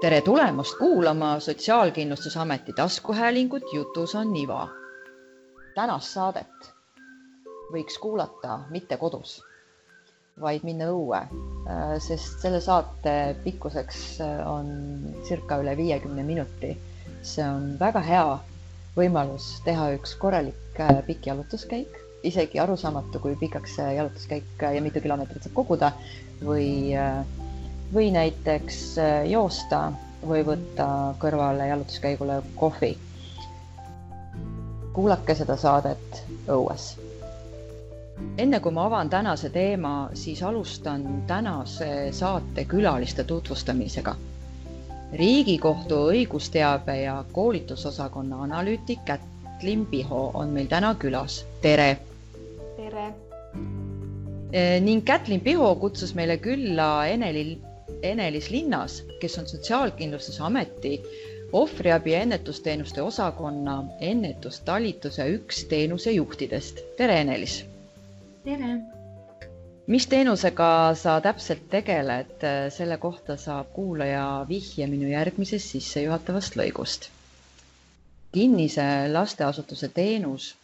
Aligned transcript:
tere 0.00 0.20
tulemast 0.20 0.78
kuulama 0.78 1.40
Sotsiaalkindlustusameti 1.40 2.72
taskuhäälingut 2.72 3.72
Jutus 3.72 4.14
on 4.14 4.36
iva. 4.36 4.68
tänast 5.74 6.12
saadet 6.12 6.68
võiks 7.72 7.98
kuulata 8.00 8.58
mitte 8.70 8.96
kodus, 8.96 9.40
vaid 10.40 10.64
minna 10.68 10.88
õue, 10.92 11.20
sest 11.98 12.44
selle 12.44 12.60
saate 12.60 13.36
pikkuseks 13.44 14.02
on 14.46 14.70
circa 15.28 15.58
üle 15.62 15.76
viiekümne 15.76 16.22
minuti. 16.22 16.76
see 17.22 17.44
on 17.44 17.74
väga 17.80 18.00
hea 18.00 18.38
võimalus 18.96 19.48
teha 19.64 19.90
üks 19.96 20.14
korralik 20.14 20.78
pikk 21.06 21.26
jalutuskäik, 21.26 21.98
isegi 22.22 22.60
arusaamatu, 22.62 23.18
kui 23.18 23.36
pikaks 23.36 23.74
see 23.80 23.94
jalutuskäik 23.96 24.62
ja 24.62 24.82
mitu 24.82 25.00
kilomeetrit 25.00 25.42
saab 25.42 25.54
koguda 25.54 25.92
või 26.44 26.94
või 27.94 28.10
näiteks 28.10 28.96
joosta 29.30 29.92
või 30.26 30.44
võtta 30.46 31.14
kõrvale 31.18 31.66
jalutuskäigule 31.68 32.42
kohvi. 32.54 32.98
kuulake 34.92 35.34
seda 35.34 35.56
saadet 35.56 36.22
õues. 36.48 36.96
enne 38.38 38.60
kui 38.60 38.72
ma 38.72 38.86
avan 38.86 39.10
tänase 39.10 39.50
teema, 39.50 40.10
siis 40.14 40.42
alustan 40.42 41.22
tänase 41.26 42.12
saate 42.12 42.64
külaliste 42.64 43.24
tutvustamisega. 43.24 44.16
riigikohtu 45.12 45.94
õigusteabe 45.94 46.96
ja 47.02 47.24
koolitusosakonna 47.32 48.42
analüütik 48.42 49.04
Kätlin 49.04 49.86
Piho 49.86 50.30
on 50.34 50.48
meil 50.48 50.66
täna 50.66 50.94
külas. 50.94 51.46
tere. 51.60 51.98
tere. 52.76 53.14
ning 54.80 55.04
Kätlin 55.04 55.40
Piho 55.40 55.74
kutsus 55.74 56.14
meile 56.14 56.36
külla 56.36 57.06
Eneli 57.06 57.60
Enelis 58.02 58.50
Linnas, 58.50 59.04
kes 59.20 59.38
on 59.38 59.46
Sotsiaalkindlustusameti 59.48 61.02
ohvriabi 61.52 62.12
ja 62.12 62.20
ennetusteenuste 62.20 63.02
osakonna 63.02 63.84
ennetustalituse 64.00 65.28
üks 65.28 65.64
teenusejuhtidest. 65.64 66.80
tere, 66.96 67.20
Enelis. 67.20 67.64
tere. 68.44 68.78
mis 69.86 70.06
teenusega 70.06 70.94
sa 70.94 71.20
täpselt 71.20 71.68
tegeled, 71.70 72.46
selle 72.70 72.96
kohta 72.98 73.36
saab 73.36 73.72
kuulaja 73.72 74.46
vihje 74.48 74.86
minu 74.86 75.08
järgmisest 75.08 75.68
sissejuhatavast 75.76 76.56
lõigust. 76.56 77.08
kinnise 78.32 78.88
lasteasutuse 79.12 79.88
teenus 79.88 80.54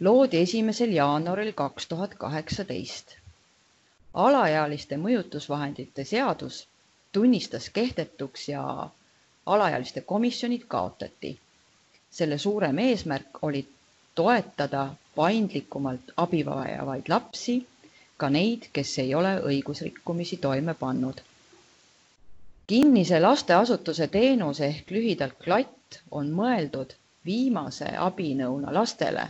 loodi 0.00 0.36
esimesel 0.46 0.92
jaanuaril 0.92 1.52
kaks 1.52 1.86
tuhat 1.88 2.14
kaheksateist 2.14 3.16
alaealiste 4.14 4.96
mõjutusvahendite 4.96 6.04
seadus 6.04 6.67
tunnistas 7.12 7.70
kehtetuks 7.70 8.48
ja 8.48 8.90
alaealiste 9.46 10.00
komisjonid 10.00 10.62
kaotati. 10.68 11.38
selle 12.10 12.38
suurem 12.38 12.78
eesmärk 12.78 13.38
oli 13.42 13.68
toetada 14.14 14.82
paindlikumalt 15.16 16.12
abi 16.16 16.44
vajavaid 16.46 17.08
lapsi, 17.08 17.66
ka 18.16 18.28
neid, 18.34 18.66
kes 18.72 18.98
ei 18.98 19.14
ole 19.14 19.32
õigusrikkumisi 19.50 20.36
toime 20.36 20.74
pannud. 20.74 21.20
kinnise 22.66 23.20
lasteasutuse 23.20 24.08
teenus 24.08 24.60
ehk 24.60 24.90
lühidalt 24.90 25.38
klatt 25.44 26.00
on 26.10 26.30
mõeldud 26.40 26.92
viimase 27.30 27.92
abinõuna 28.08 28.74
lastele, 28.80 29.26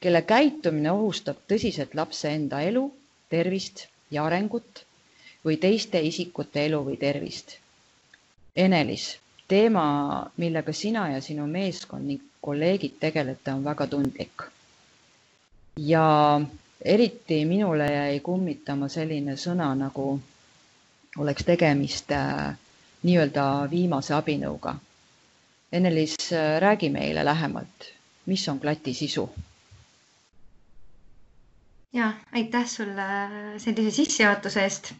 kelle 0.00 0.22
käitumine 0.34 0.92
ohustab 0.92 1.40
tõsiselt 1.52 1.94
lapse 2.02 2.28
enda 2.40 2.60
elu, 2.72 2.84
tervist 3.28 3.86
ja 4.10 4.24
arengut 4.24 4.84
või 5.44 5.56
teiste 5.62 6.00
isikute 6.04 6.64
elu 6.68 6.80
või 6.86 6.96
tervist. 7.00 7.54
Enelis, 8.56 9.04
teema, 9.48 9.84
millega 10.42 10.72
sina 10.72 11.06
ja 11.14 11.20
sinu 11.24 11.46
meeskond 11.46 12.06
ning 12.10 12.22
kolleegid 12.44 12.98
tegelete, 13.00 13.52
on 13.52 13.64
väga 13.64 13.86
tundlik. 13.86 14.42
ja 15.76 16.40
eriti 16.84 17.44
minule 17.44 17.86
jäi 17.92 18.20
kummitama 18.20 18.88
selline 18.88 19.36
sõna, 19.36 19.68
nagu 19.74 20.20
oleks 21.18 21.44
tegemist 21.44 22.10
äh, 22.12 22.56
nii-öelda 23.02 23.44
viimase 23.70 24.14
abinõuga. 24.14 24.74
Enelis, 25.72 26.16
räägi 26.60 26.90
meile 26.90 27.24
lähemalt, 27.24 27.92
mis 28.26 28.48
on 28.48 28.60
klati 28.60 28.94
sisu 28.94 29.28
ja 31.92 32.12
aitäh 32.32 32.66
sulle 32.66 33.02
sellise 33.58 33.90
sissejuhatuse 33.90 34.62
eest. 34.62 34.92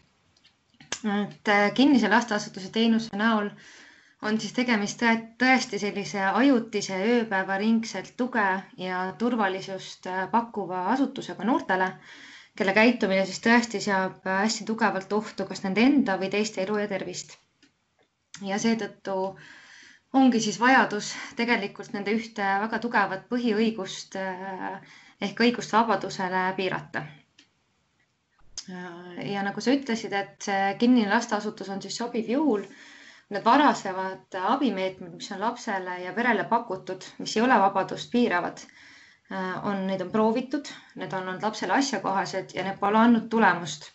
Et 1.03 1.47
äh, 1.49 1.71
kinnise 1.73 2.09
lasteasutuse 2.09 2.69
teenuse 2.69 3.17
näol 3.17 3.47
on 4.21 4.37
siis 4.41 4.53
tegemist 4.53 5.01
tõesti 5.41 5.79
sellise 5.81 6.21
ajutise 6.41 6.97
ööpäevaringselt 7.13 8.11
tuge 8.17 8.43
ja 8.77 8.99
turvalisust 9.17 10.05
äh, 10.11 10.27
pakkuva 10.31 10.83
asutusega 10.93 11.47
noortele, 11.49 11.87
kelle 12.57 12.75
käitumine 12.77 13.25
siis 13.25 13.41
tõesti 13.47 13.81
seab 13.81 14.27
hästi 14.29 14.67
tugevalt 14.69 15.13
ohtu 15.17 15.47
kas 15.49 15.63
nende 15.65 15.85
enda 15.89 16.19
või 16.21 16.29
teiste 16.35 16.61
elu 16.67 16.77
ja 16.83 16.87
tervist. 16.91 17.33
ja 18.45 18.57
seetõttu 18.61 19.15
ongi 20.21 20.39
siis 20.43 20.59
vajadus 20.59 21.13
tegelikult 21.39 21.93
nende 21.97 22.13
ühte 22.19 22.45
väga 22.65 22.79
tugevat 22.85 23.25
põhiõigust 23.33 24.19
äh, 24.21 24.77
ehk 25.21 25.41
õigust 25.47 25.73
vabadusele 25.73 26.45
piirata. 26.57 27.03
Ja 29.31 29.43
nagu 29.45 29.61
sa 29.61 29.73
ütlesid, 29.75 30.13
et 30.17 30.47
kinnine 30.79 31.09
lasteasutus 31.11 31.69
on 31.73 31.81
siis 31.83 31.97
sobiv 32.01 32.29
juhul, 32.31 32.65
need 33.31 33.45
varasemad 33.45 34.37
abimeetmed, 34.53 35.13
mis 35.19 35.31
on 35.35 35.39
lapsele 35.43 35.97
ja 36.03 36.13
perele 36.17 36.43
pakutud, 36.51 37.05
mis 37.23 37.35
ei 37.37 37.43
ole 37.45 37.57
vabadust 37.63 38.11
piiravad, 38.11 38.59
on, 39.63 39.85
neid 39.87 40.03
on 40.05 40.11
proovitud, 40.11 40.67
need 40.99 41.13
on 41.15 41.27
olnud 41.29 41.47
lapsele 41.47 41.77
asjakohased 41.79 42.55
ja 42.57 42.65
need 42.67 42.79
pole 42.83 42.99
andnud 43.05 43.29
tulemust. 43.31 43.89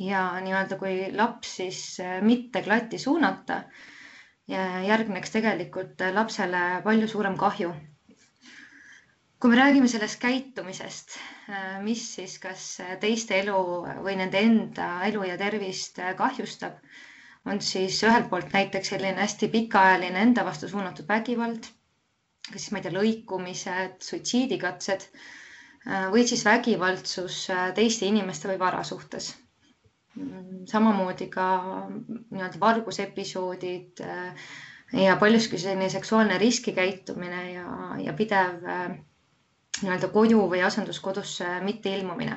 ja 0.00 0.22
nii-öelda, 0.44 0.76
kui 0.76 0.96
laps 1.16 1.54
siis 1.60 1.82
mitte 2.20 2.60
klatti 2.66 2.98
suunata, 3.00 3.62
järgneks 4.86 5.32
tegelikult 5.38 6.02
lapsele 6.14 6.64
palju 6.84 7.08
suurem 7.08 7.38
kahju 7.40 7.72
kui 9.46 9.54
me 9.54 9.60
räägime 9.60 9.86
sellest 9.86 10.16
käitumisest, 10.18 11.12
äh, 11.54 11.76
mis 11.84 12.00
siis 12.16 12.32
kas 12.42 12.62
teiste 12.98 13.36
elu 13.44 13.60
või 14.02 14.16
nende 14.18 14.40
enda 14.42 14.88
elu 15.06 15.22
ja 15.28 15.36
tervist 15.38 16.00
äh, 16.02 16.16
kahjustab, 16.18 16.80
on 17.46 17.62
siis 17.62 18.00
ühelt 18.02 18.26
poolt 18.32 18.50
näiteks 18.56 18.90
selline 18.90 19.22
hästi 19.22 19.46
pikaajaline 19.54 20.24
enda 20.26 20.42
vastu 20.48 20.66
suunatud 20.72 21.06
vägivald, 21.12 21.70
kas 22.48 22.58
siis 22.64 22.74
ma 22.74 22.82
ei 22.82 22.88
tea, 22.88 22.96
lõikumised, 22.98 23.96
suitsiidikatsed 24.08 25.06
äh, 25.14 26.08
või 26.10 26.26
siis 26.26 26.42
vägivaldsus 26.48 27.38
teiste 27.78 28.10
inimeste 28.10 28.50
või 28.50 28.58
vara 28.66 28.82
suhtes. 28.90 29.30
Mm, 30.18 30.64
samamoodi 30.74 31.30
ka 31.30 31.46
nii-öelda 32.02 32.58
vargusepisoodid 32.66 34.02
ja 35.06 35.14
paljuski 35.22 35.62
selline 35.68 35.92
seksuaalne 35.94 36.42
riskikäitumine 36.42 37.52
ja, 37.52 37.68
ja 38.08 38.22
pidev 38.24 39.05
nii-öelda 39.82 40.08
koju 40.12 40.42
või 40.50 40.62
asenduskodusse 40.66 41.48
mitte 41.64 41.92
ilmumine. 41.96 42.36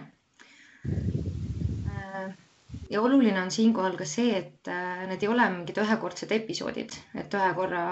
ja 2.90 3.02
oluline 3.02 3.42
on 3.42 3.52
siinkohal 3.54 3.96
ka 3.98 4.06
see, 4.10 4.32
et 4.38 4.68
äh, 4.74 5.04
need 5.10 5.24
ei 5.24 5.30
ole 5.30 5.46
mingid 5.54 5.78
ühekordsed 5.84 6.32
episoodid, 6.40 6.96
et 7.22 7.36
ühe 7.38 7.50
korra 7.60 7.84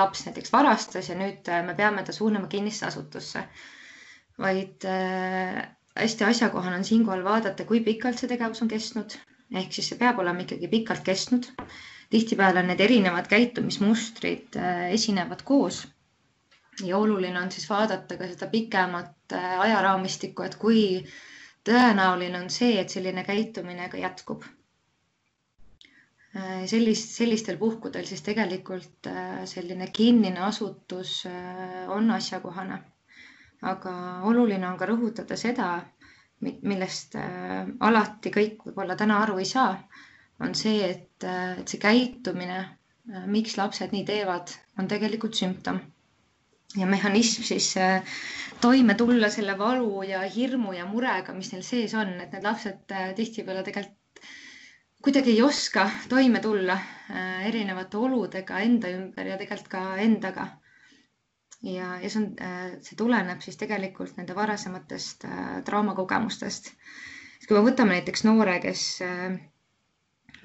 laps 0.00 0.22
näiteks 0.26 0.52
varastas 0.54 1.10
ja 1.10 1.16
nüüd 1.18 1.48
äh, 1.52 1.60
me 1.66 1.74
peame 1.76 2.04
ta 2.08 2.12
suunama 2.16 2.48
kinnisse 2.54 2.86
asutusse. 2.88 3.42
vaid 4.40 4.86
äh, 4.88 5.60
hästi 6.00 6.24
asjakohane 6.24 6.76
on 6.80 6.84
siinkohal 6.88 7.24
vaadata, 7.24 7.64
kui 7.68 7.82
pikalt 7.84 8.18
see 8.18 8.30
tegevus 8.32 8.62
on 8.64 8.68
kestnud, 8.72 9.18
ehk 9.62 9.72
siis 9.76 9.92
see 9.92 9.98
peab 10.00 10.18
olema 10.24 10.46
ikkagi 10.46 10.68
pikalt 10.78 11.04
kestnud. 11.04 11.50
tihtipeale 12.10 12.62
need 12.66 12.80
erinevad 12.80 13.28
käitumismustrid 13.30 14.56
esinevad 14.96 15.44
koos 15.52 15.84
ja 16.88 16.98
oluline 16.98 17.40
on 17.40 17.50
siis 17.52 17.66
vaadata 17.70 18.16
ka 18.16 18.26
seda 18.30 18.46
pikemat 18.52 19.32
äh, 19.36 19.60
ajaraamistikku, 19.66 20.42
et 20.46 20.54
kui 20.60 20.82
tõenäoline 21.68 22.38
on 22.40 22.50
see, 22.50 22.76
et 22.80 22.90
selline 22.94 23.24
käitumine 23.26 23.88
ka 23.92 24.00
jätkub. 24.00 24.44
Äh, 26.36 26.64
sellist, 26.70 27.10
sellistel 27.18 27.58
puhkudel 27.60 28.06
siis 28.08 28.22
tegelikult 28.26 29.10
äh, 29.10 29.42
selline 29.50 29.90
kinnine 29.96 30.40
asutus 30.48 31.16
on 31.96 32.10
asjakohane. 32.16 32.80
aga 33.70 33.90
oluline 34.24 34.64
on 34.68 34.76
ka 34.80 34.86
rõhutada 34.88 35.36
seda, 35.36 35.66
millest 36.40 37.16
alati 37.84 38.30
kõik 38.32 38.62
võib-olla 38.64 38.94
täna 38.96 39.18
aru 39.24 39.36
ei 39.42 39.44
saa, 39.50 39.74
on 40.40 40.54
see, 40.56 40.78
et, 40.86 41.26
et 41.60 41.68
see 41.68 41.80
käitumine, 41.82 42.62
miks 43.28 43.58
lapsed 43.60 43.92
nii 43.92 44.06
teevad, 44.08 44.54
on 44.80 44.88
tegelikult 44.88 45.36
sümptom 45.36 45.82
ja 46.78 46.86
mehhanism 46.86 47.42
siis 47.42 47.72
äh, 47.76 48.02
toime 48.60 48.94
tulla 48.94 49.28
selle 49.30 49.56
valu 49.58 50.02
ja 50.06 50.20
hirmu 50.34 50.72
ja 50.76 50.86
murega, 50.86 51.32
mis 51.34 51.50
neil 51.52 51.64
sees 51.66 51.94
on, 51.98 52.12
et 52.22 52.32
need 52.34 52.46
lapsed 52.46 52.94
äh, 52.94 53.10
tihtipeale 53.18 53.64
tegelikult 53.66 53.96
kuidagi 55.00 55.32
ei 55.32 55.42
oska 55.42 55.86
toime 56.12 56.42
tulla 56.44 56.76
äh, 56.76 57.46
erinevate 57.48 57.96
oludega 57.98 58.60
enda 58.66 58.90
ümber 58.94 59.32
ja 59.32 59.38
tegelikult 59.40 59.70
ka 59.72 59.84
endaga. 60.04 60.46
ja, 61.62 61.96
ja 62.02 62.08
see 62.10 62.22
on, 62.22 62.28
see 62.86 62.96
tuleneb 62.96 63.42
siis 63.44 63.58
tegelikult 63.60 64.16
nende 64.16 64.36
varasematest 64.36 65.26
traumakogemustest. 65.66 66.70
kui 67.48 67.56
me 67.58 67.64
võtame 67.66 67.96
näiteks 67.98 68.22
noore, 68.28 68.60
kes 68.62 68.84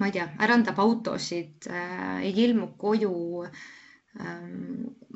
ma 0.00 0.08
ei 0.08 0.12
tea, 0.12 0.26
ärandab 0.44 0.80
autosid, 0.82 1.68
ei 2.20 2.32
ilmu 2.48 2.72
koju, 2.80 3.14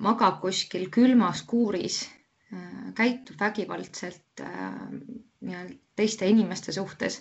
magab 0.06 0.40
kuskil 0.42 0.88
külmas 0.92 1.42
kuuris, 1.48 2.00
käitub 2.98 3.38
vägivaldselt 3.40 4.42
nii-öelda 4.42 5.76
teiste 5.96 6.26
inimeste 6.28 6.72
suhtes 6.72 7.20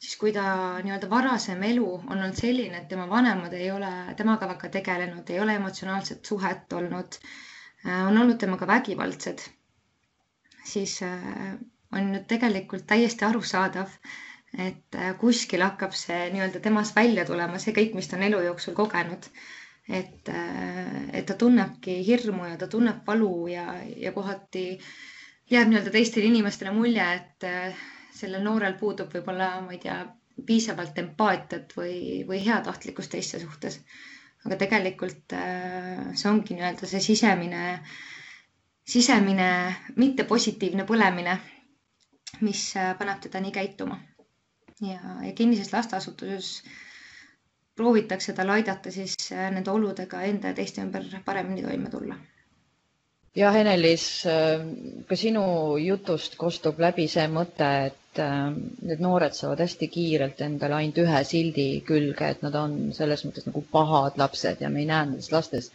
siis 0.00 0.16
kui 0.20 0.30
ta 0.32 0.42
nii-öelda 0.84 1.08
varasem 1.12 1.62
elu 1.68 1.86
on 1.98 2.12
olnud 2.16 2.38
selline, 2.40 2.78
et 2.80 2.86
tema 2.92 3.04
vanemad 3.10 3.52
ei 3.56 3.66
ole 3.72 3.90
temaga 4.20 4.46
väga 4.54 4.70
tegelenud, 4.78 5.28
ei 5.34 5.40
ole 5.44 5.56
emotsionaalset 5.60 6.30
suhet 6.32 6.72
olnud, 6.78 7.18
äh, 7.84 8.06
on 8.08 8.18
olnud 8.22 8.38
temaga 8.40 8.68
vägivaldsed, 8.70 9.44
siis 10.72 10.94
äh, 11.04 11.52
on 11.92 12.08
nüüd 12.14 12.24
tegelikult 12.32 12.86
täiesti 12.94 13.28
arusaadav, 13.28 13.92
et 14.68 14.96
äh, 15.02 15.10
kuskil 15.20 15.66
hakkab 15.66 15.92
see 16.04 16.22
nii-öelda 16.32 16.64
temas 16.68 16.94
välja 16.96 17.26
tulema, 17.28 17.60
see 17.66 17.76
kõik, 17.76 17.92
mis 18.00 18.08
ta 18.08 18.16
on 18.20 18.24
elu 18.30 18.40
jooksul 18.48 18.78
kogenud. 18.80 19.28
Et, 19.90 20.28
et 21.12 21.26
ta 21.26 21.34
tunnebki 21.34 21.98
hirmu 22.06 22.46
ja 22.46 22.56
ta 22.60 22.68
tunneb 22.70 23.02
valu 23.06 23.30
ja, 23.50 23.64
ja 23.96 24.12
kohati 24.14 24.64
jääb 25.50 25.68
nii-öelda 25.72 25.90
teistele 25.94 26.28
inimestele 26.30 26.70
mulje, 26.76 27.06
et 27.16 27.48
sellel 28.20 28.44
noorel 28.44 28.76
puudub 28.80 29.10
võib-olla, 29.14 29.48
ma 29.64 29.74
ei 29.74 29.80
tea, 29.82 29.96
piisavalt 30.46 30.98
empaatiat 31.02 31.74
või, 31.76 32.22
või 32.28 32.40
heatahtlikkust 32.46 33.12
teiste 33.16 33.40
suhtes. 33.42 33.80
aga 34.48 34.56
tegelikult 34.56 35.34
äh, 35.36 36.04
see 36.16 36.28
ongi 36.30 36.54
nii-öelda 36.56 36.88
see 36.88 37.00
sisemine, 37.04 37.62
sisemine 38.88 39.48
mittepositiivne 40.00 40.86
põlemine, 40.88 41.34
mis 42.46 42.62
äh, 42.80 42.94
paneb 42.98 43.20
teda 43.26 43.42
nii 43.44 43.52
käituma. 43.58 43.98
ja, 44.80 45.00
ja 45.26 45.32
kinnises 45.36 45.72
lasteasutuses 45.74 46.52
proovitakse 47.80 48.36
tal 48.38 48.52
aidata 48.56 48.92
siis 48.94 49.16
äh, 49.32 49.48
nende 49.56 49.72
oludega 49.74 50.22
enda 50.28 50.52
ja 50.52 50.58
teiste 50.60 50.84
ümber 50.84 51.08
paremini 51.24 51.64
toime 51.66 51.90
tulla. 51.96 52.18
Jah, 53.38 53.54
Ene-Liis, 53.54 54.04
ka 55.06 55.16
sinu 55.16 55.42
jutust 55.78 56.34
kostub 56.40 56.80
läbi 56.82 57.04
see 57.08 57.28
mõte, 57.30 57.68
et 57.90 58.00
et 58.12 58.18
äh, 58.18 58.50
need 58.88 59.00
noored 59.04 59.34
saavad 59.38 59.60
hästi 59.62 59.86
kiirelt 59.94 60.40
endale 60.42 60.74
ainult 60.80 60.96
ühe 61.02 61.18
sildi 61.26 61.66
külge, 61.90 62.30
et 62.34 62.40
nad 62.42 62.56
on 62.60 62.72
selles 62.96 63.22
mõttes 63.26 63.46
nagu 63.46 63.62
pahad 63.74 64.16
lapsed 64.22 64.62
ja 64.64 64.70
me 64.76 64.80
ei 64.82 64.88
näe 64.88 65.04
nendes 65.10 65.28
lastes 65.34 65.68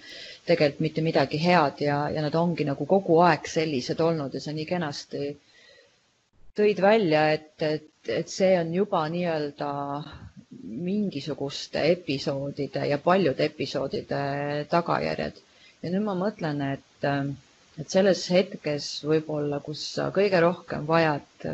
tegelikult 0.49 0.81
mitte 0.85 1.03
midagi 1.05 1.39
head 1.45 1.79
ja, 1.85 1.99
ja 2.11 2.21
nad 2.25 2.35
ongi 2.41 2.67
nagu 2.67 2.85
kogu 2.91 3.21
aeg 3.29 3.47
sellised 3.47 4.03
olnud 4.07 4.35
ja 4.35 4.41
sa 4.47 4.51
nii 4.57 4.67
kenasti 4.73 5.31
tõid 6.59 6.81
välja, 6.83 7.23
et, 7.37 7.53
et, 7.69 7.87
et 8.19 8.27
see 8.35 8.51
on 8.59 8.73
juba 8.81 9.05
nii-öelda 9.15 9.71
mingisuguste 10.63 11.81
episoodide 11.91 12.85
ja 12.89 12.97
paljude 12.97 13.45
episoodide 13.45 14.19
tagajärjed. 14.69 15.41
ja 15.83 15.89
nüüd 15.93 16.03
ma 16.07 16.15
mõtlen, 16.17 16.61
et, 16.73 17.07
et 17.81 17.89
selles 17.93 18.23
hetkes 18.33 18.87
võib-olla, 19.05 19.59
kus 19.65 19.83
sa 19.97 20.09
kõige 20.15 20.39
rohkem 20.41 20.85
vajad 20.87 21.47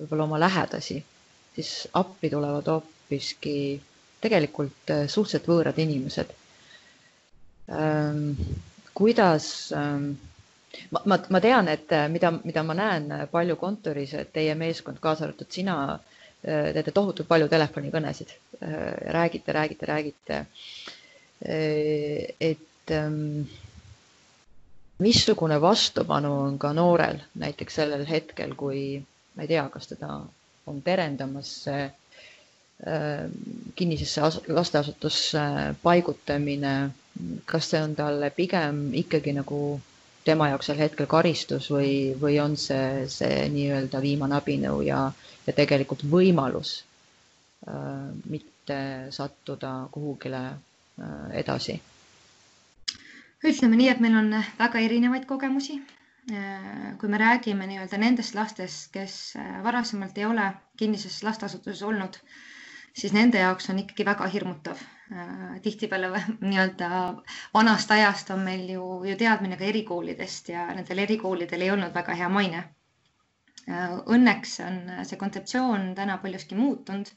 võib-olla 0.00 0.24
oma 0.24 0.38
lähedasi, 0.40 0.96
siis 1.54 1.70
appi 2.00 2.30
tulevad 2.32 2.66
hoopiski 2.72 3.56
tegelikult 4.24 4.90
äh, 4.94 5.04
suhteliselt 5.08 5.48
võõrad 5.50 5.78
inimesed. 5.82 6.32
Ähm, 7.70 8.32
kuidas, 8.96 9.46
ähm, 9.76 10.06
ma, 10.94 11.02
ma, 11.12 11.18
ma 11.36 11.40
tean, 11.44 11.68
et 11.72 11.92
äh, 11.96 12.06
mida, 12.12 12.32
mida 12.44 12.64
ma 12.66 12.76
näen 12.78 13.10
palju 13.32 13.56
kontoris, 13.60 14.14
et 14.22 14.32
teie 14.36 14.54
meeskond, 14.58 15.00
kaasa 15.04 15.28
arvatud 15.28 15.52
sina, 15.54 15.76
äh, 15.94 16.09
teete 16.42 16.92
tohutult 16.96 17.28
palju 17.28 17.48
telefonikõnesid, 17.52 18.30
räägite, 19.16 19.52
räägite, 19.52 19.86
räägite. 19.90 20.38
et 22.40 22.90
ähm, 22.90 23.44
missugune 25.00 25.56
vastupanu 25.60 26.30
on 26.46 26.58
ka 26.58 26.72
noorel 26.76 27.18
näiteks 27.40 27.74
sellel 27.80 28.04
hetkel, 28.08 28.52
kui 28.54 29.00
ma 29.36 29.42
ei 29.46 29.48
tea, 29.48 29.62
kas 29.72 29.86
teda 29.88 30.18
on 30.68 30.82
terendamas 30.84 31.52
äh, 31.68 31.90
kinnisesse 33.76 34.20
lasteasutusse 34.48 35.44
paigutamine, 35.82 36.74
kas 37.48 37.70
see 37.72 37.80
on 37.84 37.94
talle 37.96 38.30
pigem 38.36 38.90
ikkagi 39.04 39.32
nagu 39.36 39.60
tema 40.30 40.48
jaoks 40.52 40.70
sel 40.70 40.80
hetkel 40.82 41.08
karistus 41.10 41.68
või, 41.74 41.92
või 42.22 42.38
on 42.44 42.56
see, 42.64 43.06
see 43.18 43.44
nii-öelda 43.54 44.00
viimane 44.06 44.38
abinõu 44.40 44.80
ja, 44.86 45.00
ja 45.46 45.56
tegelikult 45.60 46.06
võimalus 46.16 46.74
äh, 47.68 48.10
mitte 48.34 48.80
sattuda 49.18 49.74
kuhugile 49.94 50.42
äh, 50.48 51.38
edasi? 51.44 51.78
ütleme 53.40 53.76
nii, 53.80 53.88
et 53.94 54.00
meil 54.04 54.18
on 54.20 54.34
väga 54.58 54.82
erinevaid 54.86 55.24
kogemusi 55.30 55.78
Äh, 56.28 56.94
kui 57.00 57.08
me 57.08 57.18
räägime 57.18 57.64
nii-öelda 57.66 57.98
nendest 57.98 58.34
lastest, 58.36 58.90
kes 58.94 59.14
äh, 59.40 59.46
varasemalt 59.64 60.18
ei 60.20 60.26
ole 60.28 60.44
kinnises 60.78 61.14
lasteasutuses 61.26 61.80
olnud, 61.88 62.18
siis 62.98 63.12
nende 63.16 63.38
jaoks 63.42 63.70
on 63.72 63.78
ikkagi 63.82 64.06
väga 64.08 64.26
hirmutav. 64.34 64.80
Äh, 65.12 65.60
tihtipeale 65.64 66.10
nii-öelda 66.50 66.88
vanast 67.54 67.90
ajast 67.96 68.30
on 68.34 68.44
meil 68.46 68.66
ju, 68.74 68.84
ju 69.10 69.16
teadmine 69.20 69.58
ka 69.60 69.64
erikoolidest 69.68 70.48
ja 70.54 70.66
nendel 70.74 71.02
erikoolidel 71.06 71.66
ei 71.66 71.70
olnud 71.76 71.94
väga 72.00 72.16
hea 72.22 72.28
maine. 72.38 72.64
Õnneks 73.70 74.54
on 74.66 74.78
see 75.06 75.18
kontseptsioon 75.20 75.90
täna 75.94 76.16
paljuski 76.22 76.56
muutunud. 76.58 77.10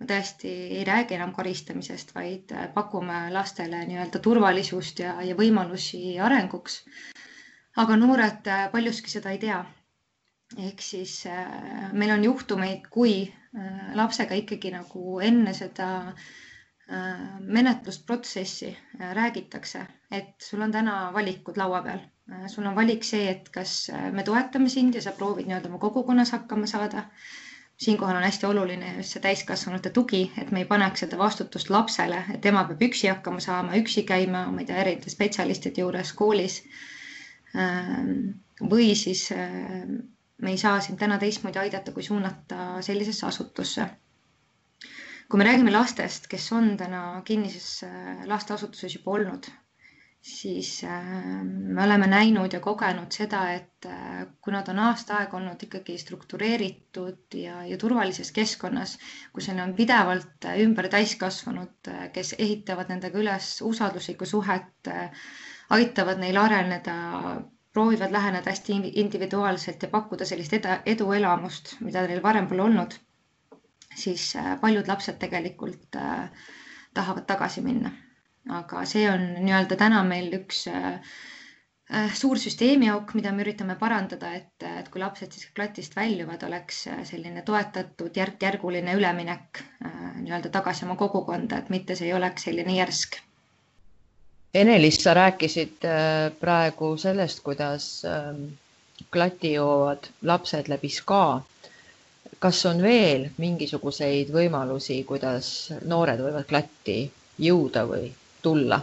me 0.00 0.06
tõesti 0.10 0.50
ei 0.78 0.84
räägi 0.88 1.14
enam 1.14 1.32
karistamisest, 1.34 2.14
vaid 2.14 2.54
pakume 2.74 3.18
lastele 3.34 3.82
nii-öelda 3.90 4.18
turvalisust 4.28 4.98
ja, 5.04 5.12
ja 5.22 5.36
võimalusi 5.38 6.00
arenguks 6.28 6.80
aga 7.82 7.96
noored 7.98 8.46
äh, 8.50 8.66
paljuski 8.72 9.10
seda 9.10 9.32
ei 9.34 9.38
tea. 9.42 9.62
Ehk 10.58 10.80
siis 10.82 11.12
äh, 11.26 11.92
meil 11.92 12.10
on 12.14 12.24
juhtumeid, 12.24 12.88
kui 12.90 13.14
äh, 13.26 13.94
lapsega 13.98 14.34
ikkagi 14.40 14.70
nagu 14.74 15.20
enne 15.20 15.54
seda 15.54 15.90
menetlusprotsessi 17.40 18.68
räägitakse, 19.16 19.80
et 20.12 20.34
sul 20.44 20.60
on 20.60 20.72
täna 20.74 20.96
valikud 21.14 21.56
laua 21.56 21.78
peal. 21.86 22.02
sul 22.52 22.66
on 22.68 22.74
valik 22.76 23.04
see, 23.08 23.22
et 23.30 23.48
kas 23.54 23.72
me 24.12 24.22
toetame 24.22 24.68
sind 24.68 24.94
ja 24.94 25.00
sa 25.02 25.14
proovid 25.16 25.48
nii-öelda 25.48 25.70
oma 25.70 25.78
kogukonnas 25.80 26.34
hakkama 26.36 26.66
saada. 26.66 27.06
siinkohal 27.76 28.16
on 28.20 28.22
hästi 28.28 28.46
oluline 28.46 28.92
just 28.98 29.16
see 29.16 29.22
täiskasvanute 29.24 29.90
tugi, 29.90 30.20
et 30.42 30.50
me 30.52 30.58
ei 30.60 30.68
paneks 30.74 31.00
seda 31.06 31.18
vastutust 31.18 31.70
lapsele, 31.70 32.20
et 32.34 32.40
tema 32.40 32.64
peab 32.68 32.82
üksi 32.90 33.08
hakkama 33.08 33.40
saama, 33.40 33.80
üksi 33.80 34.02
käima, 34.12 34.44
ma 34.52 34.60
ei 34.60 34.66
tea, 34.68 34.76
erinevate 34.84 35.10
spetsialistide 35.16 35.80
juures 35.86 36.12
koolis 36.12 36.60
Ähm, 37.54 38.42
või 38.70 38.94
siis 38.98 39.28
äh, 39.32 39.84
me 40.42 40.50
ei 40.50 40.58
saa 40.58 40.80
sind 40.82 40.98
täna 40.98 41.18
teistmoodi 41.22 41.60
aidata, 41.62 41.92
kui 41.92 42.02
suunata 42.02 42.80
sellisesse 42.82 43.26
asutusse. 43.26 43.86
kui 45.28 45.38
me 45.40 45.44
räägime 45.46 45.72
lastest, 45.72 46.26
kes 46.28 46.50
on 46.52 46.76
täna 46.76 47.22
kinnises 47.24 47.68
äh, 47.86 48.24
lasteasutuses 48.28 48.94
juba 48.98 49.14
olnud, 49.16 49.46
siis 50.20 50.72
äh, 50.84 51.06
me 51.44 51.82
oleme 51.84 52.06
näinud 52.06 52.52
ja 52.52 52.60
kogenud 52.60 53.12
seda, 53.16 53.40
et 53.54 53.88
kui 54.44 54.52
nad 54.52 54.68
on 54.68 54.78
aasta 54.88 55.16
aega 55.20 55.36
olnud 55.38 55.62
ikkagi 55.66 55.96
struktureeritud 56.02 57.38
ja, 57.40 57.62
ja 57.68 57.78
turvalises 57.80 58.32
keskkonnas, 58.36 58.98
kus 59.32 59.48
neil 59.48 59.64
on 59.64 59.74
pidevalt 59.78 60.48
ümber 60.66 60.88
täiskasvanud, 60.92 61.90
kes 62.12 62.34
ehitavad 62.38 62.92
nendega 62.92 63.20
üles 63.22 63.50
usalduslikku 63.64 64.28
suhet 64.28 64.92
aitavad 65.78 66.20
neil 66.20 66.36
areneda, 66.40 66.94
proovivad 67.74 68.12
läheneda 68.14 68.50
hästi 68.52 68.72
individuaalselt 69.02 69.82
ja 69.82 69.88
pakkuda 69.92 70.26
sellist 70.28 70.52
eda, 70.60 70.76
eduelamust, 70.92 71.72
mida 71.82 72.04
neil 72.06 72.20
varem 72.22 72.46
pole 72.50 72.62
olnud, 72.62 72.94
siis 73.98 74.28
äh, 74.38 74.52
paljud 74.62 74.88
lapsed 74.90 75.18
tegelikult 75.24 75.98
äh, 75.98 76.28
tahavad 76.94 77.26
tagasi 77.32 77.64
minna. 77.66 77.90
aga 78.54 78.82
see 78.84 79.06
on 79.08 79.22
nii-öelda 79.40 79.76
täna 79.80 80.02
meil 80.04 80.26
üks 80.38 80.58
äh, 80.68 81.14
suur 82.20 82.38
süsteemiauk, 82.42 83.14
mida 83.18 83.32
me 83.32 83.42
üritame 83.46 83.76
parandada, 83.80 84.30
et, 84.38 84.66
et 84.80 84.88
kui 84.92 85.00
lapsed 85.00 85.32
siis 85.32 85.48
klatist 85.56 85.96
väljuvad, 85.96 86.44
oleks 86.50 86.82
selline 87.10 87.42
toetatud 87.48 88.16
järk-järguline 88.20 88.94
üleminek 89.00 89.62
nii-öelda 90.20 90.52
tagasi 90.58 90.84
oma 90.86 90.96
kogukonda, 91.00 91.58
et 91.64 91.72
mitte 91.76 91.96
see 91.98 92.10
ei 92.12 92.16
oleks 92.20 92.46
selline 92.50 92.76
järsk 92.78 93.18
Ene-Liis, 94.54 95.00
sa 95.02 95.14
rääkisid 95.18 95.84
äh, 95.88 96.32
praegu 96.40 96.92
sellest, 97.00 97.40
kuidas 97.42 97.86
ähm, 98.06 98.44
klati 99.10 99.52
joovad 99.56 100.06
lapsed 100.22 100.68
läbi 100.70 100.88
SKA. 100.88 101.40
kas 102.44 102.60
on 102.68 102.82
veel 102.82 103.28
mingisuguseid 103.40 104.28
võimalusi, 104.34 104.98
kuidas 105.08 105.48
noored 105.88 106.20
võivad 106.20 106.44
klatti 106.50 106.98
jõuda 107.40 107.86
või 107.88 108.10
tulla? 108.44 108.82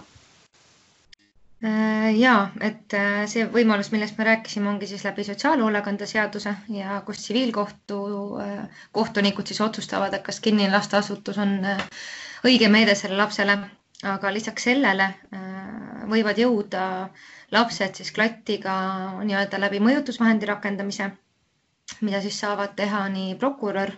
Äh, 1.64 2.16
ja 2.18 2.50
et 2.66 2.94
äh, 2.98 3.28
see 3.30 3.44
võimalus, 3.54 3.92
millest 3.94 4.18
me 4.18 4.26
rääkisime, 4.26 4.66
ongi 4.72 4.88
siis 4.90 5.04
läbi 5.06 5.22
sotsiaalhoolekande 5.28 6.08
seaduse 6.10 6.56
ja 6.74 6.96
kus 7.06 7.20
tsiviilkohtu 7.22 7.98
äh, 8.42 8.80
kohtunikud 8.98 9.46
siis 9.52 9.62
otsustavad, 9.62 10.16
et 10.18 10.24
kas 10.26 10.40
kinnine 10.42 10.72
lasteasutus 10.74 11.38
on 11.44 11.54
õige 12.50 12.70
meede 12.74 12.96
sellele 12.98 13.22
lapsele, 13.22 13.60
aga 14.16 14.34
lisaks 14.34 14.66
sellele 14.72 15.12
võivad 16.12 16.40
jõuda 16.42 16.84
lapsed 17.56 17.98
siis 18.00 18.12
klatiga 18.16 18.74
nii-öelda 19.28 19.60
läbi 19.64 19.80
mõjutusvahendi 19.84 20.50
rakendamise, 20.50 21.08
mida 22.08 22.22
siis 22.24 22.38
saavad 22.44 22.76
teha 22.80 23.02
nii 23.16 23.36
prokurör, 23.42 23.92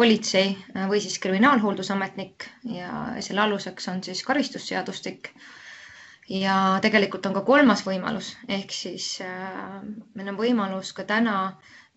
politsei 0.00 0.52
või 0.90 1.00
siis 1.04 1.18
kriminaalhooldusametnik. 1.22 2.46
Ja 2.76 2.90
selle 3.26 3.42
aluseks 3.46 3.88
on 3.92 4.02
siis 4.06 4.22
karistusseadustik. 4.28 5.32
Ja 6.30 6.56
tegelikult 6.84 7.26
on 7.26 7.34
ka 7.34 7.42
kolmas 7.48 7.80
võimalus, 7.86 8.28
ehk 8.48 8.70
siis 8.70 9.06
äh, 9.24 9.80
meil 10.14 10.28
on 10.30 10.36
võimalus 10.38 10.92
ka 10.94 11.02
täna 11.08 11.34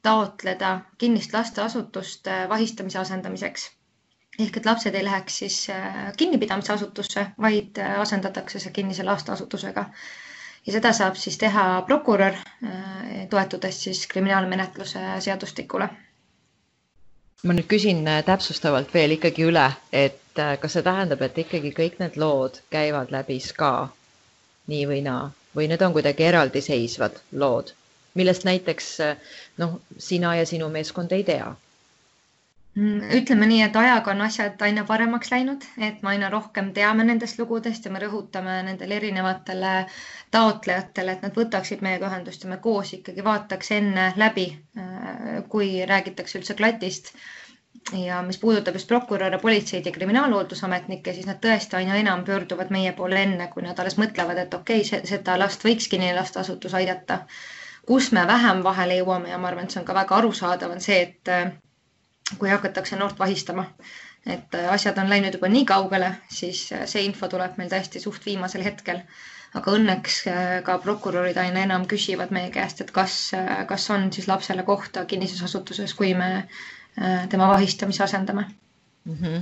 taotleda 0.03 0.71
kinnist 0.97 1.35
lasteasutust 1.37 2.27
äh, 2.33 2.47
vahistamise 2.49 2.97
asendamiseks. 3.03 3.67
Ehk 4.39 4.57
et 4.57 4.65
lapsed 4.65 4.95
ei 4.95 5.03
läheks 5.05 5.37
siis 5.43 5.57
äh, 5.69 6.11
kinnipidamisasutusse, 6.17 7.25
vaid 7.41 7.77
äh, 7.77 7.99
asendatakse 8.01 8.59
see 8.59 8.71
kinnise 8.73 9.03
lasteasutusega. 9.05 9.85
ja 10.65 10.73
seda 10.73 10.93
saab 10.93 11.15
siis 11.19 11.37
teha 11.37 11.65
prokurör 11.87 12.33
äh,, 12.39 13.27
toetudes 13.29 13.83
siis 13.83 14.07
kriminaalmenetluse 14.07 14.99
seadustikule 15.25 15.89
ma 17.43 17.53
nüüd 17.53 17.67
küsin 17.67 18.05
täpsustavalt 18.25 18.93
veel 18.93 19.11
ikkagi 19.17 19.43
üle, 19.49 19.65
et 19.91 20.19
kas 20.61 20.73
see 20.77 20.83
tähendab, 20.85 21.21
et 21.27 21.37
ikkagi 21.43 21.73
kõik 21.79 21.99
need 21.99 22.15
lood 22.23 22.61
käivad 22.71 23.11
läbi 23.11 23.39
SKA 23.43 23.73
nii 24.71 24.85
või 24.93 25.01
naa 25.09 25.25
või 25.55 25.67
need 25.69 25.81
on 25.85 25.93
kuidagi 25.93 26.23
eraldiseisvad 26.29 27.19
lood, 27.43 27.73
millest 28.17 28.45
näiteks 28.47 28.87
noh, 29.61 29.75
sina 30.07 30.35
ja 30.39 30.45
sinu 30.49 30.69
meeskond 30.73 31.11
ei 31.19 31.23
tea? 31.27 31.51
Mm, 32.75 33.01
ütleme 33.19 33.45
nii, 33.49 33.59
et 33.67 33.75
ajaga 33.77 34.09
on 34.15 34.21
asjad 34.25 34.61
aina 34.65 34.81
paremaks 34.89 35.29
läinud, 35.31 35.65
et 35.87 35.99
me 36.01 36.09
aina 36.15 36.29
rohkem 36.33 36.71
teame 36.77 37.03
nendest 37.05 37.37
lugudest 37.41 37.85
ja 37.85 37.91
me 37.93 37.99
rõhutame 38.01 38.55
nendele 38.69 38.95
erinevatele 38.97 39.73
taotlejatele, 40.33 41.13
et 41.17 41.27
nad 41.27 41.37
võtaksid 41.37 41.83
meiega 41.85 42.09
ühendust 42.09 42.45
ja 42.45 42.49
me 42.49 42.57
koos 42.63 42.95
ikkagi 42.97 43.25
vaataks 43.27 43.69
enne 43.77 44.07
läbi, 44.23 44.47
äh, 44.81 45.43
kui 45.53 45.69
räägitakse 45.91 46.39
üldse 46.41 46.55
klatist 46.63 47.11
ja 48.05 48.23
mis 48.25 48.39
puudutab 48.41 48.79
just 48.79 48.89
prokuröre, 48.89 49.37
politseid 49.43 49.85
ja 49.85 49.93
kriminaalhooldusametnikke, 49.99 51.13
siis 51.13 51.29
nad 51.29 51.37
tõesti 51.45 51.77
aina 51.77 51.99
enam 52.01 52.23
pöörduvad 52.31 52.73
meie 52.73 52.95
poole 53.01 53.21
enne, 53.27 53.47
kui 53.53 53.67
nad 53.67 53.79
alles 53.85 53.99
mõtlevad, 54.01 54.39
et 54.47 54.57
okei 54.57 54.81
okay,, 54.87 55.03
seda 55.13 55.37
last 55.41 55.65
võikski 55.69 56.01
nii 56.01 56.15
lasteasutus 56.17 56.73
aidata. 56.81 57.19
kus 57.85 58.11
me 58.15 58.25
vähem 58.27 58.63
vahele 58.63 58.97
jõuame 59.01 59.29
ja 59.29 59.37
ma 59.37 59.49
arvan, 59.53 59.69
et 59.69 59.77
see 59.77 59.81
on 59.81 59.85
ka 59.85 59.93
väga 60.01 60.15
arusaadav, 60.23 60.71
on 60.71 60.81
see, 60.81 61.01
et 61.09 61.29
äh, 61.37 61.51
kui 62.39 62.49
hakatakse 62.49 62.95
noort 62.99 63.19
vahistama, 63.19 63.65
et 64.25 64.55
äh, 64.59 64.69
asjad 64.73 64.97
on 65.03 65.09
läinud 65.11 65.37
juba 65.39 65.49
nii 65.53 65.65
kaugele, 65.73 66.13
siis 66.29 66.65
äh, 66.73 66.85
see 66.89 67.03
info 67.07 67.27
tuleb 67.31 67.57
meil 67.59 67.69
tõesti 67.73 68.01
suht 68.03 68.25
viimasel 68.29 68.63
hetkel. 68.69 69.03
aga 69.53 69.69
õnneks 69.77 70.13
ka 70.65 70.75
prokurörid 70.81 71.35
aina 71.37 71.61
enam 71.61 71.83
küsivad 71.85 72.31
meie 72.33 72.47
käest, 72.49 72.79
et 72.81 72.89
kas, 72.91 73.17
kas 73.69 73.83
on 73.93 74.07
siis 74.15 74.25
lapsele 74.27 74.63
kohta 74.65 75.03
kinnises 75.05 75.43
asutuses, 75.45 75.93
kui 75.93 76.15
me 76.17 76.29
Äh, 77.01 77.27
tema 77.29 77.47
vahistamise 77.49 78.03
asendame 78.03 78.45
mm. 79.05 79.15
-hmm 79.21 79.41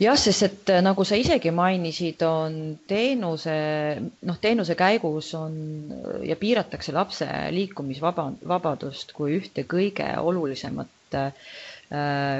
jah, 0.00 0.16
sest 0.20 0.42
et 0.42 0.68
äh, 0.70 0.82
nagu 0.84 1.04
sa 1.04 1.14
isegi 1.16 1.50
mainisid, 1.50 2.20
on 2.22 2.78
teenuse, 2.86 3.54
noh, 4.22 4.36
teenuse 4.40 4.74
käigus 4.74 5.32
on 5.34 5.54
ja 6.22 6.36
piiratakse 6.36 6.92
lapse 6.92 7.26
liikumisvaba, 7.50 8.26
vabadust 8.48 9.12
kui 9.16 9.38
ühte 9.40 9.64
kõige 9.64 10.06
olulisemat 10.20 10.86
äh, 11.14 11.32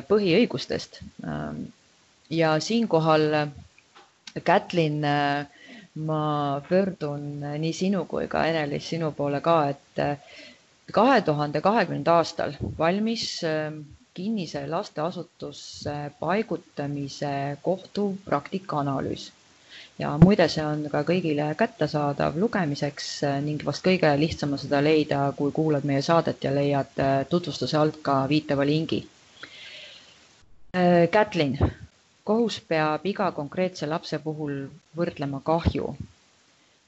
põhiõigustest. 0.08 1.00
Ja 2.30 2.50
siinkohal, 2.60 3.22
Kätlin, 4.44 4.98
ma 6.08 6.22
pöördun 6.68 7.22
nii 7.58 7.72
sinu 7.72 8.04
kui 8.10 8.26
ka 8.28 8.42
Ene-Liis 8.50 8.90
sinu 8.92 9.08
poole 9.16 9.40
ka, 9.40 9.54
et 9.72 10.02
kahe 10.96 11.20
tuhande 11.24 11.60
kahekümnendal 11.64 12.20
aastal 12.22 12.52
valmis 12.78 13.24
ähm, 13.44 13.80
kinnise 14.18 14.62
lasteasutusse 14.70 15.96
paigutamise 16.20 17.32
kohtupraktika 17.62 18.78
analüüs. 18.84 19.26
Ja 19.98 20.12
muide, 20.22 20.46
see 20.48 20.62
on 20.64 20.84
ka 20.92 21.00
kõigile 21.08 21.48
kättesaadav 21.58 22.36
lugemiseks 22.38 23.08
äh, 23.26 23.38
ning 23.42 23.62
vast 23.66 23.82
kõige 23.86 24.12
lihtsam 24.20 24.52
on 24.54 24.60
seda 24.62 24.80
leida, 24.84 25.22
kui 25.38 25.50
kuulad 25.56 25.86
meie 25.88 26.02
saadet 26.06 26.44
ja 26.46 26.52
leiad 26.54 27.00
äh, 27.02 27.14
tutvustuse 27.30 27.78
alt 27.80 27.98
ka 28.06 28.20
viitava 28.30 28.66
lingi. 28.68 29.00
Äh, 30.76 31.08
Kätlin, 31.10 31.58
kohus 32.24 32.60
peab 32.70 33.06
iga 33.10 33.30
konkreetse 33.40 33.88
lapse 33.90 34.20
puhul 34.22 34.54
võrdlema 34.96 35.42
kahju 35.44 35.94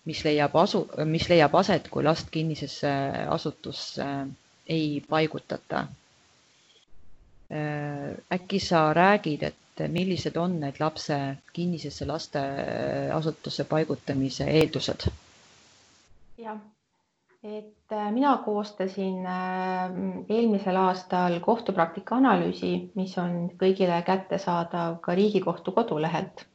mis 0.08 0.22
leiab 0.24 0.54
asu, 0.56 0.84
mis 1.06 1.26
leiab 1.30 1.54
aset, 1.60 1.88
kui 1.92 2.02
last 2.06 2.30
kinnisesse 2.34 2.90
asutusse 3.30 4.06
ei 4.70 5.02
paigutata. 5.08 5.82
Äkki 8.32 8.60
sa 8.62 8.80
räägid, 8.96 9.42
et 9.50 9.54
millised 9.88 10.36
on 10.36 10.58
need 10.60 10.80
lapse 10.80 11.16
kinnisesse 11.52 12.06
lasteasutusse 12.08 13.64
paigutamise 13.70 14.46
eeldused? 14.50 15.06
jah, 16.40 16.58
et 17.44 17.92
äh, 17.92 18.10
mina 18.12 18.36
koostasin 18.44 19.26
äh, 19.26 19.90
eelmisel 20.28 20.76
aastal 20.76 21.38
kohtupraktika 21.44 22.16
analüüsi, 22.20 22.72
mis 22.96 23.16
on 23.18 23.50
kõigile 23.60 24.02
kättesaadav 24.06 24.98
ka 25.04 25.14
Riigikohtu 25.18 25.72
kodulehelt 25.76 26.46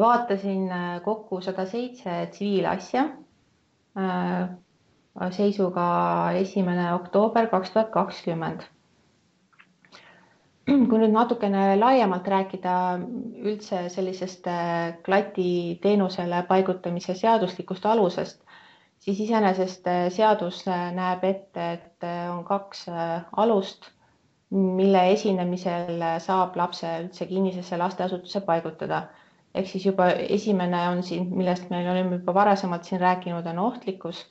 vaatasin 0.00 0.64
äh, 0.72 1.00
kokku 1.04 1.40
sada 1.40 1.64
seitse 1.66 2.14
tsiviilasja 2.32 3.04
seisuga 5.30 5.84
esimene 6.40 6.88
oktoober 6.94 7.46
kaks 7.52 7.70
tuhat 7.70 7.90
kakskümmend. 7.94 8.64
kui 10.88 10.98
nüüd 11.00 11.12
natukene 11.12 11.74
laiemalt 11.76 12.28
rääkida 12.32 12.74
üldse 13.44 13.82
sellisest 13.92 14.46
äh, 14.48 14.94
klati 15.04 15.78
teenusele 15.82 16.42
paigutamise 16.48 17.16
seaduslikust 17.18 17.84
alusest, 17.86 18.40
siis 19.04 19.20
iseenesest 19.26 19.90
seadus 20.16 20.62
näeb 20.68 21.26
ette, 21.28 21.66
et 21.76 22.06
on 22.32 22.40
kaks 22.48 22.86
alust, 23.44 23.90
mille 24.54 25.02
esinemisel 25.12 26.00
saab 26.24 26.56
lapse 26.56 26.88
üldse 27.02 27.26
kinnisesse 27.28 27.76
lasteasutusse 27.80 28.40
paigutada. 28.48 29.02
Ehk 29.54 29.68
siis 29.70 29.84
juba 29.86 30.08
esimene 30.38 30.80
on 30.90 31.02
siin, 31.06 31.28
millest 31.36 31.68
me 31.70 31.82
oleme 31.90 32.16
juba 32.18 32.34
varasemalt 32.34 32.88
siin 32.88 33.00
rääkinud, 33.02 33.46
on 33.52 33.60
ohtlikkus 33.68 34.24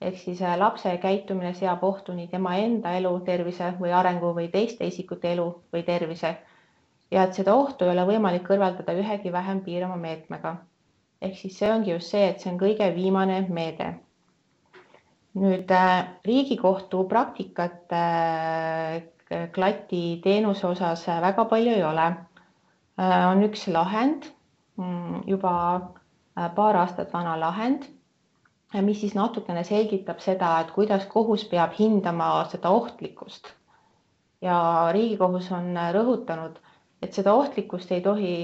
ehk 0.00 0.18
siis 0.18 0.42
äh, 0.42 0.56
lapse 0.58 0.92
käitumine 1.02 1.54
seab 1.54 1.82
ohtu 1.84 2.14
nii 2.14 2.28
tema 2.28 2.54
enda 2.56 2.92
elu, 2.98 3.12
tervise 3.26 3.72
või 3.80 3.92
arengu 4.00 4.32
või 4.36 4.48
teiste 4.52 4.86
isikute 4.86 5.32
elu 5.32 5.48
või 5.74 5.82
tervise. 5.86 6.36
ja 7.10 7.22
et 7.24 7.34
seda 7.34 7.54
ohtu 7.56 7.84
ei 7.84 7.90
ole 7.90 8.04
võimalik 8.06 8.44
kõrvaldada 8.48 8.94
ühegi 9.02 9.32
vähem 9.32 9.60
piirava 9.64 9.96
meetmega. 9.96 10.56
ehk 11.22 11.36
siis 11.36 11.58
see 11.58 11.72
ongi 11.72 11.90
just 11.90 12.10
see, 12.10 12.28
et 12.28 12.40
see 12.40 12.52
on 12.52 12.58
kõige 12.58 12.94
viimane 12.94 13.40
meede. 13.48 13.94
nüüd 15.34 15.70
äh, 15.70 16.08
Riigikohtu 16.24 17.04
praktikat 17.08 17.92
äh, 17.92 19.02
klati 19.52 20.20
teenuse 20.24 20.66
osas 20.66 21.06
väga 21.06 21.44
palju 21.44 21.72
ei 21.76 21.82
ole. 21.84 22.14
on 22.98 23.42
üks 23.44 23.68
lahend 23.68 24.32
Mm, 24.78 25.22
juba 25.26 25.52
paar 26.54 26.76
aastat 26.78 27.10
vana 27.12 27.34
lahend, 27.40 27.86
mis 28.74 29.00
siis 29.00 29.14
natukene 29.16 29.64
selgitab 29.64 30.20
seda, 30.20 30.50
et 30.60 30.72
kuidas 30.74 31.06
kohus 31.12 31.44
peab 31.48 31.72
hindama 31.78 32.44
seda 32.52 32.70
ohtlikkust. 32.70 33.54
ja 34.42 34.58
Riigikohus 34.92 35.50
on 35.52 35.72
rõhutanud, 35.94 36.58
et 37.02 37.12
seda 37.12 37.34
ohtlikkust 37.34 37.92
ei 37.92 38.00
tohi, 38.00 38.34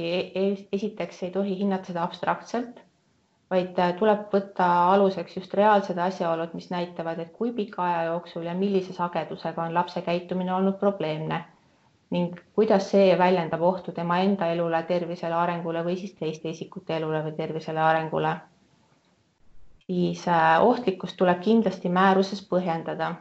esiteks 0.72 1.22
ei 1.22 1.30
tohi 1.30 1.58
hinnata 1.58 1.92
seda 1.92 2.02
abstraktselt, 2.02 2.80
vaid 3.50 3.78
tuleb 3.98 4.26
võtta 4.32 4.66
aluseks 4.94 5.36
just 5.36 5.54
reaalsed 5.54 5.98
asjaolud, 5.98 6.54
mis 6.54 6.70
näitavad, 6.70 7.18
et 7.18 7.32
kui 7.32 7.52
pika 7.52 7.84
aja 7.84 8.04
jooksul 8.10 8.48
ja 8.48 8.54
millise 8.54 8.92
sagedusega 8.92 9.62
on 9.62 9.74
lapse 9.74 10.02
käitumine 10.02 10.54
olnud 10.54 10.78
probleemne 10.80 11.44
ning 12.14 12.40
kuidas 12.54 12.90
see 12.92 13.14
väljendab 13.18 13.62
ohtu 13.62 13.92
tema 13.92 14.18
enda 14.22 14.48
elule, 14.54 14.82
tervisele, 14.88 15.34
arengule 15.34 15.82
või 15.86 15.96
siis 16.00 16.12
teiste 16.18 16.50
isikute 16.50 16.96
elule 16.96 17.22
või 17.24 17.32
tervisele, 17.38 17.80
arengule. 17.80 18.34
Siis 19.86 20.28
äh, 20.28 20.62
ohtlikkust 20.64 21.16
tuleb 21.16 21.40
kindlasti 21.44 21.88
määruses 21.88 22.42
põhjendada. 22.50 23.14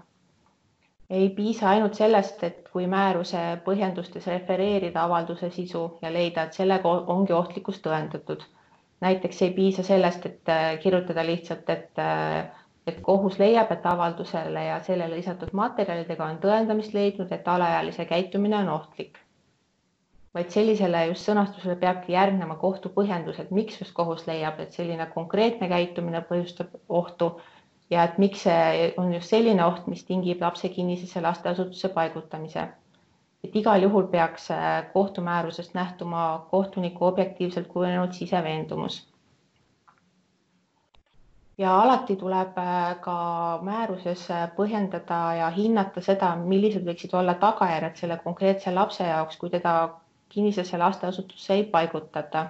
ei 1.10 1.30
piisa 1.30 1.70
ainult 1.70 1.94
sellest, 1.94 2.44
et 2.44 2.70
kui 2.74 2.88
määruse 2.88 3.42
põhjendustes 3.66 4.28
refereerida 4.28 5.04
avalduse 5.04 5.50
sisu 5.50 5.82
ja 6.02 6.14
leida, 6.14 6.44
et 6.44 6.54
sellega 6.54 6.90
ongi 7.16 7.34
ohtlikkus 7.34 7.82
tõendatud. 7.88 8.44
näiteks 9.02 9.42
ei 9.42 9.52
piisa 9.52 9.84
sellest, 9.84 10.26
et 10.26 10.50
äh, 10.50 10.80
kirjutada 10.80 11.26
lihtsalt, 11.26 11.70
et, 11.70 12.00
äh, 12.00 12.46
et 12.88 13.02
kohus 13.02 13.40
leiab, 13.40 13.72
et 13.72 13.86
avaldusele 13.86 14.64
ja 14.64 14.80
sellele 14.84 15.16
lisatud 15.16 15.52
materjalidega 15.54 16.26
on 16.26 16.40
tõendamist 16.48 16.94
leidnud, 16.94 17.32
et 17.32 17.48
alaealise 17.48 18.06
käitumine 18.06 18.58
on 18.58 18.70
ohtlik. 18.80 19.23
Vaid 20.34 20.50
sellisele 20.50 21.06
just 21.12 21.28
sõnastusele 21.30 21.76
peabki 21.82 22.16
järgnema 22.16 22.56
kohtu 22.62 22.90
põhjendus, 22.94 23.40
et 23.40 23.52
miks 23.54 23.78
just 23.82 23.94
kohus 23.94 24.26
leiab, 24.28 24.60
et 24.60 24.74
selline 24.74 25.06
konkreetne 25.14 25.70
käitumine 25.70 26.24
põhjustab 26.30 26.74
ohtu 26.90 27.36
ja 27.94 28.08
et 28.08 28.18
miks 28.18 28.46
see 28.48 28.94
on 28.98 29.14
just 29.14 29.30
selline 29.34 29.66
oht, 29.66 29.86
mis 29.92 30.04
tingib 30.08 30.42
lapse 30.42 30.70
kinnisesse 30.70 31.22
lasteasutusse 31.22 31.94
paigutamise. 31.94 32.68
et 33.44 33.56
igal 33.60 33.82
juhul 33.84 34.06
peaks 34.08 34.52
äh, 34.52 34.86
kohtumäärusest 34.94 35.74
nähtuma 35.74 36.48
kohtuniku 36.52 37.06
objektiivselt 37.06 37.68
kujunenud 37.68 38.14
siseveendumus. 38.14 39.08
ja 41.58 41.82
alati 41.82 42.16
tuleb 42.16 42.58
äh, 42.58 42.96
ka 43.02 43.18
määruses 43.62 44.30
äh, 44.32 44.48
põhjendada 44.56 45.36
ja 45.38 45.50
hinnata 45.50 46.02
seda, 46.02 46.36
millised 46.36 46.88
võiksid 46.88 47.14
olla 47.20 47.34
tagajärjed 47.34 47.96
selle 47.96 48.18
konkreetse 48.24 48.74
lapse 48.74 49.04
jaoks, 49.04 49.38
kui 49.38 49.50
teda 49.50 49.76
kinnisesse 50.34 50.78
lasteasutusse 50.78 51.54
ei 51.54 51.64
paigutata 51.78 52.48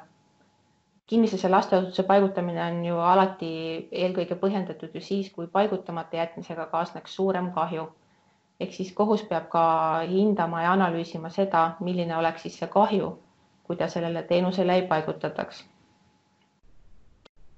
kinnisesse 1.08 1.50
lasteasutuse 1.50 2.04
paigutamine 2.04 2.64
on 2.66 2.80
ju 2.86 3.00
alati 3.00 3.50
eelkõige 3.92 4.38
põhjendatud 4.44 4.96
ju 4.96 5.02
siis, 5.04 5.30
kui 5.36 5.48
paigutamata 5.58 6.18
jätmisega 6.18 6.66
kaasneks 6.72 7.16
suurem 7.20 7.52
kahju. 7.58 7.90
ehk 8.64 8.74
siis 8.74 8.92
kohus 8.96 9.24
peab 9.30 9.48
ka 9.52 9.62
hindama 10.08 10.62
ja 10.64 10.72
analüüsima 10.72 11.30
seda, 11.30 11.64
milline 11.80 12.16
oleks 12.18 12.42
siis 12.46 12.58
see 12.60 12.68
kahju, 12.76 13.10
kui 13.64 13.76
ta 13.76 13.88
sellele 13.88 14.24
teenusele 14.24 14.76
ei 14.76 14.88
paigutataks. 14.88 15.64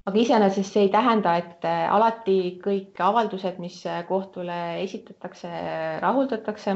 aga 0.05 0.19
iseenesest 0.19 0.73
see 0.73 0.83
ei 0.87 0.89
tähenda, 0.89 1.35
et 1.35 1.65
alati 1.89 2.37
kõik 2.65 3.01
avaldused, 3.09 3.59
mis 3.59 3.83
kohtule 4.07 4.57
esitatakse, 4.81 5.49
rahuldatakse. 6.01 6.75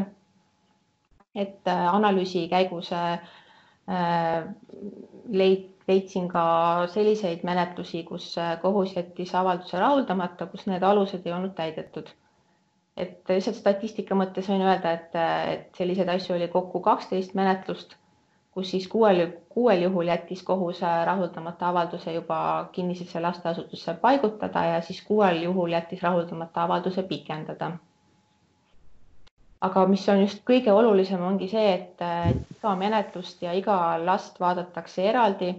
Et 1.40 1.70
analüüsi 1.72 2.48
käigus 2.52 2.92
äh, 2.94 3.20
leid-, 5.32 5.80
leidsin 5.90 6.28
ka 6.30 6.44
selliseid 6.94 7.44
menetlusi, 7.48 8.04
kus 8.08 8.32
äh, 8.38 8.56
kohus 8.62 8.96
jättis 8.96 9.34
avalduse 9.36 9.80
rahuldamata, 9.82 10.50
kus 10.52 10.68
need 10.70 10.84
alused 10.86 11.26
ei 11.26 11.36
olnud 11.36 11.56
täidetud. 11.58 12.12
et 13.00 13.30
lihtsalt 13.32 13.56
statistika 13.56 14.16
mõttes 14.20 14.50
võin 14.52 14.62
öelda, 14.66 14.92
et, 14.98 15.14
äh, 15.16 15.50
et 15.54 15.78
selliseid 15.80 16.10
asju 16.12 16.36
oli 16.36 16.50
kokku 16.52 16.82
kaksteist 16.84 17.36
menetlust, 17.40 17.96
kus 18.52 18.72
siis 18.74 18.88
kuuel, 18.92 19.22
kuuel 19.56 19.86
juhul 19.88 20.12
jättis 20.12 20.44
kohus 20.44 20.84
äh, 20.84 20.98
rahuldamata 21.08 21.70
avalduse 21.70 22.14
juba 22.14 22.40
kinnisesse 22.76 23.22
lasteasutusse 23.24 23.96
paigutada 24.02 24.66
ja 24.74 24.82
siis 24.82 25.02
kuuel 25.08 25.42
juhul 25.48 25.78
jättis 25.78 26.04
rahuldamata 26.04 26.68
avalduse 26.68 27.04
pikendada 27.14 27.72
aga 29.62 29.86
mis 29.88 30.06
on 30.10 30.22
just 30.22 30.44
kõige 30.48 30.72
olulisem, 30.72 31.22
ongi 31.22 31.50
see, 31.52 31.74
et 31.74 32.04
iga 32.56 32.76
menetlust 32.80 33.42
ja 33.44 33.52
iga 33.54 33.98
last 34.06 34.40
vaadatakse 34.40 35.04
eraldi 35.12 35.54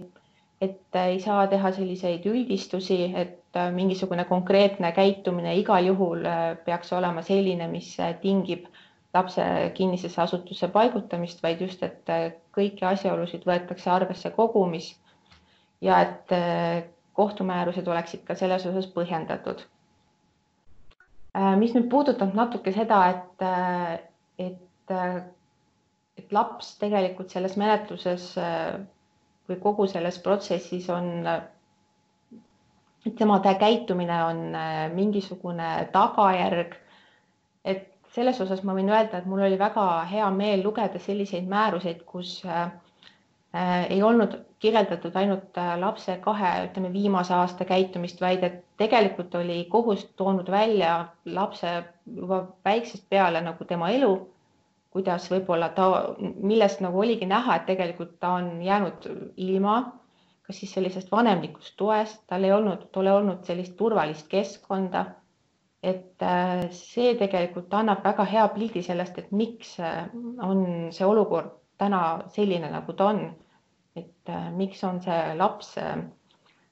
et 0.61 0.95
ei 1.07 1.19
saa 1.23 1.47
teha 1.49 1.71
selliseid 1.73 2.25
üldistusi, 2.29 2.97
et 3.17 3.57
äh, 3.57 3.71
mingisugune 3.73 4.25
konkreetne 4.29 4.91
käitumine 4.93 5.55
igal 5.57 5.87
juhul 5.89 6.25
äh, 6.29 6.41
peaks 6.65 6.93
olema 6.93 7.23
selline, 7.25 7.67
mis 7.71 7.95
äh, 7.99 8.13
tingib 8.21 8.67
lapse 9.13 9.43
kinnisesse 9.75 10.21
asutusse 10.21 10.69
paigutamist, 10.71 11.41
vaid 11.43 11.63
just, 11.65 11.81
et 11.83 12.11
kõiki 12.55 12.85
asjaolusid 12.87 13.43
võetakse 13.49 13.89
arvesse 13.91 14.29
kogumis 14.37 14.93
ja 15.83 15.97
et 16.05 16.31
kohtumäärused 17.19 17.89
oleksid 17.91 18.23
ka 18.23 18.37
selles 18.39 18.63
osas 18.69 18.87
põhjendatud. 18.93 19.65
Mis 21.59 21.71
nüüd 21.75 21.87
puudutab 21.91 22.33
natuke 22.35 22.73
seda, 22.75 22.97
et, 23.13 23.43
et, 24.47 24.93
et 26.19 26.33
laps 26.35 26.73
tegelikult 26.81 27.31
selles 27.31 27.55
menetluses 27.59 28.25
või 29.51 29.59
kogu 29.63 29.87
selles 29.87 30.19
protsessis 30.23 30.89
on, 30.91 31.07
tema 33.17 33.39
käitumine 33.59 34.23
on 34.23 34.55
äh, 34.55 34.91
mingisugune 34.93 35.89
tagajärg. 35.91 36.75
et 37.65 37.87
selles 38.13 38.39
osas 38.41 38.63
ma 38.65 38.73
võin 38.73 38.89
öelda, 38.89 39.17
et 39.21 39.25
mul 39.29 39.41
oli 39.45 39.57
väga 39.59 40.03
hea 40.09 40.29
meel 40.33 40.63
lugeda 40.65 40.99
selliseid 40.99 41.47
määruseid, 41.47 42.01
kus 42.05 42.41
äh, 42.45 42.63
äh, 42.63 42.71
ei 43.89 44.03
olnud 44.03 44.37
kirjeldatud 44.59 45.15
ainult 45.15 45.57
äh, 45.57 45.73
lapse 45.79 46.17
kahe, 46.23 46.51
ütleme 46.69 46.93
viimase 46.93 47.33
aasta 47.33 47.65
käitumist, 47.65 48.21
vaid 48.21 48.43
et 48.47 48.61
tegelikult 48.77 49.35
oli 49.35 49.65
kohus 49.69 50.05
toonud 50.15 50.51
välja 50.51 51.07
lapse 51.25 51.83
juba 52.05 52.45
väiksest 52.65 53.09
peale 53.09 53.41
nagu 53.41 53.65
tema 53.65 53.89
elu 53.89 54.13
kuidas 54.91 55.29
võib-olla 55.31 55.71
ta, 55.75 55.87
millest 56.19 56.81
nagu 56.83 56.99
oligi 56.99 57.27
näha, 57.27 57.57
et 57.57 57.67
tegelikult 57.69 58.17
ta 58.19 58.35
on 58.41 58.59
jäänud 58.63 59.07
ilma, 59.39 59.77
kas 60.43 60.59
siis 60.59 60.73
sellisest 60.75 61.11
vanemlikust 61.11 61.77
toest, 61.79 62.21
tal 62.27 62.43
ei 62.43 62.51
olnud, 62.51 62.89
ei 62.99 63.11
olnud 63.15 63.45
sellist 63.47 63.77
turvalist 63.79 64.27
keskkonda. 64.31 65.05
et 65.81 66.21
äh, 66.21 66.67
see 66.77 67.15
tegelikult 67.17 67.71
annab 67.73 68.03
väga 68.05 68.21
hea 68.29 68.43
pildi 68.53 68.83
sellest, 68.85 69.15
et 69.17 69.31
miks 69.31 69.79
äh, 69.79 70.11
on 70.45 70.91
see 70.93 71.05
olukord 71.07 71.55
täna 71.81 72.01
selline, 72.29 72.69
nagu 72.69 72.93
ta 72.93 73.07
on. 73.09 73.23
Et 73.95 74.29
äh, 74.29 74.49
miks 74.55 74.83
on 74.83 75.01
see 75.01 75.35
laps 75.37 75.75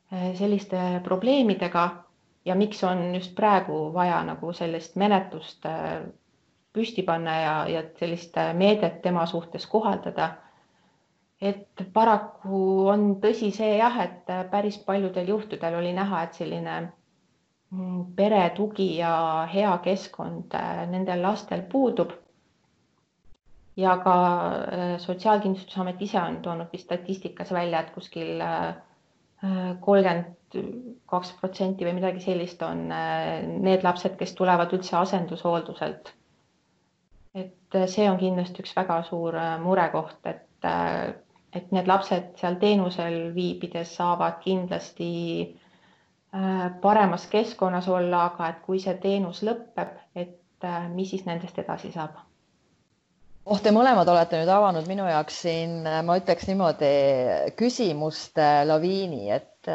selliste 0.10 0.80
probleemidega 1.06 1.84
ja 2.46 2.56
miks 2.58 2.80
on 2.84 3.14
just 3.14 3.36
praegu 3.38 3.92
vaja 3.94 4.24
nagu 4.26 4.54
sellist 4.58 4.96
menetlust 4.98 5.68
püsti 6.74 7.04
panna 7.06 7.36
ja, 7.40 7.56
ja 7.68 7.82
sellist 8.00 8.38
meedet 8.58 9.02
tema 9.02 9.26
suhtes 9.26 9.68
kohaldada. 9.68 10.30
et 11.42 11.82
paraku 11.94 12.58
on 12.92 13.04
tõsi 13.24 13.48
see 13.56 13.78
jah, 13.78 13.96
et 14.04 14.32
päris 14.52 14.78
paljudel 14.84 15.30
juhtudel 15.32 15.78
oli 15.80 15.94
näha, 15.96 16.24
et 16.24 16.34
selline 16.36 16.74
mm, 17.72 18.02
pere 18.16 18.42
tugi 18.58 18.90
ja 18.98 19.48
hea 19.54 19.78
keskkond 19.86 20.56
äh, 20.60 20.82
nendel 20.92 21.24
lastel 21.24 21.64
puudub. 21.72 22.12
Ja 23.80 23.96
ka 24.04 24.16
äh, 24.60 24.94
Sotsiaalkindlustusamet 25.00 26.02
ise 26.02 26.20
on 26.22 26.42
toonud 26.46 26.72
vist 26.74 26.90
statistikas 26.90 27.52
välja, 27.56 27.80
et 27.86 27.92
kuskil 27.96 28.42
äh, 28.44 28.76
kolmkümmend 29.80 30.36
kaks 31.08 31.30
protsenti 31.40 31.86
või 31.88 31.94
midagi 31.96 32.20
sellist 32.24 32.64
on 32.66 32.88
need 32.90 33.84
lapsed, 33.86 34.16
kes 34.20 34.34
tulevad 34.36 34.74
üldse 34.76 34.98
asendushoolduselt 34.98 36.10
et 37.34 37.76
äh, 37.76 37.88
see 37.88 38.08
on 38.10 38.18
kindlasti 38.20 38.64
üks 38.64 38.76
väga 38.78 39.02
suur 39.08 39.36
äh, 39.38 39.56
murekoht, 39.62 40.18
et, 40.30 40.46
äh, 40.66 41.14
et 41.56 41.72
need 41.76 41.90
lapsed 41.90 42.32
seal 42.42 42.58
teenusel 42.62 43.20
viibides 43.36 43.96
saavad 44.00 44.40
kindlasti 44.44 45.10
paremas 46.82 47.24
keskkonnas 47.26 47.88
olla, 47.90 48.20
aga 48.30 48.52
et 48.52 48.58
kui 48.62 48.78
see 48.84 48.94
teenus 49.02 49.40
lõpeb, 49.42 49.96
et 50.14 50.68
mis 50.94 51.10
siis 51.10 51.24
nendest 51.26 51.58
edasi 51.58 51.90
saab? 51.96 52.20
Oh, 53.46 53.60
te 53.64 53.72
mõlemad 53.76 54.10
olete 54.12 54.40
nüüd 54.42 54.50
avanud 54.54 54.88
minu 54.90 55.06
jaoks 55.10 55.40
siin, 55.46 55.78
ma 56.06 56.18
ütleks 56.20 56.48
niimoodi, 56.50 56.90
küsimuste 57.60 58.48
laviini, 58.68 59.24
et 59.38 59.70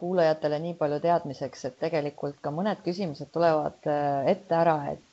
kuulajatele 0.00 0.58
nii 0.64 0.74
palju 0.80 1.00
teadmiseks, 1.04 1.64
et 1.70 1.78
tegelikult 1.82 2.38
ka 2.44 2.52
mõned 2.54 2.80
küsimused 2.86 3.30
tulevad 3.34 3.88
ette 4.34 4.58
ära, 4.62 4.76
et 4.94 5.06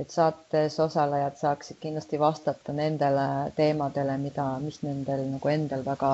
et 0.00 0.10
saates 0.10 0.78
osalejad 0.80 1.34
saaksid 1.36 1.76
kindlasti 1.82 2.18
vastata 2.20 2.72
nendele 2.72 3.26
teemadele, 3.58 4.14
mida, 4.22 4.46
mis 4.64 4.78
nendel 4.82 5.26
nagu 5.34 5.50
endal 5.52 5.84
väga 5.88 6.12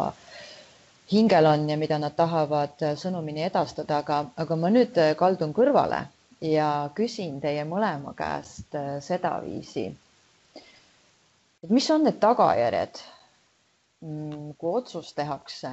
hingel 1.12 1.46
on 1.52 1.68
ja 1.70 1.76
mida 1.80 1.98
nad 2.02 2.16
tahavad 2.18 2.82
sõnumini 3.04 3.44
edastada, 3.46 4.00
aga, 4.02 4.18
aga 4.44 4.56
ma 4.64 4.72
nüüd 4.74 4.98
kaldun 5.22 5.54
kõrvale 5.56 6.02
ja 6.40 6.90
küsin 6.94 7.40
teie 7.40 7.64
mõlema 7.64 8.12
käest 8.14 8.74
sedaviisi. 9.02 9.86
et 11.64 11.70
mis 11.70 11.90
on 11.90 12.04
need 12.04 12.18
tagajärjed, 12.22 13.00
mm, 14.00 14.52
kui 14.58 14.74
otsus 14.80 15.12
tehakse 15.14 15.70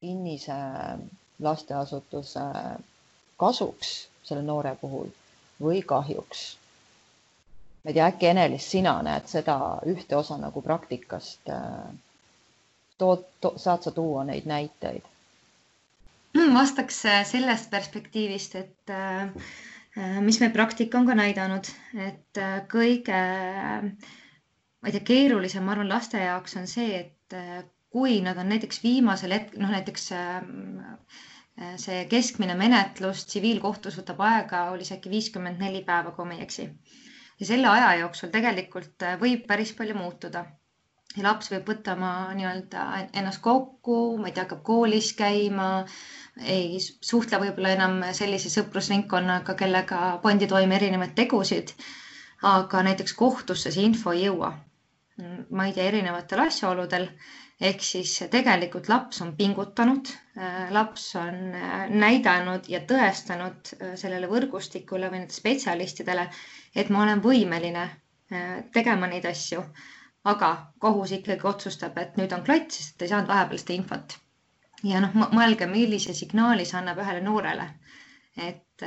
kinnise 0.00 0.56
lasteasutuse 1.38 2.40
kasuks 3.36 3.92
selle 4.26 4.42
noore 4.42 4.74
puhul 4.80 5.08
või 5.62 5.82
kahjuks. 5.92 6.42
ma 7.84 7.90
ei 7.90 7.94
tea, 7.94 8.06
äkki 8.10 8.26
Ene-Liis, 8.30 8.66
sina 8.70 8.96
näed 9.02 9.26
seda 9.30 9.56
ühte 9.92 10.16
osa 10.16 10.36
nagu 10.38 10.62
praktikast. 10.62 11.48
Äh, 11.50 11.94
tood 12.98 13.24
to,, 13.40 13.54
saad 13.58 13.82
sa 13.82 13.90
tuua 13.90 14.24
neid 14.24 14.46
näiteid? 14.46 15.11
Hmm, 16.42 16.56
vastaks 16.58 16.96
äh, 17.06 17.20
sellest 17.28 17.68
perspektiivist, 17.70 18.54
et 18.58 18.90
äh, 18.90 19.28
mis 20.26 20.40
meie 20.42 20.50
praktika 20.50 20.98
on 20.98 21.04
ka 21.06 21.14
näidanud, 21.14 21.68
et 22.02 22.40
kõige, 22.72 23.18
ma 23.92 24.90
ei 24.90 24.94
tea, 24.96 25.04
keerulisem, 25.10 25.62
ma 25.62 25.76
arvan, 25.76 25.92
laste 25.92 26.18
jaoks 26.18 26.56
on 26.58 26.66
see, 26.66 26.96
et 27.04 27.36
kui 27.94 28.16
nad 28.26 28.40
on 28.42 28.50
näiteks 28.50 28.82
viimasel 28.82 29.36
hetkel, 29.36 29.62
noh 29.62 29.70
näiteks 29.76 30.08
see 31.84 32.00
keskmine 32.10 32.56
menetlus 32.58 33.22
tsiviilkohtus 33.28 34.00
võtab 34.00 34.24
aega, 34.26 34.64
oli 34.74 34.88
see 34.88 34.96
äkki 34.98 35.12
viiskümmend 35.14 35.62
neli 35.62 35.84
päeva, 35.86 36.10
kui 36.16 36.26
ma 36.26 36.40
ei 36.40 36.42
eksi. 36.48 36.66
ja 37.38 37.50
selle 37.52 37.70
aja 37.76 37.94
jooksul 38.02 38.34
tegelikult 38.34 39.06
võib 39.22 39.46
päris 39.52 39.76
palju 39.78 39.94
muutuda 40.00 40.42
ja 41.16 41.24
laps 41.26 41.50
võib 41.52 41.66
võtta 41.68 41.94
oma 41.96 42.10
nii-öelda 42.36 42.82
ennast 43.20 43.42
kokku, 43.44 43.96
ma 44.20 44.30
ei 44.30 44.34
tea, 44.36 44.44
hakkab 44.46 44.62
koolis 44.68 45.10
käima, 45.18 45.66
ei 46.40 46.78
suhtle 46.80 47.38
võib-olla 47.42 47.72
enam 47.76 47.98
sellise 48.16 48.50
sõprusringkonnaga, 48.52 49.54
kellega 49.62 49.98
pandi 50.22 50.48
toime 50.52 50.76
erinevaid 50.78 51.14
tegusid. 51.18 51.72
aga 52.50 52.82
näiteks 52.82 53.12
kohtusse 53.14 53.70
see 53.70 53.84
info 53.88 54.12
ei 54.12 54.24
jõua. 54.26 54.52
ma 55.50 55.66
ei 55.66 55.72
tea, 55.76 55.84
erinevatel 55.92 56.40
asjaoludel 56.46 57.08
ehk 57.60 57.82
siis 57.88 58.14
tegelikult 58.30 58.88
laps 58.88 59.20
on 59.22 59.34
pingutanud, 59.36 60.08
laps 60.70 61.04
on 61.16 61.36
näidanud 62.04 62.68
ja 62.68 62.80
tõestanud 62.80 63.74
sellele 63.96 64.26
võrgustikule 64.32 65.10
või 65.12 65.20
nendele 65.22 65.38
spetsialistidele, 65.40 66.28
et 66.74 66.88
ma 66.90 67.02
olen 67.04 67.20
võimeline 67.22 67.84
tegema 68.72 69.06
neid 69.06 69.24
asju 69.34 69.62
aga 70.30 70.48
kohus 70.82 71.12
ikkagi 71.16 71.46
otsustab, 71.50 71.96
et 71.98 72.16
nüüd 72.18 72.32
on 72.36 72.42
klats, 72.46 72.76
sest 72.80 73.02
ei 73.02 73.10
saanud 73.12 73.30
vahepeal 73.30 73.60
seda 73.62 73.74
infot. 73.76 74.12
Ja 74.90 75.00
noh, 75.04 75.14
mõelge, 75.36 75.66
millise 75.70 76.14
signaali 76.18 76.64
see 76.68 76.78
annab 76.80 76.98
ühele 77.04 77.20
noorele, 77.24 77.66
et, 78.36 78.84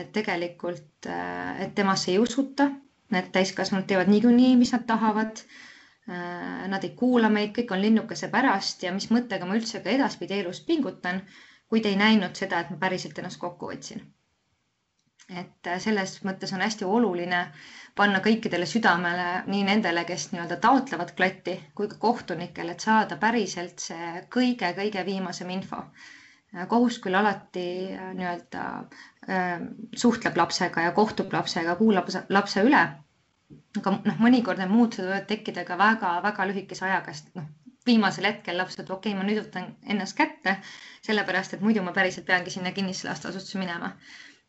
et 0.00 0.10
tegelikult, 0.16 1.08
et 1.10 1.74
temasse 1.78 2.10
ei 2.12 2.18
usuta, 2.22 2.66
need 3.14 3.30
täiskasvanud 3.34 3.86
teevad 3.90 4.10
niikuinii, 4.12 4.54
mis 4.60 4.72
nad 4.76 4.86
tahavad. 4.88 5.42
Nad 6.70 6.82
ei 6.86 6.90
kuula 6.98 7.28
meid, 7.30 7.52
kõik 7.54 7.70
on 7.76 7.82
linnukese 7.84 8.26
pärast 8.32 8.82
ja 8.82 8.90
mis 8.94 9.06
mõttega 9.14 9.46
ma 9.46 9.54
üldse 9.58 9.78
ka 9.84 9.92
edaspidi 9.92 10.40
elus 10.40 10.58
pingutan, 10.66 11.20
kuid 11.70 11.86
ei 11.86 11.94
näinud 12.00 12.34
seda, 12.40 12.64
et 12.64 12.72
ma 12.72 12.78
päriselt 12.82 13.18
ennast 13.22 13.38
kokku 13.38 13.68
võtsin. 13.70 14.00
Et 15.38 15.68
selles 15.82 16.16
mõttes 16.26 16.50
on 16.56 16.62
hästi 16.64 16.84
oluline 16.88 17.40
panna 17.98 18.20
kõikidele 18.24 18.66
südamele, 18.68 19.26
nii 19.50 19.64
nendele, 19.66 20.04
kes 20.08 20.28
nii-öelda 20.32 20.56
taotlevad 20.62 21.12
klatti, 21.18 21.56
kui 21.76 21.88
ka 21.90 21.98
kohtunikele, 22.02 22.74
et 22.76 22.84
saada 22.86 23.18
päriselt 23.20 23.82
see 23.84 24.22
kõige-kõige 24.36 25.04
viimasem 25.06 25.50
info. 25.56 25.82
kohus 26.68 26.96
küll 26.98 27.14
alati 27.14 27.64
äh, 27.94 28.08
nii-öelda 28.18 28.62
äh, 29.30 29.60
suhtleb 30.02 30.36
lapsega 30.40 30.82
ja 30.88 30.92
kohtub 30.96 31.32
lapsega, 31.32 31.76
kuulab 31.78 32.08
lapse 32.28 32.64
üle. 32.66 32.80
aga 33.78 33.92
noh, 34.04 34.16
mõnikord 34.18 34.58
need 34.58 34.70
muutused 34.70 35.06
võivad 35.06 35.28
tekkida 35.30 35.64
ka 35.64 35.76
väga-väga 35.78 36.46
lühikese 36.50 36.84
ajaga, 36.88 37.14
sest 37.14 37.30
noh, 37.38 37.46
viimasel 37.86 38.26
hetkel 38.26 38.58
laps 38.58 38.74
ütleb, 38.78 38.90
okei 38.96 39.12
okay,, 39.12 39.18
ma 39.20 39.28
nüüd 39.28 39.44
võtan 39.44 39.70
ennast 39.94 40.16
kätte, 40.18 40.56
sellepärast 41.06 41.54
et 41.54 41.62
muidu 41.64 41.82
ma 41.86 41.94
päriselt 41.96 42.26
peangi 42.26 42.50
sinna 42.56 42.72
kinnisse 42.76 43.08
lasteasutusse 43.08 43.58
minema 43.62 43.94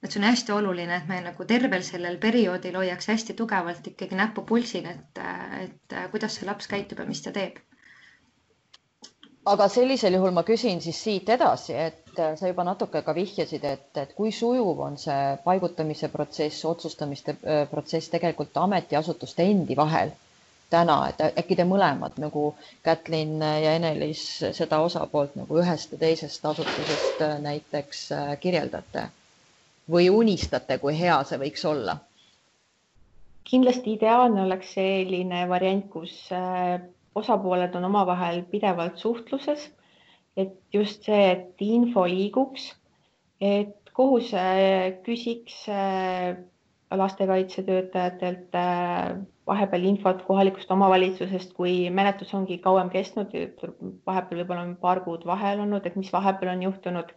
et 0.04 0.10
see 0.12 0.20
on 0.22 0.26
hästi 0.26 0.54
oluline, 0.56 0.96
et 0.98 1.10
me 1.10 1.18
nagu 1.22 1.46
tervel 1.50 1.84
sellel 1.86 2.16
perioodil 2.22 2.78
hoiaks 2.80 3.10
hästi 3.12 3.36
tugevalt 3.42 3.90
ikkagi 3.92 4.18
näppu 4.18 4.44
pulsil, 4.52 4.88
et, 4.90 5.20
et 5.66 5.98
kuidas 6.14 6.38
see 6.40 6.48
laps 6.50 6.70
käitub 6.72 7.04
ja 7.04 7.06
mis 7.10 7.22
ta 7.22 7.34
teeb. 7.36 7.60
aga 9.52 9.68
sellisel 9.74 10.18
juhul 10.18 10.34
ma 10.38 10.44
küsin 10.48 10.82
siis 10.86 11.04
siit 11.04 11.30
edasi, 11.36 11.74
et 11.74 12.20
sa 12.40 12.50
juba 12.50 12.66
natuke 12.66 13.02
ka 13.06 13.16
vihjasid, 13.18 13.64
et, 13.66 13.86
et 13.98 14.12
kui 14.18 14.32
sujuv 14.40 14.82
on 14.88 14.98
see 15.04 15.38
paigutamise 15.46 16.10
protsess, 16.16 16.66
otsustamiste 16.74 17.38
äh, 17.46 17.64
protsess 17.70 18.10
tegelikult 18.16 18.58
ametiasutuste 18.66 19.46
endi 19.54 19.78
vahel 19.78 20.14
täna, 20.74 20.98
et 21.12 21.22
äkki 21.44 21.56
te 21.60 21.66
mõlemad 21.68 22.18
nagu 22.24 22.44
Kätlin 22.86 23.38
ja 23.44 23.74
Enelis 23.78 24.22
seda 24.62 24.80
osapoolt 24.82 25.36
nagu 25.38 25.62
ühest 25.62 25.94
ja 25.94 26.02
teisest 26.08 26.46
asutusest 26.54 27.26
äh, 27.30 27.38
näiteks 27.50 28.06
äh, 28.18 28.38
kirjeldate 28.40 29.10
või 29.92 30.10
unistate, 30.14 30.78
kui 30.82 30.96
hea 30.98 31.20
see 31.28 31.40
võiks 31.42 31.68
olla? 31.68 32.00
kindlasti 33.52 33.96
ideaalne 33.98 34.46
oleks 34.46 34.76
selline 34.78 35.42
variant, 35.50 35.88
kus 35.92 36.14
äh, 36.32 36.78
osapooled 37.20 37.74
on 37.76 37.90
omavahel 37.90 38.44
pidevalt 38.52 39.02
suhtluses, 39.02 39.66
et 40.40 40.54
just 40.72 41.10
see, 41.10 41.26
et 41.34 41.66
info 41.66 42.06
liiguks, 42.08 42.70
et 43.42 43.92
kohus 43.98 44.32
äh, 44.38 45.02
küsiks 45.04 45.66
äh, 45.68 46.38
lastekaitsetöötajatelt 46.92 48.56
vahepeal 49.48 49.86
infot 49.88 50.24
kohalikust 50.28 50.72
omavalitsusest, 50.72 51.54
kui 51.56 51.90
menetlus 51.90 52.34
ongi 52.36 52.58
kauem 52.64 52.90
kestnud, 52.92 53.32
vahepeal 54.08 54.42
võib-olla 54.42 54.66
on 54.68 54.74
paar 54.82 55.00
kuud 55.06 55.24
vahel 55.28 55.64
olnud, 55.64 55.88
et 55.88 55.96
mis 56.00 56.12
vahepeal 56.14 56.52
on 56.56 56.66
juhtunud 56.68 57.14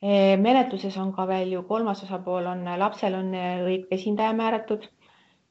menetluses 0.00 0.96
on 0.96 1.12
ka 1.12 1.26
veel 1.28 1.52
ju 1.52 1.62
kolmas 1.68 2.02
osapool 2.02 2.46
on, 2.46 2.64
lapsel 2.78 3.14
on 3.14 3.34
õig 3.66 3.86
esindaja 3.92 4.32
määratud. 4.32 4.88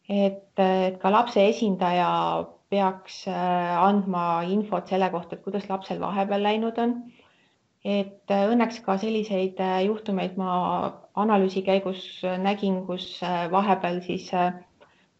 et, 0.10 0.58
et 0.58 0.98
ka 1.02 1.12
lapse 1.12 1.42
esindaja 1.50 2.46
peaks 2.70 3.28
andma 3.28 4.44
infot 4.50 4.88
selle 4.90 5.10
kohta, 5.10 5.36
et 5.36 5.44
kuidas 5.44 5.70
lapsel 5.70 6.00
vahepeal 6.00 6.42
läinud 6.44 6.78
on. 6.78 6.96
et 7.86 8.34
õnneks 8.34 8.82
ka 8.86 8.98
selliseid 8.98 9.62
juhtumeid 9.86 10.36
ma 10.38 11.04
analüüsi 11.16 11.62
käigus 11.62 12.24
nägin, 12.42 12.86
kus 12.86 13.22
vahepeal 13.52 14.02
siis 14.02 14.32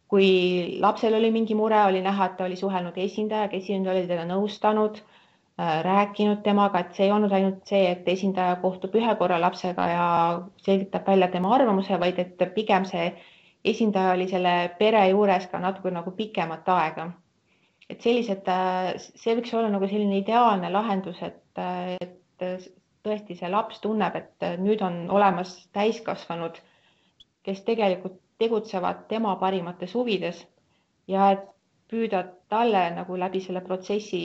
kui 0.10 0.80
lapsel 0.82 1.14
oli 1.14 1.30
mingi 1.32 1.56
mure, 1.56 1.80
oli 1.86 2.02
näha, 2.02 2.26
et 2.26 2.38
ta 2.38 2.48
oli 2.50 2.58
suhelnud 2.58 2.98
esindajaga, 2.98 3.58
esindaja 3.58 3.96
oli 3.96 4.08
teda 4.10 4.26
nõustanud 4.26 4.98
rääkinud 5.60 6.40
temaga, 6.44 6.80
et 6.80 6.94
see 6.96 7.08
ei 7.08 7.12
olnud 7.12 7.34
ainult 7.36 7.66
see, 7.68 7.82
et 7.92 8.08
esindaja 8.08 8.56
kohtub 8.62 8.94
ühe 8.96 9.16
korra 9.20 9.40
lapsega 9.42 9.88
ja 9.92 10.06
selgitab 10.64 11.08
välja 11.08 11.28
tema 11.34 11.52
arvamuse, 11.56 12.00
vaid 12.00 12.20
et 12.24 12.44
pigem 12.56 12.86
see 12.88 13.10
esindaja 13.68 14.14
oli 14.16 14.28
selle 14.32 14.54
pere 14.80 15.02
juures 15.10 15.50
ka 15.52 15.60
natuke 15.60 15.92
nagu 15.92 16.14
pikemat 16.16 16.70
aega. 16.76 17.10
et 17.90 18.02
sellised, 18.06 18.46
äh, 18.48 18.94
see 19.00 19.34
võiks 19.36 19.54
olla 19.58 19.70
nagu 19.74 19.88
selline 19.90 20.20
ideaalne 20.22 20.70
lahendus, 20.70 21.24
et, 21.26 21.62
et 22.00 22.44
tõesti 23.04 23.36
see 23.36 23.50
laps 23.50 23.80
tunneb, 23.82 24.16
et 24.16 24.46
nüüd 24.62 24.84
on 24.86 25.08
olemas 25.10 25.56
täiskasvanud, 25.74 26.60
kes 27.44 27.64
tegelikult 27.66 28.20
tegutsevad 28.40 29.08
tema 29.10 29.34
parimates 29.42 29.96
huvides 29.98 30.44
ja 31.10 31.32
et 31.34 31.48
püüda 31.90 32.24
talle 32.54 32.84
nagu 32.96 33.18
läbi 33.18 33.42
selle 33.42 33.62
protsessi 33.66 34.22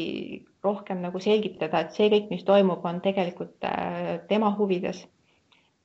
rohkem 0.65 1.01
nagu 1.05 1.21
selgitada, 1.21 1.81
et 1.85 1.97
see 1.97 2.11
kõik, 2.13 2.31
mis 2.33 2.45
toimub, 2.49 2.85
on 2.89 3.01
tegelikult 3.05 3.65
äh, 3.69 4.19
tema 4.29 4.53
huvides. 4.59 5.05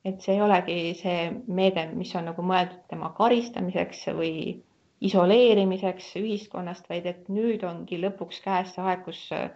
et 0.04 0.22
see 0.24 0.32
ei 0.32 0.40
olegi 0.40 0.94
see 0.96 1.16
meede, 1.46 1.82
mis 1.92 2.14
on 2.16 2.24
nagu 2.30 2.42
mõeldud 2.42 2.86
tema 2.88 3.10
karistamiseks 3.18 4.06
või 4.16 4.54
isoleerimiseks 5.04 6.14
ühiskonnast, 6.16 6.88
vaid 6.88 7.06
et 7.06 7.28
nüüd 7.28 7.64
ongi 7.68 7.98
lõpuks 8.00 8.40
käes 8.44 8.72
see 8.74 8.84
aeg, 8.84 9.02
kus 9.04 9.20
äh, 9.36 9.50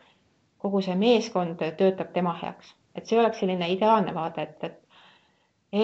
kogu 0.60 0.82
see 0.84 0.96
meeskond 1.00 1.64
töötab 1.78 2.12
tema 2.12 2.34
heaks, 2.42 2.74
et 2.94 3.08
see 3.08 3.20
oleks 3.20 3.40
selline 3.40 3.70
ideaalne 3.72 4.12
vaade, 4.16 4.48
et, 4.48 4.64
et 4.64 4.80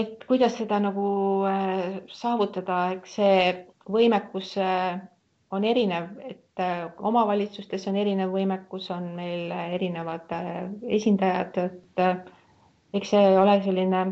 et 0.00 0.24
kuidas 0.28 0.54
seda 0.60 0.78
nagu 0.78 1.06
äh, 1.48 2.00
saavutada, 2.14 2.82
eks 2.98 3.16
see 3.16 3.40
võimekus 3.90 4.52
on 5.50 5.64
erinev, 5.64 6.04
et 6.28 6.60
äh, 6.62 6.90
omavalitsustes 7.10 7.86
on 7.90 7.96
erinev 7.98 8.30
võimekus, 8.34 8.90
on 8.94 9.08
meil 9.16 9.50
erinevad 9.74 10.30
äh, 10.36 10.50
esindajad, 10.98 11.56
et 11.64 12.02
äh, 12.04 12.20
eks 12.94 13.10
see 13.14 13.32
ole 13.38 13.56
selline 13.64 14.04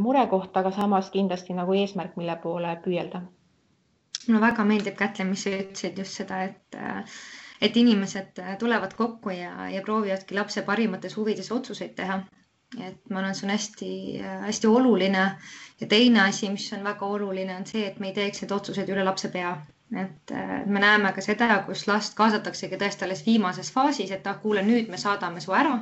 murekoht, 0.00 0.56
aga 0.60 0.70
samas 0.76 1.06
kindlasti 1.12 1.54
nagu 1.56 1.72
eesmärk, 1.72 2.16
mille 2.20 2.34
poole 2.42 2.74
püüelda. 2.84 3.22
mulle 4.26 4.40
väga 4.42 4.64
meeldib, 4.68 4.96
Kätlin, 4.98 5.30
mis 5.32 5.44
sa 5.46 5.52
ütlesid 5.56 6.00
just 6.02 6.18
seda, 6.20 6.42
et 6.48 6.76
et 7.64 7.76
inimesed 7.76 8.40
tulevad 8.60 8.92
kokku 8.96 9.32
ja, 9.32 9.68
ja 9.72 9.80
proovivadki 9.84 10.36
lapse 10.36 10.62
parimates 10.68 11.16
huvides 11.16 11.48
otsuseid 11.52 11.94
teha. 11.96 12.18
et 12.80 13.00
ma 13.10 13.18
arvan, 13.22 13.34
see 13.34 13.46
on 13.48 13.52
hästi-hästi 13.54 14.68
oluline 14.68 15.24
ja 15.80 15.86
teine 15.88 16.20
asi, 16.26 16.48
mis 16.52 16.68
on 16.76 16.84
väga 16.84 17.06
oluline, 17.16 17.56
on 17.56 17.66
see, 17.66 17.86
et 17.88 17.98
me 18.00 18.12
ei 18.12 18.14
teeks 18.20 18.42
neid 18.44 18.52
otsuseid 18.60 18.92
üle 18.92 19.04
lapse 19.08 19.32
pea 19.32 19.56
et 19.96 20.32
me 20.66 20.80
näeme 20.82 21.12
ka 21.12 21.22
seda, 21.24 21.58
kus 21.66 21.86
last 21.90 22.14
kaasataksegi 22.18 22.78
tõesti 22.78 23.06
alles 23.06 23.24
viimases 23.26 23.72
faasis, 23.74 24.10
et 24.14 24.26
ah, 24.30 24.38
kuule, 24.42 24.62
nüüd 24.62 24.90
me 24.92 24.98
saadame 25.02 25.40
su 25.44 25.54
ära. 25.56 25.76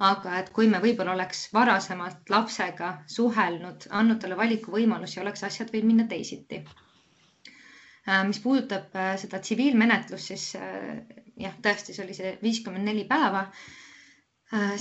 aga 0.00 0.38
et 0.40 0.46
kui 0.56 0.68
me 0.72 0.78
võib-olla 0.80 1.12
oleks 1.12 1.40
varasemalt 1.52 2.30
lapsega 2.32 2.86
suhelnud, 3.14 3.84
andnud 3.90 4.20
talle 4.22 4.36
valikuvõimalusi, 4.36 5.20
oleks 5.20 5.44
asjad 5.44 5.72
võinud 5.74 5.88
minna 5.90 6.06
teisiti. 6.08 6.62
Äh, 8.08 8.22
mis 8.28 8.40
puudutab 8.40 8.96
äh, 8.96 9.10
seda 9.20 9.38
tsiviilmenetlust, 9.44 10.30
siis 10.32 10.46
äh, 10.56 11.04
jah, 11.36 11.52
tõesti, 11.62 11.92
see 11.92 12.04
oli 12.06 12.16
see 12.16 12.32
viiskümmend 12.42 12.88
neli 12.88 13.04
päeva 13.08 13.46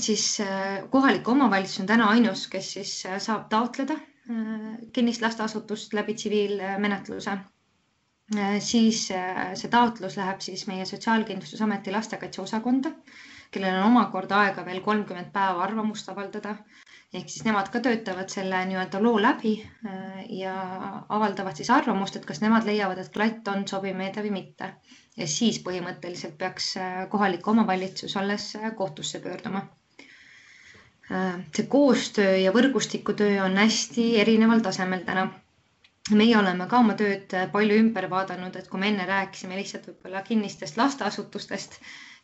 siis 0.01 0.23
kohalik 0.89 1.27
omavalitsus 1.29 1.83
on 1.83 1.87
täna 1.91 2.07
ainus, 2.09 2.47
kes 2.49 2.71
siis 2.73 2.93
saab 3.21 3.43
taotleda 3.51 3.99
kinnist 4.95 5.21
lasteasutust 5.21 5.93
läbi 5.93 6.15
tsiviilmenetluse, 6.17 7.35
siis 8.61 9.05
see 9.09 9.69
taotlus 9.73 10.17
läheb 10.19 10.41
siis 10.45 10.67
meie 10.69 10.85
Sotsiaalkindlustusameti 10.85 11.91
lastekaitseosakonda, 11.91 12.91
kellel 13.51 13.79
on 13.79 13.87
omakorda 13.91 14.43
aega 14.43 14.65
veel 14.65 14.83
kolmkümmend 14.85 15.31
päeva 15.33 15.63
arvamust 15.65 16.11
avaldada 16.13 16.55
ehk 17.17 17.29
siis 17.33 17.45
nemad 17.45 17.69
ka 17.73 17.79
töötavad 17.85 18.29
selle 18.33 18.59
nii-öelda 18.69 18.99
loo 19.01 19.17
läbi 19.21 19.53
äh, 19.63 20.19
ja 20.41 20.53
avaldavad 21.17 21.57
siis 21.57 21.71
arvamust, 21.73 22.19
et 22.19 22.27
kas 22.29 22.41
nemad 22.43 22.67
leiavad, 22.69 23.01
et 23.01 23.11
klatt 23.15 23.49
on 23.53 23.65
sobiv 23.71 23.97
meede 23.97 24.23
või 24.25 24.33
mitte. 24.35 24.73
ja 25.17 25.27
siis 25.27 25.57
põhimõtteliselt 25.65 26.37
peaks 26.37 26.67
äh, 26.77 27.01
kohalik 27.09 27.47
omavalitsus 27.47 28.15
alles 28.17 28.51
äh, 28.55 28.71
kohtusse 28.75 29.19
pöörduma. 29.25 29.67
see 31.09 31.65
koostöö 31.65 32.35
ja 32.37 32.51
võrgustikutöö 32.53 33.39
on 33.41 33.55
hästi 33.57 34.03
erineval 34.21 34.59
tasemel 34.61 34.99
täna 35.07 35.23
meie 36.17 36.37
oleme 36.37 36.65
ka 36.71 36.79
oma 36.83 36.93
tööd 36.99 37.33
palju 37.53 37.79
ümber 37.83 38.07
vaadanud, 38.11 38.55
et 38.55 38.67
kui 38.69 38.79
me 38.81 38.87
enne 38.91 39.05
rääkisime 39.09 39.57
lihtsalt 39.59 39.89
võib-olla 39.89 40.21
kinnistest 40.27 40.77
lasteasutustest, 40.79 41.79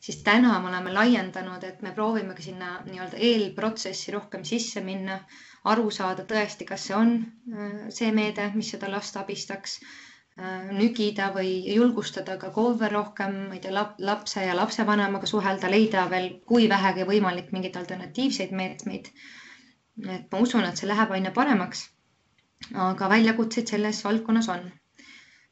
siis 0.05 0.17
täna 0.23 0.59
me 0.61 0.69
oleme 0.69 0.93
laiendanud, 0.93 1.63
et 1.67 1.81
me 1.85 1.91
proovime 1.97 2.35
ka 2.37 2.45
sinna 2.45 2.71
nii-öelda 2.87 3.19
eelprotsessi 3.29 4.13
rohkem 4.15 4.43
sisse 4.49 4.81
minna, 4.85 5.19
aru 5.73 5.85
saada 5.97 6.25
tõesti, 6.31 6.67
kas 6.71 6.87
see 6.89 6.97
on 6.97 7.13
äh, 7.21 7.77
see 7.99 8.11
meede, 8.15 8.49
mis 8.55 8.69
seda 8.75 8.89
last 8.91 9.17
abistaks, 9.21 9.79
äh, 10.37 10.69
nügida 10.77 11.31
või 11.37 11.55
julgustada 11.73 12.37
ka 12.41 12.51
KOV-e 12.57 12.91
rohkem, 12.93 13.39
ma 13.49 13.57
ei 13.57 13.63
tea, 13.65 13.73
lapse 14.11 14.45
ja 14.45 14.57
lapsevanemaga 14.59 15.29
suhelda, 15.31 15.71
leida 15.73 16.05
veel, 16.13 16.29
kui 16.51 16.69
vähegi 16.71 17.07
võimalik, 17.09 17.49
mingeid 17.55 17.81
alternatiivseid 17.81 18.53
meetmeid. 18.61 19.09
et 20.11 20.31
ma 20.31 20.39
usun, 20.43 20.65
et 20.67 20.77
see 20.77 20.87
läheb 20.91 21.11
aina 21.17 21.31
paremaks. 21.31 21.85
Aga 22.73 23.09
väljakutseid 23.09 23.69
selles 23.69 24.01
valdkonnas 24.05 24.49
on 24.49 24.65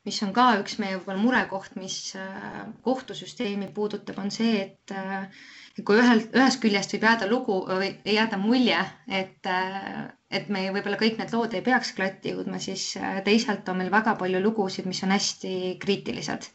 mis 0.08 0.20
on 0.26 0.32
ka 0.36 0.46
üks 0.60 0.78
meie 0.82 0.98
võib-olla 0.98 1.22
murekoht, 1.22 1.76
mis 1.80 1.96
äh, 2.20 2.64
kohtusüsteemi 2.88 3.70
puudutab, 3.76 4.18
on 4.24 4.32
see, 4.36 4.56
et 4.66 4.94
äh, 4.96 5.46
kui 5.88 6.00
ühel, 6.02 6.26
ühest 6.36 6.60
küljest 6.64 6.96
võib 6.96 7.06
jääda 7.08 7.30
lugu 7.32 7.56
või 7.70 7.94
jääda 8.16 8.40
mulje, 8.42 8.82
et, 9.08 9.40
äh, 9.48 10.04
et 10.40 10.52
me 10.52 10.66
võib-olla 10.76 11.00
kõik 11.00 11.22
need 11.22 11.32
lood 11.36 11.56
ei 11.56 11.64
peaks 11.66 11.94
klatti 12.00 12.34
jõudma, 12.34 12.60
siis 12.64 12.90
teisalt 13.28 13.70
on 13.72 13.80
meil 13.80 13.94
väga 13.94 14.18
palju 14.20 14.44
lugusid, 14.44 14.90
mis 14.92 15.04
on 15.08 15.16
hästi 15.16 15.56
kriitilised, 15.84 16.50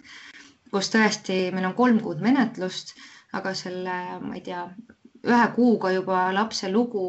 kus 0.73 0.93
tõesti 0.93 1.41
meil 1.57 1.71
on 1.71 1.77
kolm 1.79 2.03
kuud 2.05 2.21
menetlust, 2.25 2.93
aga 3.39 3.55
selle, 3.57 3.99
ma 4.25 4.37
ei 4.37 4.45
tea, 4.45 4.67
ühe 5.25 5.47
kuuga 5.57 5.93
juba 5.97 6.27
lapse 6.37 6.69
lugu 6.73 7.07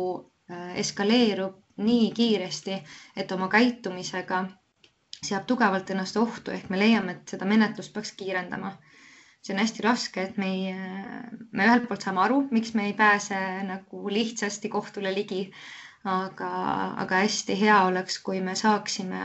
eskaleerub 0.50 1.60
nii 1.80 2.12
kiiresti, 2.16 2.78
et 3.16 3.32
oma 3.32 3.48
käitumisega 3.54 4.44
seab 5.28 5.48
tugevalt 5.48 5.90
ennast 5.94 6.18
ohtu, 6.20 6.52
ehk 6.56 6.70
me 6.72 6.80
leiame, 6.80 7.18
et 7.18 7.34
seda 7.36 7.48
menetlust 7.50 7.94
peaks 7.96 8.14
kiirendama. 8.22 8.76
see 9.42 9.54
on 9.56 9.60
hästi 9.62 9.84
raske, 9.84 10.24
et 10.28 10.38
me 10.38 10.48
ei, 10.52 10.72
me 11.56 11.66
ühelt 11.68 11.86
poolt 11.88 12.04
saame 12.04 12.20
aru, 12.26 12.42
miks 12.52 12.74
me 12.76 12.90
ei 12.90 12.94
pääse 12.94 13.38
nagu 13.68 14.10
lihtsasti 14.12 14.70
kohtule 14.74 15.14
ligi, 15.16 15.46
aga, 16.14 16.50
aga 17.04 17.22
hästi 17.24 17.56
hea 17.62 17.78
oleks, 17.88 18.18
kui 18.24 18.42
me 18.44 18.56
saaksime 18.60 19.22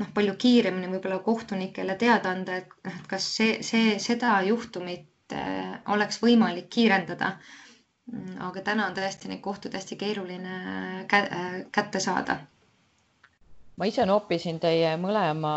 noh, 0.00 0.10
palju 0.16 0.34
kiiremini 0.44 0.88
võib-olla 0.94 1.20
kohtunikele 1.24 1.96
teada 2.00 2.32
anda, 2.36 2.56
et 2.62 2.72
noh, 2.88 2.96
et 3.02 3.06
kas 3.12 3.28
see, 3.36 3.58
see, 3.64 3.98
seda 4.08 4.38
juhtumit 4.48 5.36
äh, 5.36 5.76
oleks 5.96 6.20
võimalik 6.24 6.68
kiirendada. 6.76 7.34
Aga 8.48 8.62
täna 8.66 8.86
on 8.90 8.94
tõesti 8.96 9.28
neid 9.30 9.40
kohtuid 9.44 9.74
hästi 9.76 9.96
keeruline 10.00 10.54
kätte 11.72 12.00
saada. 12.00 12.38
Ma 13.80 13.86
ise 13.88 14.04
noppisin 14.08 14.58
teie 14.60 14.90
mõlema, 15.00 15.52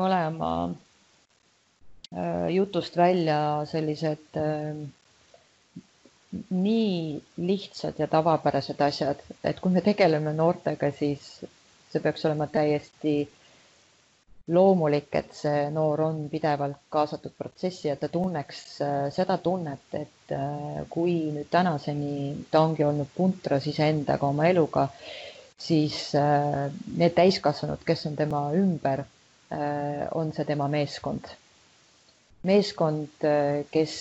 mõlema 0.00 0.50
äh, 0.66 2.48
jutust 2.52 2.96
välja 3.00 3.38
sellised 3.70 4.36
äh, 4.36 4.82
nii 6.50 7.22
lihtsad 7.48 8.02
ja 8.02 8.06
tavapärased 8.12 8.80
asjad, 8.88 9.22
et 9.44 9.60
kui 9.64 9.72
me 9.72 9.80
tegeleme 9.86 10.34
noortega, 10.36 10.90
siis 10.98 11.30
see 11.92 12.02
peaks 12.04 12.26
olema 12.28 12.46
täiesti 12.52 13.14
loomulik, 14.48 15.08
et 15.18 15.32
see 15.34 15.68
noor 15.74 16.00
on 16.06 16.18
pidevalt 16.30 16.76
kaasatud 16.90 17.32
protsessi 17.38 17.88
ja 17.88 17.96
ta 17.96 18.08
tunneks 18.08 18.60
äh, 18.86 18.96
seda 19.14 19.38
tunnet, 19.42 19.86
et 19.92 20.12
kui 20.90 21.12
nüüd 21.34 21.46
tänaseni 21.50 22.46
ta 22.50 22.64
ongi 22.66 22.82
olnud 22.84 23.10
puntras 23.14 23.66
iseendaga, 23.70 24.26
oma 24.26 24.48
eluga, 24.50 24.88
siis 25.58 25.98
äh, 26.14 26.70
need 26.96 27.14
täiskasvanud, 27.16 27.82
kes 27.88 28.06
on 28.10 28.16
tema 28.18 28.42
ümber, 28.56 29.04
äh, 29.52 30.06
on 30.14 30.32
see 30.36 30.44
tema 30.48 30.68
meeskond. 30.68 31.30
meeskond, 32.46 33.24
äh, 33.26 33.64
kes 33.72 33.94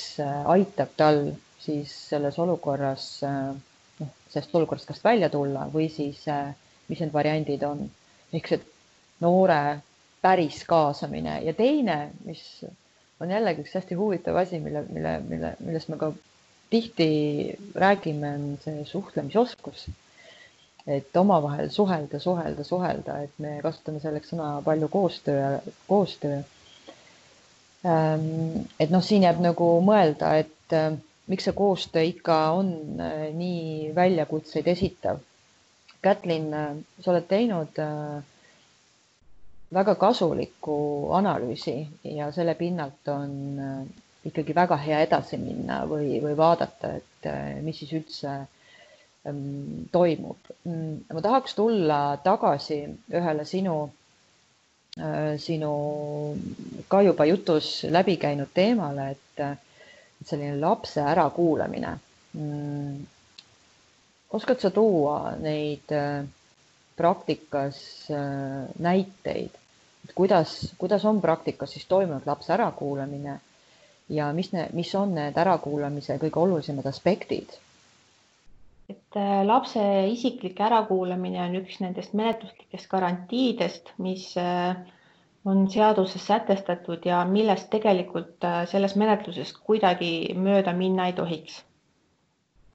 aitab 0.46 0.92
tal 1.00 1.22
siis 1.66 1.90
selles 2.12 2.36
olukorras 2.40 3.06
noh, 3.26 4.12
sellest 4.30 4.54
olukorrast 4.56 4.86
kas 4.92 5.00
välja 5.04 5.30
tulla 5.34 5.64
või 5.74 5.88
siis 5.90 6.20
mis 6.90 7.00
need 7.02 7.14
variandid 7.16 7.64
on. 7.66 7.88
ehk 8.34 8.48
see 8.52 8.60
noore 9.24 9.58
päris 10.26 10.64
kaasamine 10.66 11.38
ja 11.46 11.54
teine, 11.54 12.00
mis 12.26 12.42
on 13.22 13.30
jällegi 13.32 13.62
üks 13.62 13.76
hästi 13.78 13.98
huvitav 14.00 14.42
asi, 14.42 14.60
mille, 14.60 14.82
mille, 14.90 15.20
mille, 15.30 15.54
millest 15.60 15.92
me 15.94 16.00
ka 16.02 16.12
tihti 16.74 17.10
räägime, 17.78 18.34
on 18.40 18.58
see 18.64 18.82
suhtlemisoskus 18.90 19.86
et 20.88 21.18
omavahel 21.18 21.70
suhelda, 21.74 22.20
suhelda, 22.22 22.64
suhelda, 22.64 23.18
et 23.26 23.40
me 23.42 23.58
kasutame 23.64 24.02
selleks 24.04 24.32
sõna 24.34 24.50
palju 24.66 24.90
koostöö, 24.94 25.58
koostöö. 25.90 26.42
Ähm, 27.86 28.66
et 28.80 28.94
noh, 28.94 29.04
siin 29.06 29.26
jääb 29.26 29.42
nagu 29.42 29.70
mõelda, 29.86 30.36
et 30.44 30.76
äh, 30.78 30.94
miks 31.32 31.48
see 31.48 31.58
koostöö 31.58 32.06
ikka 32.06 32.38
on 32.60 32.72
äh, 33.02 33.28
nii 33.34 33.92
väljakutseid 33.98 34.70
esitav. 34.76 35.22
Kätlin, 36.06 36.52
äh, 36.54 36.72
sa 37.02 37.14
oled 37.14 37.28
teinud 37.30 37.82
väga 39.74 39.96
kasuliku 39.96 40.76
analüüsi 41.18 41.78
ja 42.04 42.32
selle 42.32 42.54
pinnalt 42.56 43.08
on 43.08 43.32
ikkagi 44.26 44.56
väga 44.56 44.78
hea 44.78 45.00
edasi 45.06 45.38
minna 45.38 45.82
või, 45.90 46.20
või 46.24 46.36
vaadata, 46.38 46.94
et 47.02 47.30
mis 47.66 47.80
siis 47.82 47.94
üldse 47.98 48.36
Ähm, 49.26 49.88
toimub. 49.92 50.38
Mm, 50.70 50.98
ma 51.14 51.22
tahaks 51.26 51.56
tulla 51.58 52.00
tagasi 52.24 52.76
ühele 53.20 53.46
sinu, 53.52 53.78
äh, 55.02 55.34
sinu 55.42 55.72
ka 56.94 57.00
juba 57.08 57.26
jutus 57.26 57.70
läbi 57.96 58.18
käinud 58.22 58.52
teemale, 58.54 59.08
et 59.16 59.42
selline 60.30 60.60
lapse 60.62 61.02
ärakuulamine. 61.14 61.96
Mm, 62.38 63.02
oskad 64.38 64.62
sa 64.62 64.70
tuua 64.78 65.18
neid 65.42 65.90
äh, 66.04 66.22
praktikas 66.96 67.78
äh, 68.12 68.70
näiteid, 68.80 69.58
et 70.06 70.16
kuidas, 70.16 70.76
kuidas 70.78 71.06
on 71.06 71.22
praktikas 71.22 71.76
siis 71.76 71.86
toimunud 71.86 72.26
lapse 72.26 72.54
ärakuulamine 72.54 73.40
ja 74.10 74.34
mis 74.34 74.52
mis 74.74 74.96
on 74.96 75.16
need 75.16 75.38
ärakuulamise 75.38 76.18
kõige 76.22 76.40
olulisemad 76.40 76.86
aspektid 76.86 77.58
et 78.90 79.18
äh, 79.18 79.46
lapse 79.46 79.82
isiklik 80.12 80.60
ärakuulamine 80.62 81.42
on 81.46 81.56
üks 81.62 81.80
nendest 81.82 82.14
menetluslikest 82.14 82.90
garantiidest, 82.92 83.94
mis 83.98 84.28
äh, 84.38 84.76
on 85.46 85.66
seaduses 85.70 86.26
sätestatud 86.28 87.06
ja 87.06 87.24
millest 87.30 87.70
tegelikult 87.74 88.46
selles 88.72 88.96
menetluses 88.98 89.54
kuidagi 89.68 90.34
mööda 90.38 90.74
minna 90.74 91.10
ei 91.10 91.14
tohiks. 91.18 91.60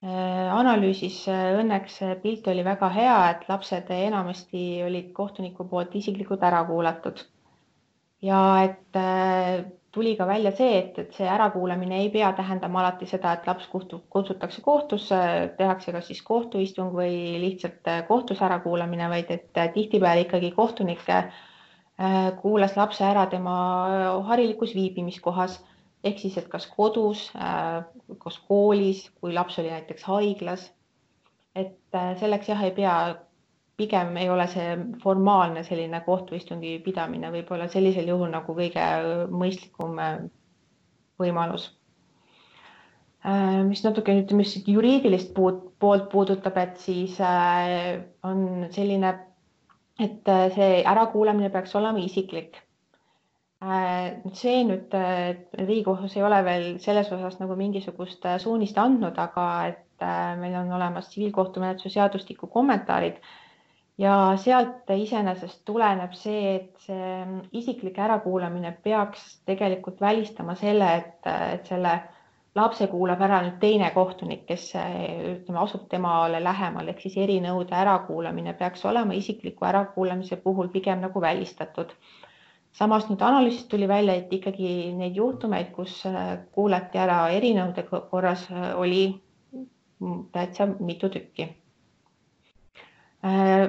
Analüüsis 0.00 1.26
õnneks 1.28 1.98
pilt 2.22 2.46
oli 2.48 2.62
väga 2.64 2.88
hea, 2.94 3.16
et 3.34 3.42
lapsed 3.50 3.90
enamasti 3.92 4.80
olid 4.86 5.10
kohtuniku 5.12 5.66
poolt 5.68 5.94
isiklikult 6.00 6.42
ära 6.48 6.62
kuulatud. 6.64 7.20
Ja 8.24 8.40
et 8.64 8.96
tuli 9.92 10.16
ka 10.16 10.26
välja 10.26 10.52
see, 10.54 10.78
et, 10.78 10.98
et 10.98 11.14
see 11.16 11.28
ärakuulamine 11.28 11.98
ei 12.00 12.10
pea 12.14 12.30
tähendama 12.38 12.80
alati 12.82 13.08
seda, 13.10 13.32
et 13.34 13.46
laps 13.48 13.66
kuhtub, 13.72 14.04
kutsutakse 14.14 14.62
kohtusse, 14.62 15.18
tehakse 15.58 15.94
kas 15.94 16.06
siis 16.10 16.22
kohtuistung 16.26 16.92
või 16.94 17.14
lihtsalt 17.42 17.90
äh, 17.90 18.04
kohtus 18.08 18.42
ärakuulamine, 18.46 19.08
vaid 19.10 19.32
et 19.34 19.58
äh, 19.58 19.72
tihtipeale 19.74 20.26
ikkagi 20.26 20.52
kohtunik 20.54 21.02
äh, 21.10 21.32
kuulas 22.42 22.76
lapse 22.78 23.04
ära 23.04 23.26
tema 23.32 23.56
harilikus 24.28 24.74
viibimiskohas 24.74 25.58
ehk 26.04 26.18
siis, 26.18 26.36
et 26.40 26.48
kas 26.48 26.66
kodus, 26.70 27.26
kas 28.24 28.38
koolis, 28.48 29.04
kui 29.20 29.34
laps 29.36 29.58
oli 29.60 29.72
näiteks 29.72 30.06
haiglas. 30.08 30.70
et 31.54 31.96
selleks 32.20 32.48
jah, 32.48 32.60
ei 32.62 32.70
pea 32.70 32.94
pigem 33.76 34.16
ei 34.20 34.28
ole 34.30 34.46
see 34.46 34.76
formaalne 35.02 35.64
selline 35.66 36.00
kohtuistungi 36.06 36.78
pidamine 36.84 37.30
võib-olla 37.34 37.66
sellisel 37.68 38.08
juhul 38.12 38.30
nagu 38.30 38.54
kõige 38.54 38.84
mõistlikum 39.32 39.98
äh, 39.98 40.20
võimalus. 41.18 41.70
Äh, 43.26 43.60
mis 43.66 43.82
natuke 43.84 44.14
nüüd, 44.14 44.32
mis 44.38 44.54
juriidilist 44.66 45.34
poolt 45.34 46.06
puudutab, 46.12 46.56
et 46.60 46.78
siis 46.80 47.18
äh, 47.24 48.00
on 48.22 48.68
selline 48.70 49.14
et 50.00 50.28
äh, 50.28 50.48
see 50.54 50.82
ärakuulamine 50.88 51.50
peaks 51.52 51.74
olema 51.76 52.00
isiklik. 52.00 52.56
Äh, 53.60 54.22
see 54.32 54.62
nüüd, 54.64 54.94
Riigikohus 55.58 56.16
ei 56.16 56.24
ole 56.24 56.40
veel 56.46 56.66
selles 56.80 57.10
osas 57.12 57.36
nagu 57.42 57.56
mingisugust 57.58 58.24
suunist 58.40 58.78
andnud, 58.80 59.18
aga 59.20 59.46
et 59.68 60.06
meil 60.40 60.54
on 60.62 60.72
olemas 60.72 61.10
tsiviilkohtumenetluse 61.10 61.92
seadustiku 61.92 62.48
kommentaarid 62.48 63.18
ja 64.00 64.14
sealt 64.40 64.88
iseenesest 64.94 65.60
tuleneb 65.68 66.14
see, 66.16 66.54
et 66.54 66.86
see 66.86 67.10
isiklik 67.60 67.98
ärakuulamine 68.00 68.72
peaks 68.84 69.26
tegelikult 69.48 70.00
välistama 70.00 70.56
selle, 70.56 70.88
et, 71.02 71.28
et 71.58 71.68
selle 71.68 71.98
lapse 72.56 72.88
kuulab 72.90 73.20
ära 73.22 73.42
nüüd 73.44 73.60
teine 73.62 73.90
kohtunik, 73.94 74.46
kes 74.48 74.70
ütleme, 74.74 75.60
asub 75.62 75.84
temale 75.92 76.40
lähemal, 76.42 76.88
ehk 76.90 77.04
siis 77.04 77.18
erinõude 77.26 77.76
ärakuulamine 77.76 78.56
peaks 78.58 78.84
olema 78.88 79.14
isikliku 79.14 79.68
ärakuulamise 79.68 80.40
puhul 80.46 80.72
pigem 80.72 81.04
nagu 81.04 81.22
välistatud. 81.22 81.92
Samas 82.72 83.08
nüüd 83.10 83.22
analüüsist 83.26 83.68
tuli 83.70 83.88
välja, 83.88 84.14
et 84.14 84.32
ikkagi 84.32 84.92
neid 84.96 85.16
juhtumeid, 85.18 85.72
kus 85.74 86.02
kuulati 86.54 86.98
ära 86.98 87.22
erinõude 87.34 87.84
korras, 87.90 88.46
oli 88.76 89.02
täitsa 90.32 90.66
mitu 90.78 91.10
tükki. 91.10 91.48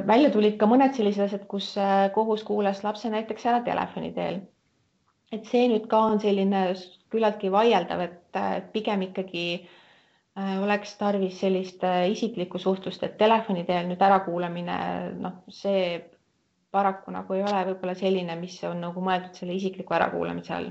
välja 0.08 0.30
tulid 0.32 0.58
ka 0.58 0.66
mõned 0.70 0.94
sellised 0.96 1.26
asjad, 1.26 1.48
kus 1.48 1.74
kohus 2.14 2.44
kuulas 2.44 2.84
lapse 2.84 3.10
näiteks 3.10 3.46
ära 3.46 3.60
telefoni 3.66 4.14
teel 4.16 4.40
et 5.32 5.48
see 5.48 5.68
nüüd 5.72 5.88
ka 5.92 6.00
on 6.12 6.20
selline 6.20 6.64
küllaltki 7.12 7.52
vaieldav, 7.52 8.04
et 8.04 8.40
pigem 8.74 9.06
ikkagi 9.08 9.46
äh, 9.62 10.58
oleks 10.64 10.96
tarvis 11.00 11.40
sellist 11.40 11.84
äh, 11.88 12.10
isiklikku 12.12 12.60
suhtlust, 12.60 13.04
et 13.08 13.18
telefoni 13.20 13.64
teel 13.68 13.88
nüüd 13.90 14.04
ärakuulamine, 14.04 14.78
noh, 15.24 15.40
see 15.52 16.02
paraku 16.72 17.12
nagu 17.12 17.36
ei 17.36 17.44
ole 17.44 17.64
võib-olla 17.70 17.96
selline, 18.00 18.36
mis 18.40 18.56
on 18.68 18.80
nagu 18.86 19.04
mõeldud 19.04 19.36
selle 19.38 19.56
isikliku 19.60 19.96
ärakuulamise 19.98 20.54
all. 20.56 20.70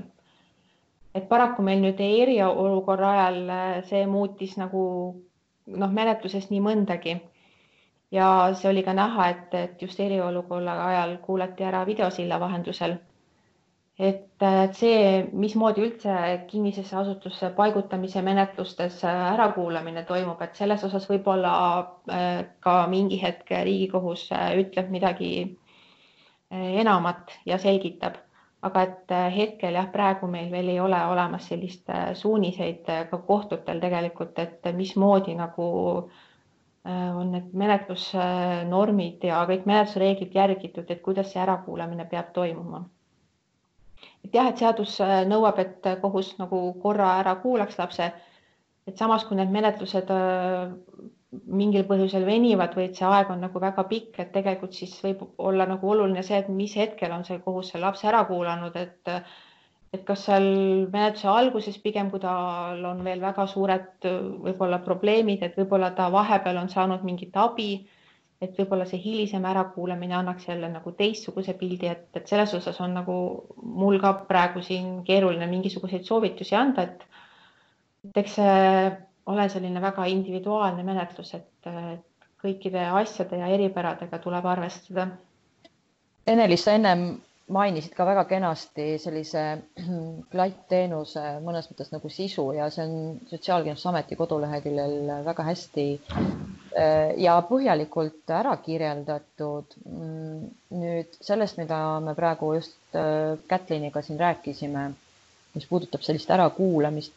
et 1.15 1.27
paraku 1.29 1.63
meil 1.67 1.81
nüüd 1.83 1.99
eriolukorra 2.05 3.11
ajal 3.17 3.37
äh, 3.49 3.83
see 3.89 4.05
muutis 4.07 4.55
nagu 4.57 4.81
noh, 5.67 5.93
menetluses 5.99 6.49
nii 6.49 6.61
mõndagi 6.67 7.19
ja 8.11 8.27
see 8.55 8.69
oli 8.71 8.83
ka 8.83 8.93
näha, 8.97 9.29
et, 9.35 9.53
et 9.53 9.81
just 9.81 9.99
eriolukorra 9.99 10.75
ajal 10.87 11.17
kuulati 11.27 11.67
ära 11.67 11.85
videosilla 11.85 12.39
vahendusel 12.39 12.97
et 14.01 14.45
see, 14.73 15.01
mismoodi 15.43 15.83
üldse 15.85 16.13
kinnisesse 16.49 16.95
asutusse 16.97 17.51
paigutamise 17.57 18.21
menetlustes 18.25 19.03
ärakuulamine 19.05 20.03
toimub, 20.09 20.41
et 20.41 20.55
selles 20.57 20.83
osas 20.87 21.05
võib-olla 21.11 21.51
äh, 22.09 22.29
ka 22.65 22.77
mingi 22.89 23.19
hetk 23.21 23.51
Riigikohus 23.51 24.31
äh, 24.33 24.55
ütleb 24.63 24.89
midagi 24.95 25.33
äh, 25.43 25.70
enamat 26.51 27.31
ja 27.45 27.57
selgitab, 27.61 28.17
aga 28.61 28.83
et 28.87 29.13
hetkel 29.35 29.77
jah, 29.79 29.87
praegu 29.93 30.27
meil 30.27 30.51
veel 30.51 30.73
ei 30.73 30.79
ole 30.79 30.99
olemas 31.13 31.47
sellist 31.47 31.89
suuniseid 32.19 32.89
ka 33.09 33.21
kohtutel 33.27 33.79
tegelikult, 33.79 34.39
et 34.39 34.71
mismoodi 34.75 35.35
nagu 35.39 35.67
on 36.85 37.31
need 37.31 37.51
menetlusnormid 37.53 39.23
ja 39.29 39.43
kõik 39.49 39.67
menetlusreeglid 39.69 40.35
järgitud, 40.35 40.89
et 40.89 41.01
kuidas 41.05 41.31
see 41.31 41.41
ärakuulamine 41.41 42.07
peab 42.09 42.33
toimuma 42.33 42.83
et 44.25 44.35
jah, 44.35 44.49
et 44.49 44.61
seadus 44.61 44.97
nõuab, 45.29 45.59
et 45.61 45.89
kohus 46.01 46.35
nagu 46.39 46.61
korra 46.83 47.15
ära 47.21 47.35
kuulaks 47.43 47.79
lapse. 47.79 48.11
et 48.87 48.97
samas, 48.97 49.23
kui 49.25 49.37
need 49.37 49.51
menetlused 49.53 50.09
mingil 51.31 51.85
põhjusel 51.87 52.25
venivad 52.27 52.73
või 52.75 52.89
et 52.89 52.97
see 52.99 53.07
aeg 53.07 53.29
on 53.31 53.39
nagu 53.45 53.61
väga 53.63 53.85
pikk, 53.87 54.19
et 54.19 54.33
tegelikult 54.35 54.75
siis 54.75 54.97
võib 55.03 55.23
olla 55.37 55.67
nagu 55.69 55.93
oluline 55.93 56.23
see, 56.27 56.41
et 56.43 56.49
mis 56.51 56.75
hetkel 56.75 57.13
on 57.15 57.23
see 57.27 57.39
kohus 57.45 57.71
selle 57.71 57.87
lapse 57.87 58.07
ära 58.11 58.25
kuulanud, 58.27 58.75
et 58.75 59.15
et 59.91 60.03
kas 60.07 60.21
seal 60.27 60.45
menetluse 60.91 61.27
alguses 61.27 61.77
pigem, 61.83 62.09
kui 62.11 62.19
tal 62.23 62.85
on 62.87 63.01
veel 63.03 63.19
väga 63.23 63.43
suured 63.53 64.05
võib-olla 64.45 64.79
probleemid, 64.85 65.43
et 65.43 65.57
võib-olla 65.59 65.89
ta 65.95 66.07
vahepeal 66.11 66.61
on 66.61 66.69
saanud 66.71 67.03
mingit 67.07 67.35
abi 67.35 67.73
et 68.41 68.57
võib-olla 68.57 68.87
see 68.89 68.99
hilisem 69.03 69.43
ärakuulamine 69.45 70.15
annaks 70.17 70.47
jälle 70.49 70.69
nagu 70.71 70.91
teistsuguse 70.97 71.53
pildi, 71.59 71.91
et, 71.91 72.07
et 72.17 72.27
selles 72.27 72.53
osas 72.57 72.79
on 72.81 72.95
nagu 72.97 73.15
mul 73.61 73.99
ka 74.01 74.15
praegu 74.29 74.63
siin 74.65 75.03
keeruline 75.05 75.47
mingisuguseid 75.51 76.07
soovitusi 76.07 76.57
anda, 76.57 76.87
et 76.89 77.05
et 78.09 78.17
eks 78.23 78.39
see 78.39 78.55
ole 79.25 79.49
selline 79.49 79.81
väga 79.81 80.05
individuaalne 80.09 80.83
menetlus, 80.83 81.33
et 81.37 81.69
kõikide 82.41 82.85
asjade 83.01 83.37
ja 83.37 83.49
eripäradega 83.53 84.17
tuleb 84.23 84.45
arvestada. 84.49 85.07
Ene-Liis, 86.27 86.63
sa 86.65 86.73
ennem 86.77 87.03
mainisid 87.51 87.93
ka 87.97 88.05
väga 88.07 88.23
kenasti 88.29 88.95
sellise 89.01 89.43
klattteenuse 90.33 91.25
mõnes 91.45 91.69
mõttes 91.71 91.91
nagu 91.93 92.09
sisu 92.09 92.47
ja 92.57 92.69
see 92.73 92.85
on 92.87 92.97
Sotsiaalkindlustusameti 93.29 94.17
koduleheküljel 94.19 94.97
väga 95.27 95.45
hästi 95.51 95.87
Äh, 96.71 97.17
ja 97.19 97.33
põhjalikult 97.43 98.31
ära 98.31 98.53
kirjeldatud. 98.63 99.73
Mm, 99.91 100.43
nüüd 100.79 101.17
sellest, 101.19 101.57
mida 101.59 101.79
me 102.03 102.13
praegu 102.15 102.53
just 102.55 102.95
äh, 102.95 103.33
Kätliniga 103.51 103.99
siin 104.05 104.19
rääkisime, 104.21 104.85
mis 105.57 105.67
puudutab 105.67 106.05
sellist 106.05 106.31
ärakuulamist, 106.31 107.11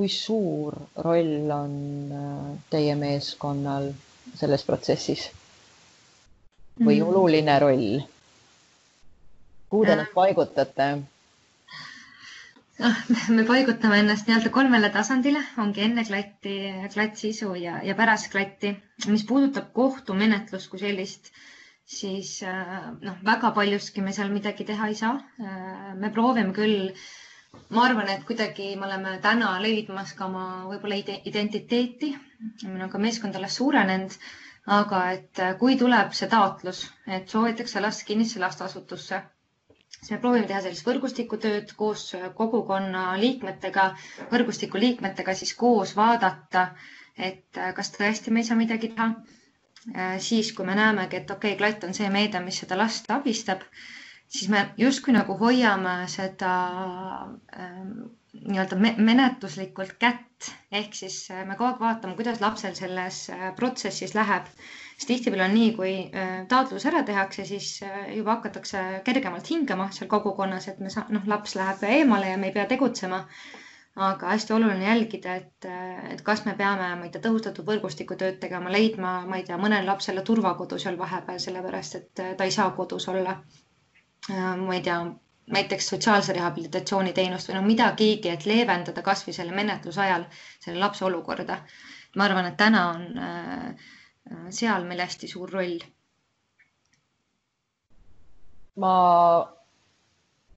kui 0.00 0.08
suur 0.08 0.78
roll 1.04 1.50
on 1.52 1.72
äh, 2.16 2.52
teie 2.72 2.94
meeskonnal 2.96 3.90
selles 4.40 4.64
protsessis 4.64 5.26
või 6.80 6.96
mm. 7.02 7.08
oluline 7.10 7.56
roll? 7.60 7.88
kuhu 9.68 9.84
te 9.84 9.98
nad 10.00 10.08
paigutate? 10.14 10.86
noh, 12.80 13.02
me 13.36 13.44
paigutame 13.52 14.00
ennast 14.00 14.28
nii-öelda 14.30 14.50
kolmele 14.54 14.88
tasandile, 14.94 15.42
ongi 15.60 15.84
enne 15.84 16.06
klatti, 16.08 16.56
klattsisu 16.94 17.52
ja, 17.60 17.76
ja 17.84 17.96
pärast 17.98 18.30
klatti. 18.32 18.72
mis 19.12 19.26
puudutab 19.28 19.68
kohtumenetlust 19.76 20.72
kui 20.72 20.80
sellist, 20.80 21.28
siis 21.84 22.38
äh, 22.46 22.76
noh, 23.04 23.20
väga 23.26 23.52
paljuski 23.60 24.00
me 24.06 24.16
seal 24.16 24.32
midagi 24.32 24.64
teha 24.72 24.88
ei 24.88 24.96
saa. 25.04 25.18
Äh, 25.44 25.92
me 26.00 26.08
proovime 26.14 26.56
küll, 26.56 26.94
ma 27.76 27.84
arvan, 27.86 28.08
et 28.14 28.24
kuidagi 28.28 28.68
me 28.76 28.86
oleme 28.86 29.16
täna 29.22 29.50
leidmas 29.62 30.12
ka 30.18 30.26
oma 30.26 30.44
võib-olla 30.70 30.96
identiteeti. 31.32 32.12
meil 32.64 32.82
on 32.86 32.90
ka 32.90 32.98
meeskond 32.98 33.36
alles 33.40 33.56
suurenenud, 33.60 34.16
aga 34.80 35.02
et 35.16 35.38
äh, 35.48 35.52
kui 35.58 35.76
tuleb 35.84 36.12
see 36.20 36.28
taotlus, 36.36 36.84
et 37.18 37.28
soovitakse 37.28 37.80
last 37.86 38.06
kinnisse 38.06 38.40
lasteasutusse 38.42 39.22
siis 40.00 40.10
me 40.14 40.18
proovime 40.22 40.46
teha 40.48 40.60
sellist 40.64 40.86
võrgustikutööd 40.88 41.72
koos 41.80 42.02
kogukonna 42.38 43.00
liikmetega, 43.22 43.82
võrgustiku 44.32 44.80
liikmetega 44.84 45.34
siis 45.40 45.50
koos 45.62 45.92
vaadata, 45.98 46.62
et 47.30 47.58
äh, 47.60 47.72
kas 47.78 47.90
tõesti 47.96 48.32
me 48.32 48.40
ei 48.44 48.48
saa 48.48 48.58
midagi 48.60 48.90
teha. 48.94 49.08
Äh, 49.94 50.14
siis, 50.28 50.52
kui 50.56 50.66
me 50.68 50.76
näemegi, 50.78 51.18
et 51.22 51.30
okei 51.34 51.52
okay,, 51.54 51.58
klatt 51.62 51.84
on 51.88 51.96
see 51.96 52.08
meede, 52.14 52.40
mis 52.46 52.60
seda 52.62 52.78
last 52.80 53.10
abistab, 53.16 53.64
siis 54.30 54.48
me 54.52 54.64
justkui 54.78 55.14
nagu 55.16 55.36
hoiame 55.40 55.94
seda 56.08 56.50
ähm, 57.58 57.94
nii-öelda 58.32 58.78
menetluslikult 59.10 59.96
kätt, 60.02 60.52
ehk 60.72 60.94
siis 60.94 61.22
äh, 61.34 61.42
me 61.48 61.56
kogu 61.58 61.70
aeg 61.72 61.82
vaatame, 61.86 62.14
kuidas 62.20 62.40
lapsel 62.44 62.76
selles 62.78 63.24
protsessis 63.58 64.14
läheb 64.14 64.46
siis 65.00 65.06
tihtipeale 65.08 65.44
on 65.48 65.54
nii, 65.56 65.68
kui 65.76 65.92
äh, 66.20 66.32
taotlus 66.48 66.84
ära 66.90 67.00
tehakse, 67.08 67.44
siis 67.48 67.68
äh, 67.86 68.02
juba 68.16 68.34
hakatakse 68.36 68.82
kergemalt 69.06 69.48
hingama 69.50 69.86
seal 69.96 70.10
kogukonnas, 70.12 70.66
et 70.68 70.80
me 70.84 70.90
saa-, 70.92 71.06
noh, 71.14 71.22
laps 71.30 71.54
läheb 71.56 71.84
eemale 71.88 72.28
ja 72.34 72.38
me 72.42 72.50
ei 72.50 72.56
pea 72.58 72.66
tegutsema. 72.74 73.22
aga 74.00 74.28
hästi 74.30 74.52
oluline 74.54 74.84
jälgida, 74.86 75.32
et, 75.40 75.64
äh, 75.66 76.04
et 76.12 76.20
kas 76.26 76.44
me 76.46 76.52
peame, 76.58 76.90
ma 77.00 77.04
ei 77.08 77.10
tea, 77.14 77.20
tõhustatud 77.24 77.66
võrgustikutööd 77.66 78.36
tegema, 78.44 78.70
leidma, 78.72 79.14
ma 79.28 79.40
ei 79.40 79.42
tea, 79.48 79.56
mõnele 79.60 79.88
lapsele 79.88 80.22
turvakodu 80.28 80.78
seal 80.78 80.96
vahepeal, 81.00 81.40
sellepärast 81.42 81.96
et 81.98 82.22
ta 82.38 82.44
ei 82.46 82.54
saa 82.54 82.70
kodus 82.76 83.08
olla. 83.12 83.34
Ma 84.64 84.74
ei 84.76 84.82
tea, 84.86 84.98
näiteks 85.50 85.88
sotsiaalse 85.92 86.32
rehabilitatsiooni 86.36 87.12
teenust 87.12 87.48
või 87.50 87.56
no 87.58 87.62
midagigi, 87.66 88.30
et 88.30 88.44
leevendada 88.46 89.02
kasvõi 89.02 89.32
selle 89.34 89.52
menetluse 89.56 90.00
ajal 90.06 90.26
selle 90.60 90.78
lapse 90.78 91.04
olukorda. 91.04 91.60
ma 92.16 92.24
arvan, 92.28 92.46
et 92.52 92.56
täna 92.58 92.84
on 92.94 93.02
äh, 93.18 93.88
Äh, 94.30 94.50
seal 94.54 94.84
meil 94.88 95.00
hästi 95.02 95.28
suur 95.30 95.50
roll. 95.56 95.80
ma 98.80 98.90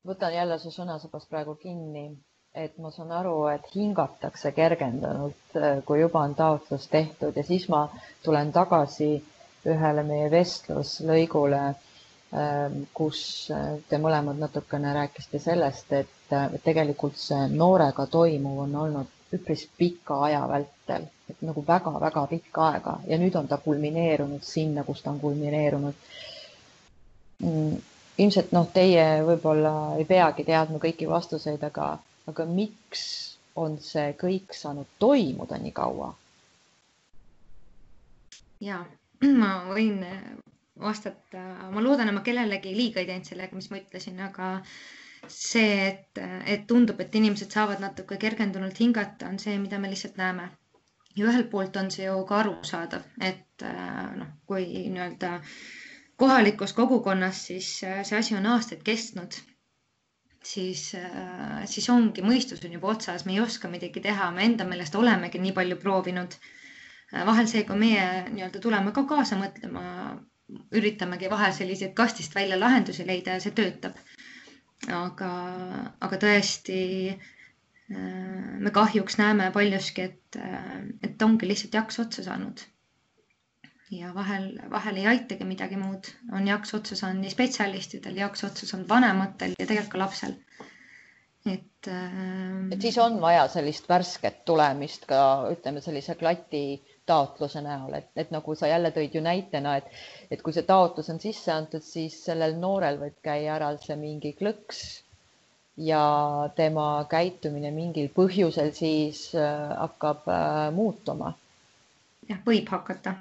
võtan 0.07 0.34
jälle 0.36 0.57
su 0.61 0.69
sõnasabast 0.71 1.28
praegu 1.32 1.55
kinni, 1.63 2.03
et 2.63 2.78
ma 2.84 2.91
saan 2.97 3.11
aru, 3.19 3.34
et 3.53 3.65
hingatakse 3.76 4.51
kergendanult, 4.59 5.55
äh, 5.57 5.80
kui 5.88 5.99
juba 6.03 6.21
on 6.28 6.36
taotlus 6.41 6.86
tehtud 6.93 7.39
ja 7.39 7.43
siis 7.49 7.65
ma 7.74 7.82
tulen 8.28 8.51
tagasi 8.59 9.09
ühele 9.74 10.03
meie 10.11 10.30
vestluslõigule, 10.36 11.63
kus 12.97 13.19
äh, 13.53 13.73
te 13.89 13.97
mõlemad 14.01 14.39
natukene 14.41 14.93
rääkisite 14.97 15.39
sellest, 15.39 15.91
et 15.93 16.36
tegelikult 16.63 17.17
see 17.21 17.47
noorega 17.53 18.07
toimuv 18.09 18.63
on 18.67 18.75
olnud 18.86 19.36
üpris 19.38 19.67
pika 19.77 20.17
aja 20.29 20.39
vältel 20.49 21.05
et 21.29 21.41
nagu 21.47 21.63
väga-väga 21.67 22.21
pikka 22.31 22.63
aega 22.71 22.93
ja 23.07 23.17
nüüd 23.21 23.36
on 23.39 23.47
ta 23.47 23.57
kulmineerunud 23.65 24.43
sinna, 24.47 24.84
kus 24.84 25.01
ta 25.03 25.11
on 25.11 25.19
kulmineerunud. 25.19 25.93
mm, 27.43 27.77
ilmselt 28.23 28.51
noh, 28.51 28.67
teie 28.73 29.05
võib-olla 29.27 29.71
ei 29.97 30.05
peagi 30.05 30.43
teadma 30.49 30.81
kõiki 30.84 31.07
vastuseid, 31.09 31.63
aga, 31.69 31.88
aga 32.27 32.45
miks 32.45 33.05
on 33.55 33.77
see 33.79 34.11
kõik 34.19 34.53
saanud 34.59 34.89
toimuda 34.99 35.57
nii 35.63 35.71
kaua? 35.79 36.11
ja 38.61 38.84
ma 39.41 39.53
võin 39.71 40.03
vastata, 40.82 41.41
ma 41.71 41.82
loodan, 41.82 42.09
et 42.09 42.15
ma 42.17 42.24
kellelegi 42.26 42.71
liiga 42.76 43.01
ei 43.01 43.05
teinud 43.09 43.28
sellega, 43.30 43.55
mis 43.55 43.69
ma 43.71 43.78
ütlesin, 43.82 44.19
aga 44.26 44.47
see, 45.30 45.76
et, 45.89 46.21
et 46.55 46.65
tundub, 46.67 46.99
et 47.03 47.15
inimesed 47.15 47.53
saavad 47.53 47.80
natuke 47.84 48.17
kergendunult 48.21 48.80
hingata, 48.82 49.30
on 49.30 49.38
see, 49.39 49.55
mida 49.61 49.80
me 49.80 49.91
lihtsalt 49.91 50.17
näeme. 50.19 50.49
ja 51.15 51.28
ühelt 51.30 51.49
poolt 51.51 51.76
on 51.78 51.91
see 51.93 52.07
ju 52.07 52.15
ka 52.26 52.39
arusaadav, 52.41 53.03
et 53.21 53.63
noh, 54.17 54.32
kui 54.49 54.63
nii-öelda 54.89 55.36
kohalikus 56.17 56.74
kogukonnas, 56.74 57.43
siis 57.51 57.67
see 57.84 58.17
asi 58.17 58.34
on 58.36 58.47
aastaid 58.49 58.82
kestnud, 58.88 59.38
siis, 60.43 60.88
siis 61.76 61.89
ongi, 61.93 62.26
mõistus 62.26 62.65
on 62.65 62.74
juba 62.80 62.89
otsas, 62.95 63.28
me 63.30 63.38
ei 63.38 63.43
oska 63.45 63.69
midagi 63.69 64.01
teha, 64.07 64.32
me 64.34 64.49
enda 64.49 64.65
meelest 64.65 64.97
olemegi 64.97 65.39
nii 65.45 65.53
palju 65.61 65.78
proovinud. 65.86 66.34
vahel 67.30 67.47
see, 67.47 67.61
kui 67.69 67.78
meie 67.78 68.05
nii-öelda 68.34 68.59
tuleme 68.59 68.91
ka 68.91 69.03
kaasa 69.13 69.38
mõtlema 69.38 69.84
üritamegi 70.77 71.29
vahel 71.31 71.53
selliseid 71.55 71.93
kastist 71.97 72.35
välja 72.35 72.57
lahendusi 72.59 73.05
leida 73.07 73.37
ja 73.37 73.43
see 73.43 73.53
töötab. 73.59 73.95
aga, 74.93 75.29
aga 76.03 76.17
tõesti 76.19 76.77
äh, 77.13 77.29
me 78.65 78.71
kahjuks 78.75 79.15
näeme 79.21 79.45
paljuski, 79.55 80.09
et, 80.09 80.37
äh, 80.39 80.81
et 81.07 81.21
ongi 81.27 81.47
lihtsalt 81.47 81.77
jaks 81.79 81.99
otsa 82.03 82.25
saanud. 82.27 82.65
ja 83.93 84.09
vahel, 84.15 84.45
vahel 84.73 84.95
ei 84.97 85.05
aitagi 85.07 85.45
midagi 85.45 85.77
muud, 85.77 86.07
on 86.33 86.47
jaks 86.49 86.73
otsa 86.73 86.95
saanud 86.99 87.21
nii 87.23 87.31
spetsialistidel, 87.35 88.15
jaks 88.25 88.43
otsa 88.49 88.67
saanud 88.67 88.89
vanematel 88.89 89.53
ja 89.59 89.67
tegelikult 89.69 89.93
ka 89.95 90.01
lapsel. 90.03 90.35
et 91.45 91.87
äh.... 91.87 92.19
et 92.71 92.81
siis 92.81 92.97
on 92.97 93.21
vaja 93.21 93.47
sellist 93.55 93.87
värsket 93.89 94.43
tulemist 94.45 95.05
ka 95.07 95.21
ütleme 95.55 95.81
sellise 95.87 96.15
klati 96.19 96.65
taotluse 97.06 97.62
näol, 97.62 97.93
et, 97.99 98.10
et 98.16 98.32
nagu 98.32 98.56
sa 98.56 98.70
jälle 98.72 98.91
tõid 98.95 99.16
ju 99.18 99.22
näitena, 99.24 99.78
et, 99.80 99.89
et 100.32 100.41
kui 100.41 100.56
see 100.56 100.66
taotlus 100.68 101.10
on 101.14 101.20
sisse 101.20 101.51
antud, 101.51 101.84
siis 101.84 102.16
sellel 102.28 102.56
noorel 102.60 102.99
võib 103.01 103.18
käia 103.26 103.58
ära 103.58 103.74
see 103.82 103.97
mingi 103.99 104.34
klõks 104.39 104.84
ja 105.78 106.01
tema 106.56 107.06
käitumine 107.10 107.72
mingil 107.76 108.12
põhjusel 108.14 108.74
siis 108.78 109.30
äh, 109.36 109.72
hakkab 109.78 110.28
äh, 110.30 110.68
muutuma. 110.76 111.34
jah, 112.30 112.38
võib 112.45 112.70
hakata. 112.72 113.16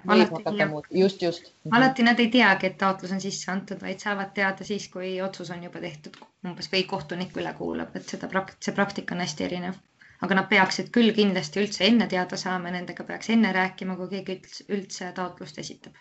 just, 0.91 1.23
just. 1.23 1.53
Mhm. 1.65 1.75
alati 1.75 2.03
nad 2.07 2.21
ei 2.21 2.31
teagi, 2.31 2.67
et 2.67 2.79
taotlus 2.79 3.13
on 3.13 3.21
sisse 3.25 3.51
antud, 3.51 3.81
vaid 3.83 4.05
saavad 4.05 4.35
teada 4.35 4.65
siis, 4.65 4.89
kui 4.93 5.17
otsus 5.21 5.51
on 5.51 5.65
juba 5.65 5.81
tehtud 5.81 6.21
umbes 6.47 6.71
või 6.73 6.85
kohtunik 6.87 7.35
üle 7.37 7.55
kuulab, 7.59 7.97
et 7.97 8.07
seda 8.07 8.29
prakt-, 8.29 8.61
see 8.61 8.75
praktika 8.77 9.17
on 9.17 9.25
hästi 9.25 9.51
erinev 9.51 9.81
aga 10.23 10.37
nad 10.39 10.49
peaksid 10.51 10.91
küll 10.95 11.11
kindlasti 11.17 11.63
üldse 11.65 11.87
enne 11.89 12.07
teada 12.11 12.39
saama, 12.39 12.71
nendega 12.75 13.05
peaks 13.09 13.31
enne 13.35 13.51
rääkima, 13.57 13.97
kui 13.99 14.11
keegi 14.13 14.67
üldse 14.77 15.11
taotlust 15.17 15.59
esitab. 15.63 15.97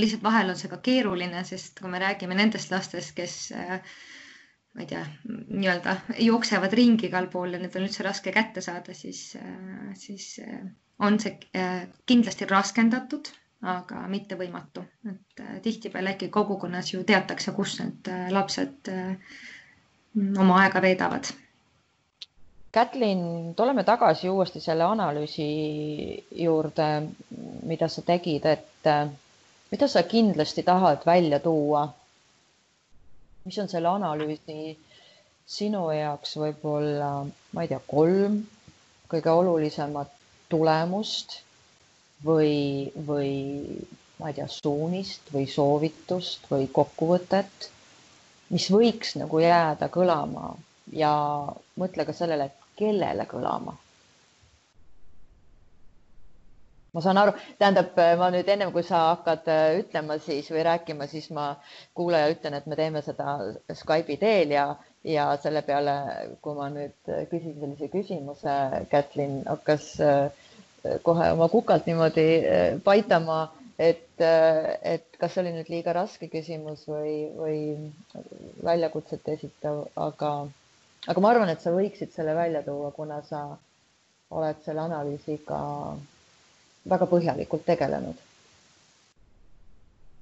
lihtsalt 0.00 0.22
vahel 0.24 0.48
on 0.48 0.56
see 0.56 0.70
ka 0.72 0.78
keeruline, 0.86 1.42
sest 1.44 1.80
kui 1.82 1.90
me 1.92 1.98
räägime 2.00 2.34
nendest 2.38 2.70
lastest, 2.72 3.12
kes 3.18 3.34
ma 3.52 4.80
ei 4.80 4.86
tea, 4.88 5.02
nii-öelda 5.28 5.96
jooksevad 6.24 6.72
ringi 6.78 7.10
igal 7.10 7.28
pool 7.34 7.52
ja 7.52 7.60
need 7.60 7.76
on 7.76 7.84
üldse 7.84 8.06
raske 8.06 8.32
kätte 8.32 8.64
saada, 8.64 8.94
siis, 8.96 9.20
siis 10.00 10.30
on 10.98 11.20
see 11.20 11.36
kindlasti 12.08 12.48
raskendatud, 12.48 13.28
aga 13.74 14.06
mitte 14.08 14.40
võimatu, 14.40 14.86
et 15.12 15.44
tihtipeale 15.68 16.16
äkki 16.16 16.30
kogukonnas 16.32 16.94
ju 16.94 17.04
teatakse, 17.12 17.52
kus 17.60 17.76
need 17.82 18.08
lapsed 18.32 18.88
oma 20.40 20.62
aega 20.64 20.80
veedavad 20.88 21.28
Kätlin, 22.72 23.54
tuleme 23.56 23.84
tagasi 23.84 24.30
uuesti 24.32 24.60
selle 24.60 24.84
analüüsi 24.84 25.46
juurde, 26.44 26.86
mida 27.68 27.88
sa 27.88 28.00
tegid, 28.02 28.46
et 28.52 28.88
mida 29.72 29.88
sa 29.94 30.02
kindlasti 30.02 30.62
tahad 30.64 31.04
välja 31.06 31.40
tuua? 31.44 31.82
mis 33.44 33.58
on 33.58 33.68
selle 33.68 33.88
analüüsi 33.90 34.56
sinu 35.56 35.82
jaoks 35.98 36.32
võib-olla, 36.40 37.10
ma 37.52 37.64
ei 37.66 37.68
tea, 37.74 37.80
kolm 37.92 38.38
kõige 39.12 39.32
olulisemat 39.42 40.12
tulemust 40.54 41.36
või, 42.24 42.88
või 43.08 43.32
ma 44.20 44.30
ei 44.30 44.38
tea, 44.38 44.48
suunist 44.56 45.28
või 45.34 45.44
soovitust 45.58 46.48
või 46.54 46.70
kokkuvõtet, 46.80 47.68
mis 48.54 48.70
võiks 48.72 49.16
nagu 49.20 49.42
jääda 49.44 49.90
kõlama 49.98 50.54
ja 51.04 51.12
mõtle 51.82 52.06
ka 52.08 52.14
sellele, 52.16 52.48
et 52.52 52.61
kellele 52.82 53.26
kõlama? 53.34 53.78
ma 56.92 57.00
saan 57.00 57.16
aru, 57.16 57.32
tähendab, 57.60 57.94
ma 58.20 58.26
nüüd 58.34 58.48
ennem 58.52 58.70
kui 58.74 58.82
sa 58.84 58.98
hakkad 59.14 59.46
äh, 59.48 59.78
ütlema 59.80 60.18
siis 60.20 60.50
või 60.52 60.64
rääkima, 60.66 61.06
siis 61.08 61.30
ma 61.32 61.46
kuulaja 61.96 62.28
ütlen, 62.34 62.56
et 62.58 62.66
me 62.68 62.76
teeme 62.76 63.00
seda 63.06 63.36
Skype'i 63.78 64.18
teel 64.20 64.52
ja, 64.52 64.66
ja 65.08 65.30
selle 65.40 65.62
peale, 65.64 65.94
kui 66.44 66.56
ma 66.58 66.66
nüüd 66.74 67.08
küsin 67.30 67.56
sellise 67.62 67.88
küsimuse, 67.94 68.56
Kätlin 68.92 69.38
hakkas 69.48 69.88
äh, 70.04 70.44
kohe 71.08 71.30
oma 71.32 71.48
kukalt 71.48 71.88
niimoodi 71.88 72.26
äh, 72.44 72.62
paitama, 72.84 73.40
et, 73.80 74.04
et 74.20 75.16
kas 75.18 75.32
see 75.32 75.46
oli 75.46 75.54
nüüd 75.56 75.72
liiga 75.72 75.96
raske 75.96 76.28
küsimus 76.30 76.84
või, 76.92 77.14
või 77.40 77.56
väljakutset 78.68 79.32
esitav, 79.32 79.86
aga 79.96 80.34
aga 81.08 81.20
ma 81.20 81.30
arvan, 81.32 81.50
et 81.50 81.60
sa 81.60 81.72
võiksid 81.74 82.12
selle 82.14 82.34
välja 82.36 82.62
tuua, 82.66 82.90
kuna 82.94 83.20
sa 83.26 83.44
oled 84.32 84.60
selle 84.64 84.84
analüüsiga 84.84 85.58
väga 86.88 87.08
põhjalikult 87.10 87.66
tegelenud. 87.66 88.16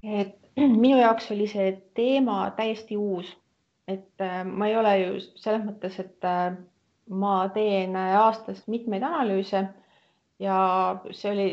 et 0.03 0.37
minu 0.85 0.99
jaoks 0.99 1.31
oli 1.31 1.47
see 1.49 1.73
teema 1.95 2.51
täiesti 2.57 2.97
uus, 2.97 3.29
et 3.89 4.25
äh, 4.25 4.43
ma 4.45 4.69
ei 4.69 4.77
ole 4.77 4.97
ju 5.01 5.21
selles 5.37 5.65
mõttes, 5.67 5.99
et 6.01 6.25
äh, 6.25 6.57
ma 7.11 7.49
teen 7.55 7.97
aastas 7.97 8.63
mitmeid 8.71 9.03
analüüse 9.03 9.67
ja 10.41 10.59
see 11.13 11.33
oli 11.33 11.49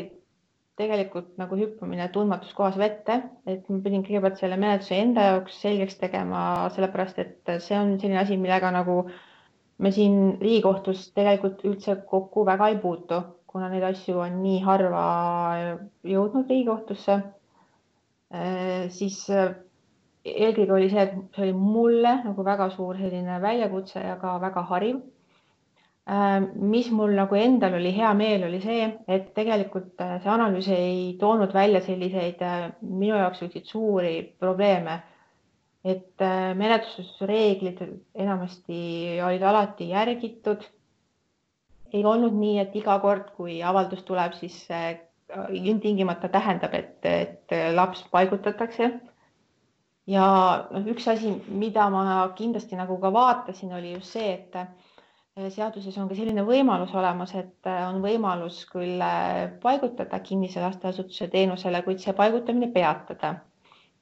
tegelikult 0.78 1.32
nagu 1.40 1.56
hüppamine 1.58 2.06
tundmatus 2.14 2.52
kohas 2.56 2.76
vette, 2.80 3.16
et 3.50 3.66
ma 3.72 3.78
pidin 3.86 4.04
kõigepealt 4.06 4.38
selle 4.40 4.58
menetluse 4.62 4.98
enda 5.04 5.24
jaoks 5.32 5.56
selgeks 5.64 5.98
tegema, 6.02 6.42
sellepärast 6.76 7.18
et 7.24 7.52
see 7.64 7.78
on 7.78 7.96
selline 8.02 8.20
asi, 8.22 8.38
millega 8.42 8.70
nagu 8.76 8.98
me 9.86 9.92
siin 9.94 10.16
Riigikohtus 10.42 11.02
tegelikult 11.18 11.64
üldse 11.70 11.96
kokku 12.12 12.44
väga 12.48 12.70
ei 12.72 12.78
puutu, 12.84 13.18
kuna 13.50 13.70
neid 13.72 13.86
asju 13.90 14.18
on 14.26 14.38
nii 14.44 14.62
harva 14.68 15.04
jõudnud 16.14 16.50
Riigikohtusse. 16.52 17.18
siis 18.98 19.18
eelkõige 20.28 20.72
oli 20.78 20.90
see, 20.92 21.04
et 21.08 21.14
see 21.36 21.46
oli 21.48 21.54
mulle 21.58 22.16
nagu 22.24 22.44
väga 22.44 22.70
suur 22.74 22.98
selline 23.02 23.38
väljakutse 23.42 24.02
ja 24.04 24.18
ka 24.20 24.34
väga 24.42 24.66
hariv 24.72 24.98
Äh, 25.00 25.17
mis 26.08 26.88
mul 26.90 27.12
nagu 27.12 27.36
endal 27.36 27.74
oli 27.76 27.90
hea 27.92 28.10
meel, 28.16 28.46
oli 28.46 28.62
see, 28.62 28.86
et 29.12 29.26
tegelikult 29.36 30.00
äh, 30.00 30.16
see 30.22 30.32
analüüs 30.32 30.70
ei 30.72 31.02
toonud 31.20 31.52
välja 31.52 31.82
selliseid 31.84 32.40
äh, 32.40 32.70
minu 32.80 33.18
jaoks 33.18 33.42
selliseid 33.42 33.68
suuri 33.68 34.14
probleeme. 34.40 35.02
et 35.88 36.20
menetlusreeglid 36.58 37.78
enamasti 38.14 38.78
olid 39.24 39.42
alati 39.42 39.88
järgitud. 39.88 40.64
ei 41.92 42.04
olnud 42.04 42.34
nii, 42.34 42.58
et 42.60 42.74
iga 42.76 42.98
kord, 43.00 43.30
kui 43.36 43.62
avaldus 43.62 44.02
tuleb, 44.04 44.34
siis 44.36 44.66
ilmtingimata 45.52 46.28
tähendab, 46.28 46.74
et, 46.74 46.98
et 47.04 47.56
laps 47.74 48.02
paigutatakse. 48.10 48.90
ja 50.06 50.26
noh, 50.72 50.90
üks 50.92 51.08
asi, 51.08 51.36
mida 51.48 51.88
ma 51.92 52.32
kindlasti 52.36 52.76
nagu 52.76 52.98
ka 53.00 53.12
vaatasin, 53.12 53.72
oli 53.76 53.92
just 53.92 54.16
see, 54.16 54.34
et 54.34 54.56
seaduses 55.46 55.96
on 56.00 56.08
ka 56.10 56.16
selline 56.18 56.42
võimalus 56.46 56.92
olemas, 56.98 57.32
et 57.38 57.68
äh, 57.70 57.82
on 57.88 58.00
võimalus 58.02 58.64
küll 58.70 59.02
äh, 59.04 59.46
paigutada 59.62 60.18
kinnise 60.24 60.62
lasteasutuse 60.62 61.28
teenusele, 61.32 61.82
kuid 61.86 62.02
see 62.02 62.14
paigutamine 62.18 62.70
peatada. 62.74 63.34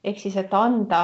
ehk 0.03 0.19
siis, 0.21 0.37
et 0.39 0.53
anda 0.53 1.01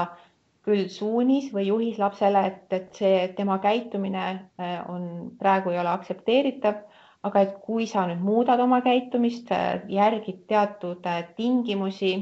küll 0.64 0.88
suunis 0.90 1.52
või 1.54 1.68
juhis 1.68 2.00
lapsele, 2.00 2.46
et, 2.50 2.66
et 2.74 3.00
see 3.00 3.28
tema 3.38 3.60
käitumine 3.62 4.26
äh, 4.58 4.76
on 4.90 5.32
praegu 5.40 5.74
ei 5.74 5.80
ole 5.82 5.92
aktsepteeritav, 5.94 6.82
aga 7.24 7.46
et 7.46 7.58
kui 7.66 7.86
sa 7.88 8.08
nüüd 8.10 8.24
muudad 8.24 8.60
oma 8.60 8.82
käitumist, 8.84 9.52
järgid 9.88 10.44
teatud 10.48 11.06
tingimusi 11.38 12.14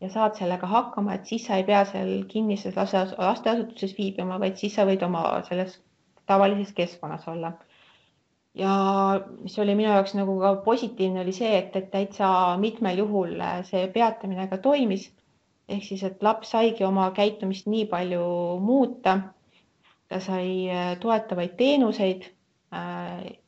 ja 0.00 0.08
saad 0.10 0.34
sellega 0.38 0.66
hakkama, 0.66 1.14
et 1.14 1.26
siis 1.26 1.46
sa 1.46 1.60
ei 1.60 1.66
pea 1.68 1.84
seal 1.86 2.24
kinnises 2.28 2.74
lasteasutuses 2.76 3.94
viibima, 3.98 4.40
vaid 4.42 4.56
siis 4.58 4.74
sa 4.74 4.88
võid 4.88 5.04
oma 5.06 5.28
selles 5.46 5.76
tavalises 6.26 6.72
keskkonnas 6.72 7.28
olla. 7.28 7.52
ja 8.54 8.70
mis 9.42 9.58
oli 9.58 9.74
minu 9.74 9.88
jaoks 9.88 10.14
nagu 10.14 10.36
ka 10.40 10.54
positiivne, 10.64 11.20
oli 11.20 11.32
see, 11.32 11.56
et, 11.58 11.76
et 11.76 11.90
täitsa 11.90 12.28
mitmel 12.60 12.98
juhul 13.02 13.40
see 13.70 13.88
peatamine 13.96 14.46
ka 14.48 14.58
toimis. 14.58 15.10
ehk 15.68 15.84
siis, 15.84 16.04
et 16.04 16.22
laps 16.22 16.50
saigi 16.54 16.84
oma 16.84 17.10
käitumist 17.10 17.66
nii 17.66 17.86
palju 17.86 18.24
muuta. 18.60 19.18
ta 20.08 20.20
sai 20.20 20.70
toetavaid 21.00 21.56
teenuseid, 21.56 22.30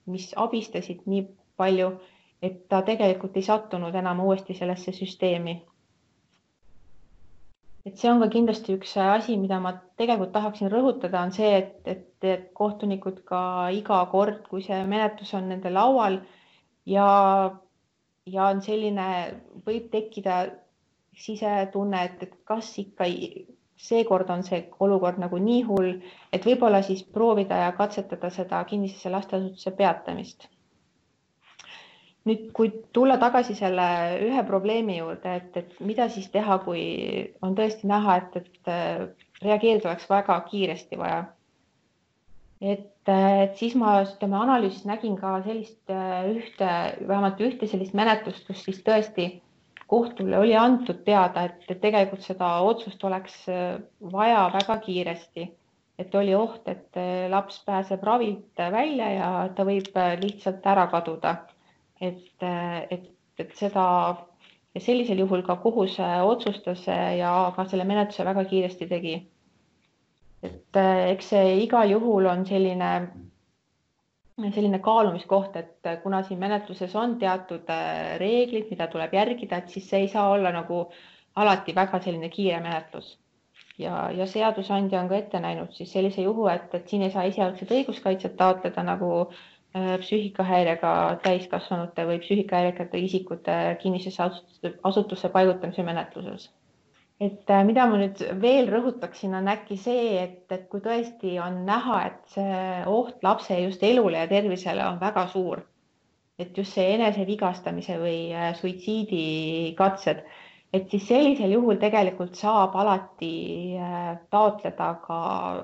mis 0.06 0.32
abistasid 0.36 1.06
nii 1.06 1.26
palju, 1.56 1.90
et 2.42 2.68
ta 2.68 2.82
tegelikult 2.82 3.36
ei 3.36 3.42
sattunud 3.42 3.94
enam 3.94 4.20
uuesti 4.24 4.54
sellesse 4.54 4.92
süsteemi 4.92 5.60
et 7.86 8.00
see 8.00 8.10
on 8.10 8.20
ka 8.22 8.28
kindlasti 8.32 8.74
üks 8.74 8.96
asi, 8.98 9.36
mida 9.38 9.60
ma 9.62 9.72
tegelikult 10.00 10.32
tahaksin 10.34 10.70
rõhutada, 10.72 11.22
on 11.22 11.32
see, 11.34 11.50
et, 11.60 11.74
et, 11.92 12.06
et 12.34 12.48
kohtunikud 12.60 13.20
ka 13.28 13.40
iga 13.74 14.00
kord, 14.10 14.42
kui 14.50 14.64
see 14.66 14.80
menetlus 14.90 15.32
on 15.38 15.46
nende 15.52 15.70
laual 15.70 16.18
ja, 16.90 17.08
ja 18.36 18.48
on 18.50 18.62
selline, 18.64 19.06
võib 19.68 19.86
tekkida 19.92 20.40
sisetunne, 21.26 22.02
et, 22.10 22.26
et 22.26 22.34
kas 22.48 22.72
ikka 22.82 23.06
seekord 23.86 24.30
on 24.34 24.42
see 24.44 24.64
olukord 24.82 25.22
nagu 25.22 25.38
nii 25.46 25.62
hull, 25.68 25.94
et 26.32 26.44
võib-olla 26.48 26.82
siis 26.82 27.06
proovida 27.16 27.62
ja 27.66 27.72
katsetada 27.78 28.32
seda 28.34 28.64
kinnisesse 28.68 29.12
lasteasutuse 29.14 29.72
peatamist 29.78 30.48
nüüd, 32.26 32.50
kui 32.56 32.72
tulla 32.96 33.16
tagasi 33.22 33.54
selle 33.58 33.86
ühe 34.26 34.42
probleemi 34.48 34.98
juurde, 34.98 35.36
et, 35.40 35.56
et 35.60 35.78
mida 35.86 36.08
siis 36.12 36.28
teha, 36.34 36.58
kui 36.64 36.82
on 37.46 37.54
tõesti 37.58 37.88
näha, 37.90 38.18
et, 38.22 38.36
et 38.42 38.70
äh, 38.72 39.06
reageerida 39.44 39.92
oleks 39.92 40.08
väga 40.10 40.40
kiiresti 40.50 40.98
vaja. 41.00 41.24
et, 42.60 43.08
äh, 43.12 43.42
et 43.44 43.58
siis 43.60 43.74
ma 43.78 44.00
ütleme 44.02 44.38
analüüsis 44.40 44.86
nägin 44.88 45.18
ka 45.20 45.36
sellist 45.44 45.92
äh, 45.92 46.30
ühte, 46.32 46.70
vähemalt 47.06 47.42
ühte 47.46 47.68
sellist 47.70 47.94
menetlust, 47.94 48.46
kus 48.48 48.64
siis 48.64 48.80
tõesti 48.86 49.28
kohtule 49.86 50.38
oli 50.40 50.56
antud 50.58 51.04
teada, 51.06 51.46
et, 51.46 51.78
tegelikult 51.80 52.24
seda 52.26 52.56
otsust 52.66 53.04
oleks 53.06 53.44
vaja 54.02 54.48
väga 54.50 54.80
kiiresti, 54.82 55.44
et 56.02 56.14
oli 56.18 56.34
oht, 56.34 56.66
et 56.66 56.98
laps 57.30 57.60
pääseb 57.68 58.02
ravilt 58.02 58.64
välja 58.72 59.12
ja 59.14 59.28
ta 59.54 59.68
võib 59.68 59.94
lihtsalt 60.24 60.66
ära 60.66 60.88
kaduda 60.90 61.36
et, 62.00 62.42
et, 62.90 63.06
et 63.38 63.54
seda 63.56 63.84
ja 64.76 64.82
sellisel 64.84 65.22
juhul 65.24 65.42
ka 65.46 65.56
kohus 65.62 65.96
otsustas 66.24 66.84
ja 67.18 67.30
ka 67.56 67.64
selle 67.70 67.86
menetluse 67.88 68.24
väga 68.28 68.44
kiiresti 68.50 68.88
tegi. 68.90 69.14
et 70.46 70.78
eks 71.12 71.30
see 71.32 71.54
igal 71.62 71.90
juhul 71.90 72.26
on 72.30 72.44
selline, 72.46 72.90
selline 74.54 74.78
kaalumiskoht, 74.84 75.56
et 75.56 75.88
kuna 76.02 76.20
siin 76.22 76.38
menetluses 76.38 76.94
on 76.94 77.16
teatud 77.18 77.72
reeglid, 78.20 78.68
mida 78.70 78.86
tuleb 78.92 79.14
järgida, 79.16 79.62
et 79.62 79.72
siis 79.72 79.88
see 79.90 80.04
ei 80.04 80.08
saa 80.12 80.28
olla 80.34 80.52
nagu 80.52 80.84
alati 81.36 81.74
väga 81.74 82.00
selline 82.04 82.28
kiire 82.28 82.60
menetlus. 82.60 83.16
ja, 83.78 84.10
ja 84.12 84.26
seadusandja 84.26 85.00
on 85.00 85.08
ka 85.08 85.16
ette 85.16 85.40
näinud 85.40 85.72
siis 85.72 85.92
sellise 85.92 86.22
juhu, 86.22 86.46
et, 86.52 86.68
et 86.74 86.88
siin 86.88 87.02
ei 87.02 87.10
saa 87.10 87.24
esialgset 87.32 87.72
õiguskaitset 87.78 88.36
taotleda 88.36 88.82
nagu 88.84 89.10
äh, 89.24 89.36
psüühikahäirega 89.76 90.92
täiskasvanute 91.24 92.06
või 92.08 92.20
psüühikahäirekate 92.22 93.00
isikute 93.06 93.56
kinnisesse 93.82 94.22
asutusse 94.90 95.28
paigutamise 95.34 95.84
menetluses. 95.86 96.50
et 97.20 97.50
äh, 97.50 97.62
mida 97.64 97.86
ma 97.88 97.96
nüüd 97.96 98.20
veel 98.40 98.66
rõhutaksin, 98.68 99.32
on 99.38 99.46
äkki 99.48 99.78
see, 99.80 100.18
et, 100.22 100.42
et 100.52 100.66
kui 100.68 100.82
tõesti 100.84 101.38
on 101.40 101.62
näha, 101.64 102.00
et 102.10 102.34
see 102.34 102.58
oht 102.92 103.22
lapse 103.24 103.56
just 103.62 103.82
elule 103.82 104.18
ja 104.20 104.28
tervisele 104.28 104.84
on 104.84 104.98
väga 105.00 105.24
suur, 105.32 105.62
et 106.38 106.58
just 106.58 106.76
see 106.76 106.90
enesevigastamise 106.98 107.96
või 108.02 108.18
äh, 108.36 108.50
suitsiidikatsed, 108.60 110.20
et 110.72 110.90
siis 110.90 111.06
sellisel 111.08 111.52
juhul 111.54 111.78
tegelikult 111.80 112.34
saab 112.34 112.74
alati 112.76 113.32
taotleda 114.30 114.88
ka 115.06 115.20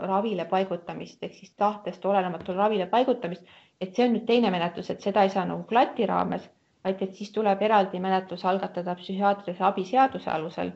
ravile 0.08 0.44
paigutamist 0.48 1.22
ehk 1.22 1.34
siis 1.34 1.52
tahtest 1.58 2.04
olematul 2.06 2.56
ravile 2.56 2.86
paigutamist 2.86 3.44
et 3.82 3.96
see 3.96 4.06
on 4.06 4.12
nüüd 4.14 4.26
teine 4.28 4.50
menetlus, 4.54 4.90
et 4.92 5.02
seda 5.02 5.24
ei 5.26 5.32
saa 5.34 5.44
nagu 5.48 5.64
klati 5.70 6.06
raames, 6.06 6.44
vaid 6.86 7.00
et 7.02 7.16
siis 7.18 7.32
tuleb 7.34 7.62
eraldi 7.66 7.98
menetlus 8.02 8.44
algatada 8.46 8.94
psühhiaatrilise 9.00 9.64
abi 9.68 9.84
seaduse 9.88 10.30
alusel. 10.30 10.72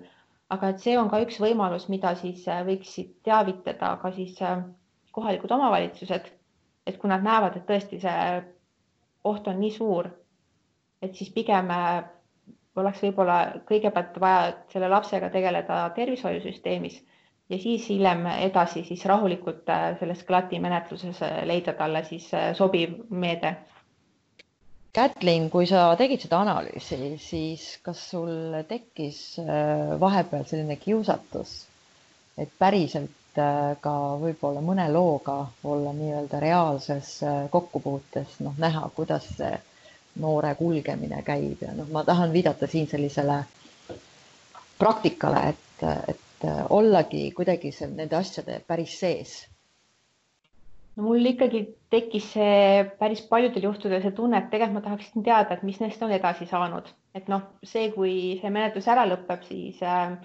aga 0.54 0.68
et 0.70 0.82
see 0.82 0.92
on 0.98 1.08
ka 1.10 1.18
üks 1.24 1.40
võimalus, 1.42 1.88
mida 1.90 2.12
siis 2.18 2.44
äh, 2.46 2.60
võiksid 2.66 3.08
teavitada 3.26 3.88
ka 4.02 4.12
siis 4.14 4.36
äh, 4.46 4.60
kohalikud 5.10 5.50
omavalitsused, 5.56 6.28
et 6.86 6.98
kui 7.02 7.10
nad 7.10 7.24
näevad, 7.26 7.56
et 7.58 7.66
tõesti 7.66 7.98
see 8.02 8.26
oht 9.26 9.48
on 9.50 9.58
nii 9.58 9.72
suur, 9.74 10.10
et 11.02 11.18
siis 11.18 11.32
pigem 11.34 11.72
äh, 11.74 12.04
oleks 12.76 13.02
võib-olla 13.04 13.36
kõigepealt 13.68 14.18
vaja 14.20 14.48
selle 14.72 14.88
lapsega 14.92 15.30
tegeleda 15.32 15.84
tervishoiusüsteemis 15.96 17.00
ja 17.48 17.58
siis 17.58 17.88
hiljem 17.88 18.26
edasi 18.26 18.84
siis 18.84 19.04
rahulikult 19.06 19.68
äh, 19.70 19.88
selles 20.00 20.22
klati 20.26 20.58
menetluses 20.62 21.22
äh, 21.22 21.42
leida 21.46 21.76
talle 21.78 22.04
siis 22.04 22.28
äh, 22.34 22.52
sobiv 22.54 22.98
meede. 23.10 23.56
Kätlin, 24.96 25.50
kui 25.52 25.66
sa 25.68 25.90
tegid 26.00 26.22
seda 26.24 26.40
analüüsi, 26.40 27.16
siis 27.20 27.66
kas 27.84 28.00
sul 28.10 28.62
tekkis 28.64 29.18
vahepeal 30.00 30.46
selline 30.48 30.78
kiusatus, 30.80 31.50
et 32.40 32.54
päriselt 32.58 33.36
ka 33.84 33.92
võib-olla 34.22 34.62
mõne 34.64 34.86
looga 34.88 35.34
olla 35.68 35.92
nii-öelda 35.92 36.40
reaalses 36.40 37.10
kokkupuutes, 37.52 38.38
noh, 38.46 38.56
näha, 38.56 38.86
kuidas 38.96 39.28
see 39.36 39.52
noore 40.20 40.54
kulgemine 40.58 41.22
käib 41.26 41.62
ja 41.62 41.74
noh, 41.76 41.88
ma 41.92 42.04
tahan 42.04 42.32
viidata 42.32 42.66
siin 42.70 42.88
sellisele 42.90 43.42
praktikale, 44.78 45.42
et, 45.52 45.84
et 46.14 46.48
ollagi 46.70 47.30
kuidagi 47.36 47.72
seal 47.72 47.94
nende 47.96 48.16
asjade 48.16 48.60
päris 48.66 48.98
sees? 49.00 49.36
no 50.96 51.04
mul 51.08 51.28
ikkagi 51.28 51.62
tekkis 51.92 52.30
see 52.34 52.84
päris 53.00 53.22
paljudel 53.28 53.68
juhtudel 53.68 54.02
see 54.04 54.14
tunne, 54.16 54.38
et 54.40 54.50
tegelikult 54.52 54.80
ma 54.80 54.84
tahaksin 54.88 55.24
teada, 55.26 55.56
et 55.56 55.64
mis 55.66 55.80
neist 55.80 56.02
on 56.02 56.12
edasi 56.12 56.48
saanud, 56.48 56.88
et 57.14 57.28
noh, 57.32 57.44
see, 57.64 57.90
kui 57.92 58.14
see 58.40 58.52
menetlus 58.52 58.88
ära 58.92 59.04
lõpeb, 59.08 59.44
siis 59.48 59.82
äh, 59.84 60.16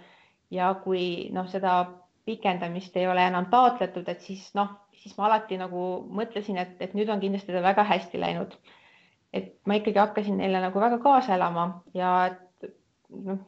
ja 0.52 0.74
kui 0.84 1.30
noh, 1.36 1.48
seda 1.52 1.82
pikendamist 2.28 2.96
ei 3.00 3.08
ole 3.10 3.26
enam 3.28 3.48
taotletud, 3.52 4.08
et 4.12 4.24
siis 4.24 4.52
noh, 4.58 4.76
siis 5.02 5.16
ma 5.18 5.28
alati 5.28 5.58
nagu 5.60 5.86
mõtlesin, 6.14 6.60
et, 6.62 6.76
et 6.84 6.94
nüüd 6.98 7.10
on 7.10 7.22
kindlasti 7.24 7.56
väga 7.56 7.86
hästi 7.88 8.22
läinud. 8.22 8.56
Et 9.34 9.54
ma 9.66 9.78
ikkagi 9.80 10.00
hakkasin 10.00 10.38
neile 10.42 10.60
nagu 10.64 10.80
väga 10.80 11.00
kaasa 11.04 11.36
elama 11.36 11.66
ja 11.96 12.12
et 12.32 12.72
noh, 13.10 13.40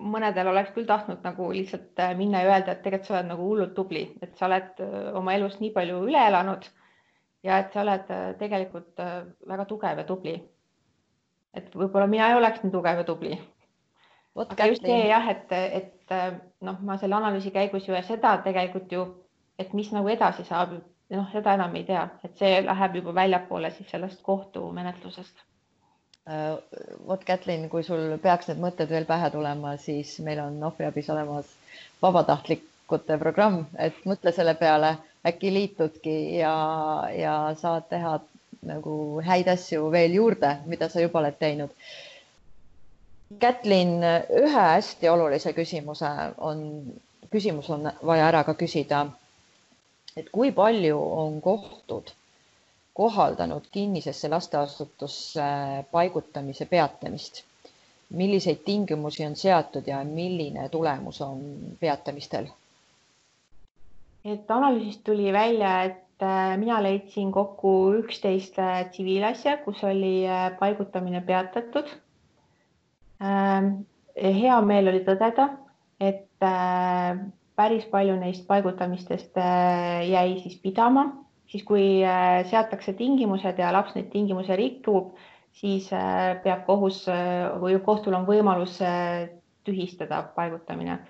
mõnedel 0.00 0.48
oleks 0.50 0.72
küll 0.74 0.88
tahtnud 0.88 1.24
nagu 1.24 1.50
lihtsalt 1.52 2.00
äh, 2.00 2.14
minna 2.16 2.42
ja 2.42 2.54
öelda, 2.54 2.74
et 2.74 2.82
tegelikult 2.84 3.10
sa 3.10 3.16
oled 3.18 3.30
nagu 3.32 3.48
hullult 3.48 3.74
tubli, 3.76 4.04
et 4.22 4.36
sa 4.38 4.48
oled 4.48 4.82
äh, 4.84 5.10
oma 5.18 5.34
elus 5.36 5.58
nii 5.60 5.72
palju 5.76 6.02
üle 6.08 6.22
elanud 6.30 6.66
ja 7.46 7.60
et 7.62 7.72
sa 7.74 7.82
oled 7.84 8.12
äh, 8.14 8.26
tegelikult 8.40 9.00
väga 9.48 9.66
tugev 9.68 10.02
ja 10.02 10.06
tubli. 10.08 10.36
et 11.54 11.72
võib-olla 11.74 12.06
mina 12.06 12.28
ei 12.30 12.36
oleks 12.38 12.62
nii 12.62 12.72
tugev 12.72 13.02
ja 13.02 13.04
tubli. 13.04 13.38
aga 14.46 14.68
just 14.70 14.86
see 14.86 15.08
jah, 15.08 15.26
et, 15.28 15.52
et 15.52 16.14
noh, 16.60 16.78
ma 16.86 16.96
selle 16.98 17.18
analüüsi 17.18 17.50
käigus 17.50 17.88
ju 17.88 18.02
seda 18.06 18.36
tegelikult 18.44 18.92
ju, 18.92 19.04
et 19.58 19.74
mis 19.74 19.90
nagu 19.92 20.08
edasi 20.08 20.44
saab, 20.44 20.78
noh, 21.10 21.28
seda 21.32 21.54
enam 21.58 21.74
ei 21.76 21.84
tea, 21.84 22.08
et 22.24 22.36
see 22.38 22.60
läheb 22.66 23.00
juba 23.00 23.14
väljapoole 23.22 23.70
siis 23.76 23.90
sellest 23.90 24.22
kohtumenetlusest 24.22 25.46
Äh, 26.28 26.56
vot 27.08 27.24
Kätlin, 27.24 27.64
kui 27.72 27.82
sul 27.82 28.02
peaks 28.22 28.46
need 28.50 28.58
mõtted 28.62 28.90
veel 28.92 29.06
pähe 29.08 29.30
tulema, 29.34 29.70
siis 29.84 30.10
meil 30.26 30.38
on 30.42 30.58
ohvriabis 30.68 31.08
olemas 31.14 31.48
vabatahtlikute 32.04 33.16
programm, 33.22 33.56
et 33.86 33.96
mõtle 34.10 34.32
selle 34.36 34.54
peale, 34.60 34.90
äkki 35.30 35.50
liitudki 35.54 36.14
ja, 36.42 36.52
ja 37.16 37.32
saad 37.62 37.88
teha 37.94 38.12
nagu 38.72 38.94
häid 39.30 39.48
asju 39.54 39.88
veel 39.96 40.14
juurde, 40.20 40.52
mida 40.74 40.90
sa 40.92 41.00
juba 41.02 41.22
oled 41.22 41.38
teinud. 41.40 41.72
Kätlin, 43.46 43.96
ühe 44.44 44.52
hästi 44.68 45.08
olulise 45.10 45.54
küsimuse 45.56 46.10
on, 46.52 46.62
küsimus 47.32 47.70
on 47.78 47.88
vaja 48.12 48.28
ära 48.30 48.44
ka 48.50 48.54
küsida. 48.60 49.02
Et 50.16 50.30
kui 50.32 50.52
palju 50.52 50.98
on 51.24 51.40
kohtud 51.40 52.10
kohaldanud 52.94 53.64
kinnisesse 53.72 54.28
lasteasutusse 54.28 55.42
paigutamise 55.92 56.66
peatamist. 56.66 57.44
milliseid 58.10 58.56
tingimusi 58.66 59.22
on 59.26 59.36
seatud 59.36 59.86
ja 59.86 60.00
milline 60.04 60.68
tulemus 60.68 61.20
on 61.22 61.38
peatamistel? 61.80 62.46
et 64.24 64.50
analüüsist 64.50 65.04
tuli 65.04 65.32
välja, 65.32 65.70
et 65.82 66.22
äh, 66.22 66.56
mina 66.58 66.82
leidsin 66.82 67.30
kokku 67.32 67.70
üksteist 68.02 68.58
äh, 68.58 68.82
tsiviilasja, 68.90 69.56
kus 69.64 69.84
oli 69.84 70.26
äh, 70.28 70.50
paigutamine 70.58 71.20
peatatud. 71.20 71.88
Ähm, 73.22 73.70
hea 74.16 74.60
meel 74.60 74.90
oli 74.92 75.00
tõdeda, 75.06 75.48
et 76.00 76.26
päris 77.60 77.84
palju 77.92 78.16
neist 78.16 78.48
paigutamistest 78.48 79.36
jäi 80.08 80.38
siis 80.40 80.56
pidama 80.64 81.10
siis 81.50 81.66
kui 81.66 81.84
äh, 82.06 82.40
seatakse 82.50 82.94
tingimused 82.98 83.58
ja 83.58 83.72
laps 83.74 83.96
neid 83.96 84.10
tingimusi 84.12 84.56
rikub, 84.58 85.14
siis 85.60 85.90
äh, 85.92 86.36
peab 86.44 86.66
kohus 86.68 87.02
äh, 87.10 87.48
või 87.62 87.78
kohtul 87.84 88.16
on 88.18 88.28
võimalus 88.28 88.78
tühistada 89.66 90.22
paigutamine. 90.36 91.00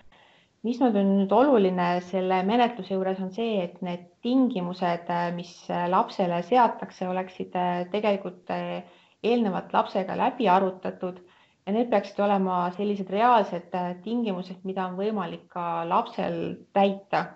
mis 0.67 0.77
nüüd 0.81 0.97
on 1.01 1.07
nüüd 1.17 1.31
oluline 1.33 1.85
selle 2.05 2.43
menetluse 2.45 2.93
juures, 2.93 3.21
on 3.25 3.31
see, 3.33 3.63
et 3.63 3.79
need 3.81 4.03
tingimused, 4.21 5.09
mis 5.33 5.53
lapsele 5.89 6.43
seatakse, 6.45 7.07
oleksid 7.09 7.55
tegelikult 7.93 8.53
eelnevalt 8.53 9.73
lapsega 9.73 10.19
läbi 10.21 10.49
arutatud 10.53 11.23
ja 11.67 11.75
need 11.75 11.91
peaksid 11.93 12.19
olema 12.25 12.63
sellised 12.77 13.11
reaalsed 13.13 13.75
tingimused, 14.05 14.63
mida 14.65 14.87
on 14.89 14.97
võimalik 14.99 15.47
ka 15.53 15.85
lapsel 15.89 16.41
täita. 16.77 17.27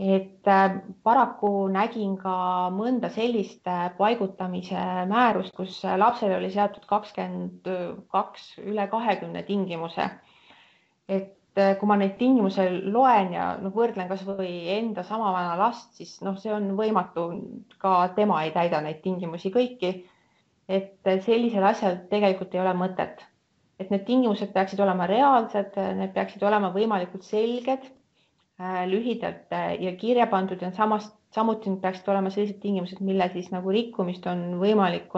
et 0.00 0.48
paraku 1.04 1.68
nägin 1.68 2.14
ka 2.16 2.70
mõnda 2.72 3.10
sellist 3.12 3.66
paigutamise 3.98 4.84
määrust, 5.10 5.52
kus 5.56 5.82
lapsele 5.84 6.38
oli 6.38 6.48
seatud 6.54 6.86
kakskümmend 6.88 7.68
kaks 8.08 8.54
üle 8.64 8.86
kahekümne 8.88 9.42
tingimuse. 9.42 10.08
et 11.08 11.36
kui 11.54 11.88
ma 11.90 11.96
neid 11.98 12.14
tingimusi 12.18 12.64
loen 12.94 13.32
ja 13.34 13.46
noh, 13.60 13.72
võrdlen 13.74 14.08
kasvõi 14.10 14.52
enda 14.76 15.02
sama 15.06 15.32
vana 15.34 15.56
last, 15.58 15.92
siis 15.98 16.20
noh, 16.22 16.36
see 16.38 16.52
on 16.54 16.70
võimatu, 16.78 17.26
ka 17.82 18.12
tema 18.16 18.44
ei 18.44 18.52
täida 18.54 18.80
neid 18.84 19.00
tingimusi 19.02 19.50
kõiki. 19.54 19.92
Et 20.70 21.10
sellisel 21.26 21.64
asjal 21.66 21.96
tegelikult 22.10 22.54
ei 22.54 22.62
ole 22.62 22.74
mõtet, 22.78 23.24
et 23.82 23.90
need 23.90 24.04
tingimused 24.06 24.52
peaksid 24.54 24.80
olema 24.84 25.08
reaalsed, 25.10 25.74
need 25.98 26.12
peaksid 26.14 26.44
olema 26.46 26.70
võimalikult 26.74 27.26
selged, 27.26 27.88
äh, 28.60 28.84
lühidalt 28.90 29.50
äh, 29.56 29.74
ja 29.82 29.96
kirja 29.98 30.28
pandud 30.30 30.62
ja 30.62 30.70
samas, 30.76 31.10
samuti 31.34 31.72
peaksid 31.82 32.08
olema 32.12 32.30
sellised 32.30 32.60
tingimused, 32.62 33.02
mille 33.04 33.28
siis 33.34 33.50
nagu 33.54 33.74
rikkumist 33.74 34.26
on 34.30 34.46
võimalik 34.62 35.10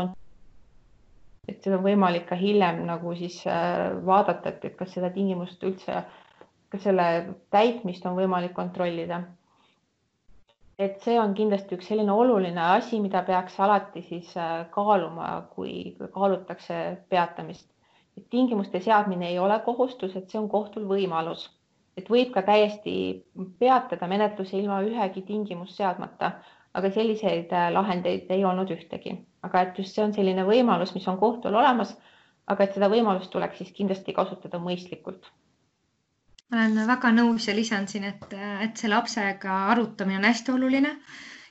et 1.50 1.58
seda 1.64 1.76
on 1.80 1.84
võimalik 1.84 2.28
ka 2.28 2.36
hiljem 2.38 2.84
nagu 2.86 3.14
siis 3.18 3.40
äh, 3.50 3.92
vaadata, 4.06 4.54
et, 4.54 4.76
kas 4.78 4.94
seda 4.94 5.10
tingimust 5.14 5.62
üldse 5.66 6.04
kas 6.72 6.86
selle 6.88 7.06
täitmist 7.52 8.06
on 8.08 8.16
võimalik 8.16 8.54
kontrollida. 8.56 9.20
Et 10.84 11.00
see 11.04 11.18
on 11.20 11.34
kindlasti 11.38 11.76
üks 11.76 11.88
selline 11.90 12.12
oluline 12.12 12.62
asi, 12.76 12.98
mida 13.00 13.22
peaks 13.26 13.58
alati 13.62 14.02
siis 14.06 14.30
äh, 14.36 14.64
kaaluma, 14.74 15.28
kui 15.54 15.96
kaalutakse 16.14 16.78
peatamist. 17.08 17.68
tingimuste 18.30 18.80
seadmine 18.84 19.28
ei 19.30 19.38
ole 19.40 19.56
kohustus, 19.64 20.16
et 20.16 20.28
see 20.30 20.40
on 20.40 20.48
kohtul 20.52 20.84
võimalus, 20.88 21.46
et 21.96 22.10
võib 22.12 22.32
ka 22.34 22.42
täiesti 22.44 22.94
peatada 23.58 24.08
menetluse 24.08 24.58
ilma 24.58 24.82
ühegi 24.84 25.22
tingimust 25.28 25.80
seadmata, 25.80 26.32
aga 26.74 26.90
selliseid 26.92 27.52
äh, 27.56 27.70
lahendeid 27.72 28.30
ei 28.36 28.44
olnud 28.44 28.72
ühtegi, 28.76 29.16
aga 29.48 29.66
et 29.66 29.78
just 29.80 29.96
see 29.96 30.04
on 30.04 30.12
selline 30.16 30.44
võimalus, 30.48 30.94
mis 30.96 31.08
on 31.08 31.20
kohtul 31.20 31.56
olemas, 31.62 31.96
aga 32.52 32.64
et 32.66 32.76
seda 32.76 32.90
võimalust 32.92 33.32
tuleks 33.32 33.62
siis 33.62 33.72
kindlasti 33.76 34.12
kasutada 34.16 34.60
mõistlikult 34.60 35.32
ma 36.50 36.62
olen 36.62 36.86
väga 36.88 37.12
nõus 37.16 37.48
ja 37.48 37.54
lisan 37.56 37.86
siin, 37.88 38.08
et, 38.12 38.32
et 38.64 38.80
see 38.80 38.90
lapsega 38.92 39.58
arutamine 39.74 40.20
on 40.20 40.26
hästi 40.28 40.56
oluline. 40.56 40.96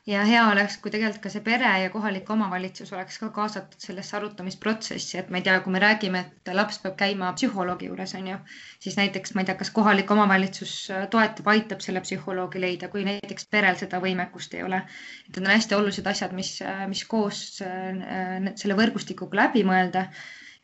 Ja 0.10 0.24
hea 0.26 0.42
oleks, 0.50 0.80
kui 0.82 0.89
tegelikult 0.89 1.22
ka 1.22 1.30
see 1.30 1.44
pere 1.46 1.70
ja 1.78 1.89
kohalik 1.94 2.30
omavalitsus 2.34 2.89
oleks 2.96 3.20
ka 3.22 3.28
kaasatud 3.36 3.84
sellesse 3.86 4.16
arutamisprotsessi, 4.18 5.20
et 5.20 5.30
ma 5.30 5.38
ei 5.38 5.46
tea, 5.46 5.60
kui 5.62 5.76
me 5.76 5.82
räägime, 5.84 6.24
et 6.26 6.52
laps 6.58 6.80
peab 6.82 6.96
käima 6.98 7.30
psühholoogi 7.38 7.92
juures, 7.92 8.16
on 8.18 8.32
ju, 8.32 8.39
siis 8.82 8.98
näiteks 8.98 9.36
ma 9.38 9.44
ei 9.44 9.52
tea, 9.52 9.60
kas 9.60 9.70
kohalik 9.76 10.10
omavalitsus 10.18 10.74
toetab, 11.14 11.52
aitab 11.54 11.86
selle 11.86 12.02
psühholoogi 12.02 12.64
leida, 12.66 12.89
kui 12.89 13.06
näiteks 13.06 13.46
perel 13.54 13.78
seda 13.78 14.02
võimekust 14.02 14.58
ei 14.58 14.66
ole. 14.66 14.82
et 15.28 15.38
need 15.38 15.46
on 15.46 15.54
hästi 15.54 15.78
olulised 15.78 16.10
asjad, 16.16 16.34
mis, 16.34 16.56
mis 16.89 17.06
koos 17.14 17.44
äh, 17.62 18.50
selle 18.56 18.82
võrgustikuga 18.82 19.44
läbi 19.44 19.62
mõelda 19.70 20.08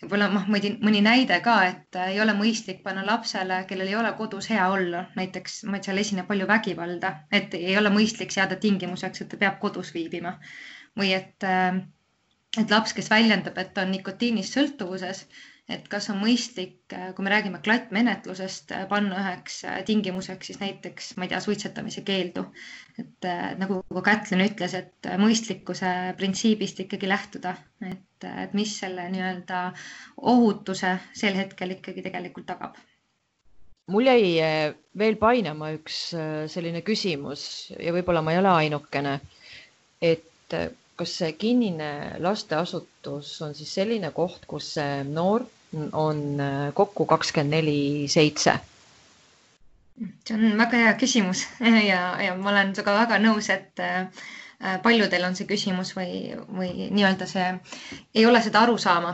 võib-olla 0.02 0.28
noh, 0.30 0.46
mõni, 0.54 0.76
mõni 0.84 1.02
näide 1.02 1.40
ka, 1.46 1.56
et 1.72 1.98
äh, 1.98 2.14
ei 2.14 2.22
ole 2.22 2.36
mõistlik 2.38 2.84
panna 2.86 3.04
lapsele, 3.08 3.64
kellel 3.70 3.90
ei 3.90 3.98
ole 3.98 4.14
kodus 4.20 4.50
hea 4.54 4.68
olla, 4.70 5.08
näiteks 5.18 5.64
ma 5.66 5.78
ei 5.78 5.82
tea, 5.82 5.92
seal 5.92 6.04
esineb 6.04 6.30
palju 6.30 6.48
vägivalda, 6.50 7.14
et 7.34 7.54
ei 7.58 7.78
ole 7.80 7.92
mõistlik 7.94 8.34
seada 8.36 8.60
tingimuseks, 8.62 9.24
et 9.24 9.32
ta 9.34 9.42
peab 9.42 9.60
kodus 9.64 9.94
viibima 9.96 10.38
või 11.00 11.14
et, 11.18 11.36
äh, 11.44 11.82
et 12.62 12.74
laps, 12.74 12.94
kes 12.98 13.10
väljendab, 13.14 13.58
et 13.58 13.74
ta 13.74 13.86
on 13.88 13.94
nikotiinist 13.96 14.58
sõltuvuses 14.58 15.26
et 15.68 15.90
kas 15.92 16.06
on 16.14 16.22
mõistlik, 16.22 16.78
äh, 16.96 17.10
kui 17.16 17.26
me 17.26 17.34
räägime 17.34 17.60
klattmenetlusest, 17.66 18.72
panna 18.94 19.18
üheks 19.24 19.64
tingimuseks 19.90 20.52
siis 20.52 20.62
näiteks, 20.62 21.16
ma 21.18 21.26
ei 21.26 21.34
tea, 21.34 21.42
suitsetamise 21.44 22.06
keeldu. 22.08 22.46
et 23.02 23.26
nagu 23.58 23.82
ka 23.98 24.02
Kätlin 24.06 24.46
ütles, 24.46 24.74
et 24.78 25.10
mõistlikkuse 25.22 25.92
printsiibist 26.18 26.86
ikkagi 26.86 27.10
lähtuda, 27.10 27.58
et, 27.82 28.07
et 28.26 28.54
mis 28.58 28.74
selle 28.80 29.10
nii-öelda 29.14 29.62
ohutuse 30.34 30.96
sel 31.14 31.36
hetkel 31.38 31.76
ikkagi 31.78 32.02
tegelikult 32.06 32.48
tagab 32.50 32.78
mul 33.92 34.08
jäi 34.10 34.34
veel 35.00 35.16
painama 35.20 35.72
üks 35.78 36.00
selline 36.52 36.82
küsimus 36.88 37.44
ja 37.80 37.94
võib-olla 37.96 38.24
ma 38.24 38.34
ei 38.34 38.42
ole 38.42 38.52
ainukene, 38.64 39.14
et 40.02 40.56
kas 40.98 41.14
see 41.22 41.34
kinnine 41.40 41.92
lasteasutus 42.24 43.36
on 43.46 43.54
siis 43.56 43.72
selline 43.80 44.12
koht, 44.16 44.44
kus 44.50 44.74
see 44.78 45.04
noor 45.08 45.46
on 45.94 46.42
kokku 46.76 47.06
kakskümmend 47.06 47.56
neli 47.58 48.08
seitse? 48.12 48.58
see 50.28 50.36
on 50.36 50.60
väga 50.60 50.84
hea 50.84 50.98
küsimus 51.00 51.46
ja, 51.92 52.02
ja 52.22 52.36
ma 52.38 52.52
olen 52.52 52.76
sinuga 52.76 52.98
väga 53.00 53.22
nõus, 53.24 53.48
et 53.54 53.82
paljudel 54.84 55.26
on 55.28 55.36
see 55.38 55.46
küsimus 55.50 55.92
või, 55.98 56.34
või 56.60 56.88
nii-öelda 56.98 57.28
see, 57.30 57.48
ei 58.16 58.26
ole 58.26 58.42
seda 58.42 58.64
arusaama. 58.66 59.12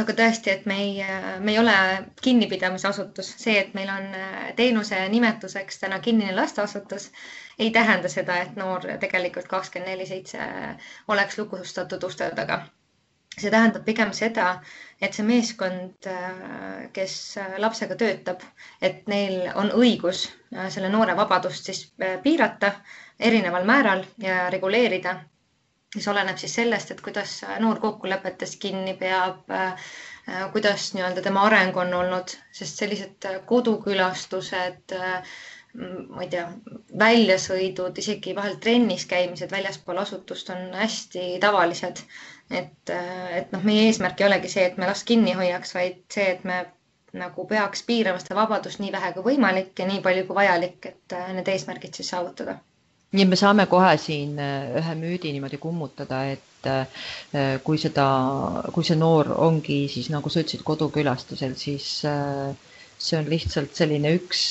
aga 0.00 0.14
tõesti, 0.18 0.50
et 0.52 0.66
me 0.70 0.76
ei, 0.82 1.06
me 1.46 1.52
ei 1.52 1.58
ole 1.58 1.72
kinnipidamisasutus, 2.22 3.30
see, 3.44 3.56
et 3.62 3.72
meil 3.74 3.88
on 3.90 4.04
äh, 4.14 4.50
teenuse 4.56 5.00
nimetuseks 5.16 5.80
täna 5.82 5.98
kinnine 6.04 6.36
lasteasutus, 6.36 7.08
ei 7.58 7.70
tähenda 7.74 8.08
seda, 8.08 8.36
et 8.44 8.54
noor 8.56 8.86
tegelikult 9.06 9.48
kakskümmend 9.50 9.90
neli 9.94 10.06
seitse 10.12 10.50
oleks 11.08 11.38
lukustatud 11.42 12.04
uste 12.12 12.30
taga 12.42 12.62
see 13.38 13.50
tähendab 13.52 13.84
pigem 13.86 14.10
seda, 14.16 14.46
et 15.00 15.14
see 15.16 15.24
meeskond, 15.26 16.06
äh, 16.10 16.88
kes 16.96 17.14
äh, 17.40 17.54
lapsega 17.62 17.96
töötab, 18.00 18.42
et 18.88 19.06
neil 19.12 19.46
on 19.60 19.70
õigus 19.76 20.24
äh, 20.54 20.66
selle 20.74 20.90
noore 20.92 21.14
vabadust 21.18 21.70
siis 21.70 21.84
piirata 22.24 22.72
erineval 23.28 23.66
määral 23.68 24.04
ja 24.22 24.48
reguleerida. 24.54 25.16
mis 25.94 26.06
oleneb 26.08 26.36
siis 26.38 26.52
sellest, 26.54 26.90
et 26.94 27.00
kuidas 27.02 27.30
noor 27.58 27.80
kokkulepetest 27.82 28.60
kinni 28.62 28.92
peab, 28.94 29.40
kuidas 30.52 30.84
nii-öelda 30.94 31.22
tema 31.24 31.42
areng 31.48 31.76
on 31.82 31.94
olnud, 32.00 32.34
sest 32.54 32.78
sellised 32.78 33.26
kodukülastused 33.46 34.94
ma 35.74 36.22
ei 36.22 36.28
tea, 36.30 36.44
väljasõidud, 36.98 37.98
isegi 38.02 38.36
vahel 38.38 38.54
trennis 38.62 39.06
käimised 39.10 39.50
väljaspool 39.54 39.98
asutust 40.04 40.50
on 40.54 40.62
hästi 40.78 41.26
tavalised 41.42 42.04
et, 42.50 42.90
et 43.40 43.52
noh, 43.54 43.62
meie 43.66 43.86
eesmärk 43.88 44.20
ei 44.20 44.26
olegi 44.28 44.50
see, 44.52 44.64
et 44.70 44.78
me 44.80 44.88
last 44.90 45.06
kinni 45.08 45.34
hoiaks, 45.38 45.74
vaid 45.76 46.00
see, 46.14 46.26
et 46.34 46.44
me 46.48 46.56
nagu 47.20 47.44
peaks 47.50 47.82
piirama 47.86 48.22
seda 48.22 48.36
vabadust 48.38 48.82
nii 48.82 48.92
vähe 48.94 49.12
kui 49.16 49.24
võimalik 49.32 49.78
ja 49.82 49.86
nii 49.90 50.02
palju 50.04 50.26
kui 50.28 50.38
vajalik, 50.38 50.90
et 50.92 51.16
äh, 51.16 51.30
need 51.36 51.48
eesmärgid 51.54 51.96
siis 51.98 52.10
saavutada. 52.14 52.56
Nii 53.12 53.24
et 53.24 53.30
me 53.30 53.38
saame 53.38 53.66
kohe 53.70 53.94
siin 53.98 54.36
äh, 54.38 54.70
ühe 54.80 54.94
müüdi 54.98 55.32
niimoodi 55.34 55.58
kummutada, 55.62 56.20
et 56.36 56.68
äh, 56.70 57.56
kui 57.64 57.78
seda, 57.78 58.06
kui 58.74 58.86
see 58.86 58.98
noor 59.00 59.32
ongi 59.48 59.80
siis 59.92 60.12
nagu 60.14 60.30
sa 60.30 60.44
ütlesid, 60.44 60.62
kodukülastusel, 60.66 61.56
siis 61.58 61.90
see 63.00 63.18
on 63.18 63.28
lihtsalt 63.32 63.74
selline 63.74 64.14
üks 64.20 64.44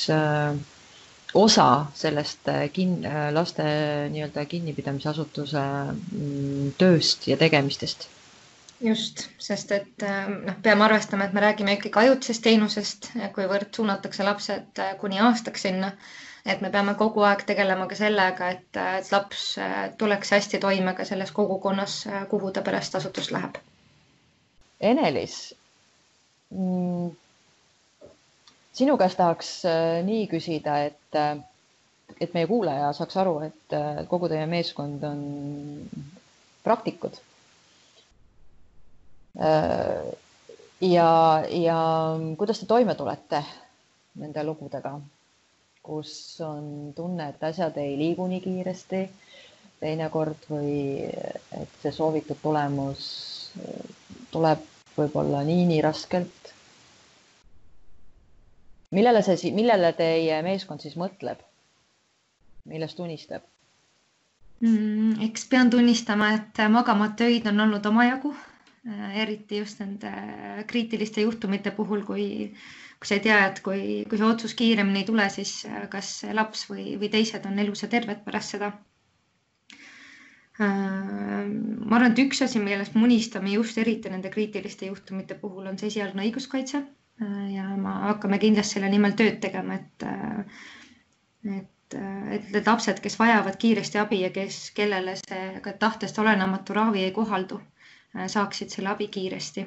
osa 1.34 1.86
sellest 1.94 2.48
äh, 2.48 2.68
kin-, 2.72 3.04
äh, 3.06 3.32
laste 3.32 3.64
nii-öelda 4.10 4.44
kinnipidamisasutuse 4.50 5.60
mm, 5.60 6.72
tööst 6.78 7.28
ja 7.30 7.36
tegemistest. 7.36 8.08
just, 8.80 9.28
sest 9.38 9.72
et 9.76 10.02
äh, 10.06 10.26
noh, 10.46 10.56
peame 10.62 10.86
arvestama, 10.86 11.28
et 11.28 11.36
me 11.36 11.44
räägime 11.44 11.76
ikkagi 11.76 12.06
ajutisest 12.06 12.42
teenusest, 12.42 13.10
kuivõrd 13.36 13.70
suunatakse 13.76 14.24
lapsed 14.26 14.82
kuni 15.00 15.20
aastaks 15.20 15.68
sinna. 15.68 15.92
Et 16.46 16.60
me 16.64 16.70
peame 16.70 16.94
kogu 16.98 17.22
aeg 17.28 17.44
tegelema 17.48 17.86
ka 17.90 17.98
sellega, 17.98 18.50
et, 18.56 18.80
et 18.98 19.12
laps 19.12 19.46
tuleks 19.98 20.30
hästi 20.36 20.58
toime 20.62 20.94
ka 20.98 21.04
selles 21.04 21.32
kogukonnas, 21.36 21.98
kuhu 22.30 22.50
ta 22.52 22.62
pärast 22.62 22.94
asutust 23.00 23.30
läheb. 23.36 23.58
Enelis 24.92 25.40
mm 26.50 27.10
sinu 28.80 28.96
käest 29.00 29.18
tahaks 29.20 29.48
äh, 29.68 29.98
nii 30.06 30.26
küsida, 30.30 30.76
et, 30.88 31.16
äh, 31.18 31.38
et 32.24 32.32
meie 32.36 32.46
kuulaja 32.48 32.92
saaks 32.96 33.18
aru, 33.20 33.34
et 33.48 33.74
äh, 33.76 34.02
kogu 34.10 34.28
teie 34.32 34.46
meeskond 34.50 35.02
on 35.04 35.24
praktikud. 36.64 37.18
ja, 40.80 41.10
ja 41.54 41.76
kuidas 42.38 42.58
te 42.60 42.66
toime 42.66 42.94
tulete 42.98 43.38
nende 44.20 44.42
lugudega, 44.44 44.90
kus 45.82 46.12
on 46.44 46.92
tunne, 46.96 47.30
et 47.30 47.44
asjad 47.44 47.76
ei 47.80 47.96
liigu 47.98 48.26
nii 48.28 48.40
kiiresti 48.44 49.04
teinekord 49.80 50.48
või 50.50 50.74
et 51.56 51.78
see 51.82 51.92
soovitud 51.96 52.38
tulemus 52.42 53.04
tuleb 54.30 54.66
võib-olla 54.96 55.40
nii, 55.46 55.64
nii 55.70 55.80
raskelt 55.84 56.52
millele 58.90 59.22
see, 59.22 59.52
millele 59.54 59.92
teie 59.96 60.42
meeskond 60.46 60.82
siis 60.84 60.96
mõtleb? 61.00 61.40
millest 62.70 63.00
unistab 63.00 63.46
mm,? 64.60 65.16
eks 65.26 65.46
pean 65.50 65.70
tunnistama, 65.72 66.34
et 66.36 66.62
magamata 66.70 67.28
öid 67.30 67.48
on 67.50 67.64
olnud 67.66 67.86
omajagu, 67.88 68.34
eriti 69.22 69.62
just 69.62 69.80
nende 69.80 70.12
kriitiliste 70.68 71.24
juhtumite 71.24 71.72
puhul, 71.76 72.04
kui, 72.04 72.26
kui 73.00 73.08
sa 73.08 73.16
ei 73.16 73.22
tea, 73.24 73.38
et 73.48 73.60
kui, 73.64 73.82
kui 74.10 74.20
see 74.20 74.28
otsus 74.28 74.54
kiiremini 74.58 75.02
ei 75.02 75.08
tule, 75.08 75.26
siis 75.32 75.54
äh, 75.68 75.86
kas 75.92 76.12
laps 76.36 76.66
või, 76.70 76.84
või 77.00 77.10
teised 77.14 77.46
on 77.48 77.58
elus 77.64 77.84
ja 77.84 77.88
terved 77.92 78.20
pärast 78.26 78.54
seda 78.56 78.68
äh, 80.60 81.48
ma 81.48 81.96
arvan, 81.98 82.10
et 82.12 82.22
üks 82.26 82.44
asi, 82.46 82.60
millest 82.62 82.94
me 82.98 83.06
unistame 83.08 83.56
just 83.56 83.80
eriti 83.80 84.12
nende 84.12 84.32
kriitiliste 84.34 84.90
juhtumite 84.92 85.38
puhul, 85.40 85.66
on 85.72 85.80
see 85.80 85.88
esialgne 85.92 86.28
õiguskaitse 86.28 86.84
ja 87.52 87.66
me 87.76 87.90
hakkame 88.06 88.38
kindlasti 88.40 88.78
selle 88.78 88.88
nimel 88.92 89.12
tööd 89.18 89.42
tegema, 89.44 89.74
et, 89.76 90.06
et 91.58 91.68
et 91.98 92.50
need 92.54 92.66
lapsed, 92.68 93.00
kes 93.02 93.16
vajavad 93.18 93.56
kiiresti 93.62 93.98
abi 93.98 94.20
ja 94.22 94.30
kes, 94.34 94.58
kellele 94.76 95.16
see 95.18 95.46
ka 95.64 95.72
tahtest 95.84 96.18
olenematu 96.22 96.76
ravi 96.76 97.02
ei 97.06 97.12
kohaldu, 97.16 97.58
saaksid 98.34 98.70
selle 98.74 98.92
abi 98.92 99.08
kiiresti. 99.16 99.64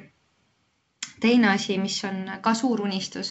Teine 1.20 1.48
asi, 1.50 1.78
mis 1.78 1.96
on 2.04 2.18
ka 2.42 2.52
suur 2.54 2.80
unistus, 2.84 3.30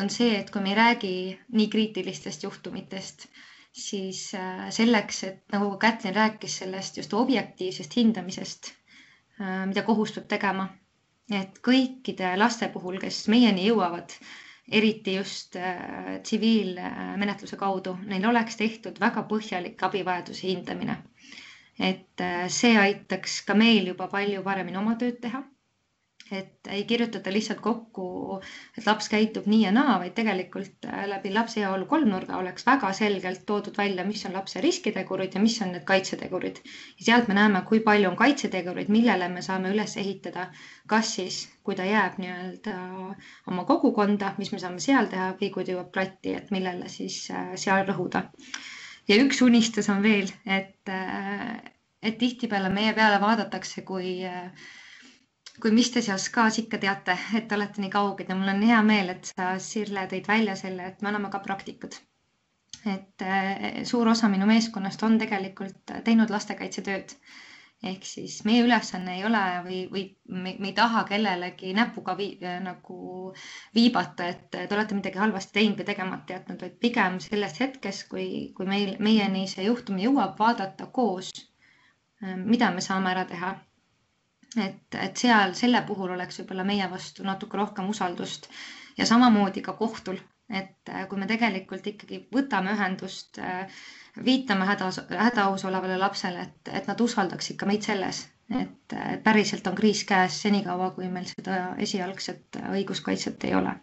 on 0.00 0.10
see, 0.10 0.30
et 0.40 0.50
kui 0.54 0.62
me 0.64 0.70
ei 0.72 0.76
räägi 0.78 1.12
nii 1.58 1.68
kriitilistest 1.72 2.42
juhtumitest, 2.46 3.26
siis 3.72 4.20
äh, 4.34 4.68
selleks, 4.74 5.22
et 5.28 5.40
nagu 5.54 5.72
Kätlin 5.82 6.14
rääkis 6.16 6.56
sellest 6.62 6.96
just 7.00 7.12
objektiivsest 7.14 7.96
hindamisest, 7.96 8.70
äh, 9.40 9.66
mida 9.70 9.82
kohus 9.86 10.14
peab 10.16 10.28
tegema, 10.32 10.68
et 11.40 11.60
kõikide 11.68 12.32
laste 12.40 12.68
puhul, 12.74 12.98
kes 13.02 13.20
meieni 13.30 13.68
jõuavad, 13.68 14.14
eriti 14.80 15.14
just 15.18 15.56
äh, 15.60 16.16
tsiviilmenetluse 16.22 17.58
kaudu, 17.60 17.96
neil 18.10 18.26
oleks 18.32 18.58
tehtud 18.62 18.98
väga 19.02 19.26
põhjalik 19.30 19.82
abivajaduse 19.90 20.46
hindamine. 20.52 20.98
et 21.80 22.20
see 22.52 22.74
aitaks 22.76 23.38
ka 23.48 23.54
meil 23.56 23.86
juba 23.88 24.04
palju 24.12 24.42
paremini 24.44 24.76
oma 24.76 24.98
tööd 25.00 25.16
teha 25.22 25.38
et 26.30 26.68
ei 26.70 26.84
kirjutata 26.84 27.32
lihtsalt 27.32 27.60
kokku, 27.62 28.04
et 28.78 28.86
laps 28.86 29.08
käitub 29.10 29.46
nii 29.50 29.64
ja 29.64 29.72
naa, 29.74 29.96
vaid 30.02 30.14
tegelikult 30.14 30.86
äh, 30.86 31.04
läbi 31.10 31.32
lapse 31.34 31.60
heaolu 31.60 31.86
kolmnurga 31.90 32.38
oleks 32.38 32.66
väga 32.66 32.92
selgelt 32.96 33.42
toodud 33.48 33.78
välja, 33.78 34.04
mis 34.06 34.22
on 34.28 34.36
lapse 34.38 34.62
riskitegurid 34.62 35.34
ja 35.34 35.42
mis 35.42 35.56
on 35.64 35.72
need 35.74 35.86
kaitsetegurid. 35.88 36.60
ja 37.00 37.06
sealt 37.08 37.28
me 37.28 37.36
näeme, 37.38 37.62
kui 37.68 37.80
palju 37.86 38.10
on 38.12 38.18
kaitsetegurid, 38.20 38.92
millele 38.94 39.28
me 39.32 39.42
saame 39.42 39.72
üles 39.74 39.96
ehitada, 40.02 40.46
kas 40.86 41.14
siis, 41.18 41.40
kui 41.66 41.78
ta 41.78 41.86
jääb 41.88 42.20
nii-öelda 42.22 42.76
oma 43.50 43.66
kogukonda, 43.68 44.34
mis 44.38 44.52
me 44.54 44.62
saame 44.62 44.82
seal 44.84 45.10
teha 45.10 45.32
või 45.40 45.50
kui 45.54 45.66
ta 45.66 45.74
jõuab 45.74 45.90
platti, 45.94 46.36
et 46.38 46.54
millele 46.54 46.88
siis 46.92 47.24
äh, 47.34 47.54
seal 47.58 47.86
rõhuda. 47.90 48.28
ja 49.08 49.18
üks 49.24 49.42
unistus 49.42 49.90
on 49.90 50.02
veel, 50.06 50.30
et, 50.46 50.78
äh, 50.88 51.56
et 52.02 52.22
tihtipeale 52.22 52.70
meie 52.70 52.94
peale 52.94 53.18
vaadatakse 53.20 53.82
kui 53.82 54.20
kui 55.62 55.72
mis 55.76 55.90
te 55.92 56.00
seas 56.04 56.28
ka 56.34 56.46
ikka 56.62 56.78
teate, 56.82 57.16
et 57.38 57.48
te 57.48 57.56
olete 57.56 57.82
nii 57.82 57.92
kauged 57.92 58.30
ja 58.30 58.36
mul 58.38 58.52
on 58.52 58.62
hea 58.68 58.80
meel, 58.86 59.12
et 59.14 59.28
sa, 59.32 59.52
Sirle, 59.62 60.06
tõid 60.12 60.28
välja 60.30 60.56
selle, 60.56 60.86
et 60.92 61.02
me 61.02 61.12
oleme 61.12 61.30
ka 61.32 61.42
praktikud. 61.44 61.98
et 62.90 63.22
äh, 63.22 63.82
suur 63.84 64.08
osa 64.08 64.28
minu 64.32 64.46
meeskonnast 64.48 65.02
on 65.04 65.18
tegelikult 65.20 65.92
teinud 66.04 66.30
lastekaitsetööd. 66.32 67.12
ehk 67.90 68.04
siis 68.04 68.38
meie 68.44 68.62
ülesanne 68.64 69.14
ei 69.16 69.24
ole 69.24 69.42
või, 69.66 69.78
või 69.92 70.02
me, 70.28 70.54
me 70.58 70.68
ei 70.68 70.74
taha 70.76 71.04
kellelegi 71.08 71.72
näpuga 71.76 72.16
vii, 72.16 72.32
äh, 72.44 72.58
nagu 72.64 73.32
viibata, 73.74 74.28
et 74.32 74.50
te 74.50 74.74
olete 74.76 74.96
midagi 74.96 75.18
halvasti 75.18 75.58
teinud 75.58 75.80
või 75.80 75.88
tegemata 75.92 76.38
jätnud, 76.38 76.60
vaid 76.66 76.76
pigem 76.80 77.20
sellest 77.24 77.60
hetkest, 77.60 78.08
kui, 78.08 78.28
kui 78.56 78.68
meil, 78.68 78.96
meieni 79.00 79.46
see 79.48 79.68
juhtum 79.68 80.00
jõuab, 80.00 80.38
vaadata 80.38 80.88
koos, 81.00 81.32
äh, 82.24 82.36
mida 82.36 82.70
me 82.70 82.84
saame 82.84 83.12
ära 83.16 83.26
teha 83.34 83.58
et, 84.56 84.96
et 85.06 85.16
seal 85.24 85.54
selle 85.58 85.82
puhul 85.88 86.14
oleks 86.16 86.40
võib-olla 86.40 86.64
meie 86.70 86.86
vastu 86.90 87.26
natuke 87.26 87.58
rohkem 87.60 87.88
usaldust. 87.92 88.48
Ja 88.98 89.06
samamoodi 89.06 89.62
ka 89.66 89.72
kohtul, 89.78 90.18
et 90.62 90.90
äh, 90.94 91.04
kui 91.08 91.18
me 91.22 91.28
tegelikult 91.30 91.86
ikkagi 91.92 92.22
võtame 92.34 92.74
ühendust, 92.76 93.38
äh, 93.38 93.80
viitame 94.26 94.66
hädas, 94.68 95.00
hädaos 95.10 95.64
olevale 95.70 95.98
lapsele, 96.02 96.48
et, 96.48 96.72
et 96.80 96.90
nad 96.90 97.00
usaldaks 97.06 97.52
ikka 97.54 97.68
meid 97.70 97.86
selles, 97.86 98.24
et 98.62 98.96
päriselt 99.24 99.66
on 99.70 99.78
kriis 99.78 100.02
käes 100.04 100.40
senikaua, 100.42 100.90
kui 100.96 101.06
meil 101.08 101.28
seda 101.30 101.60
esialgset 101.86 102.58
õiguskaitset 102.74 103.46
ei 103.50 103.54
ole 103.62 103.76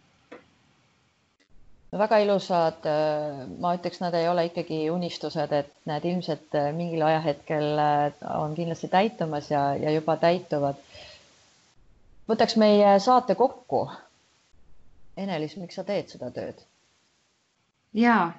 väga 1.95 2.17
ilusad, 2.19 2.83
äh, 2.85 3.45
ma 3.63 3.71
ütleks, 3.77 4.01
nad 4.03 4.13
ei 4.17 4.27
ole 4.27 4.43
ikkagi 4.49 4.79
unistused, 4.91 5.53
et 5.55 5.69
need 5.87 6.05
ilmselt 6.09 6.55
äh, 6.59 6.71
mingil 6.75 7.03
ajahetkel 7.07 7.67
äh, 7.79 8.17
on 8.35 8.55
kindlasti 8.57 8.89
täitumas 8.91 9.47
ja, 9.51 9.69
ja 9.79 9.91
juba 9.95 10.17
täituvad. 10.19 10.81
võtaks 12.27 12.57
meie 12.59 12.97
saate 12.99 13.35
kokku. 13.39 13.85
Ene-Liis, 15.17 15.55
miks 15.57 15.79
sa 15.79 15.83
teed 15.87 16.11
seda 16.11 16.27
tööd? 16.35 16.59
ja 17.97 18.33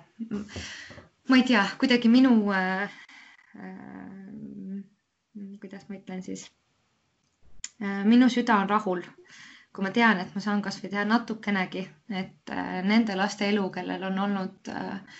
ma 1.28 1.36
ei 1.36 1.42
tea, 1.48 1.64
kuidagi 1.80 2.08
minu 2.12 2.34
äh,, 2.54 2.92
äh, 3.56 4.84
kuidas 5.60 5.88
ma 5.88 5.96
ütlen 5.96 6.20
siis 6.22 6.44
äh,, 7.82 8.04
minu 8.04 8.28
süda 8.30 8.60
on 8.62 8.68
rahul 8.70 9.02
kui 9.74 9.84
ma 9.84 9.90
tean, 9.94 10.18
et 10.22 10.30
ma 10.34 10.40
saan 10.42 10.62
kasvõi 10.64 10.90
teha 10.92 11.04
natukenegi, 11.08 11.82
et 12.20 12.52
äh, 12.54 12.78
nende 12.86 13.16
laste 13.18 13.48
elu, 13.48 13.66
kellel 13.74 14.04
on 14.08 14.16
olnud 14.24 14.70
äh, 14.72 15.18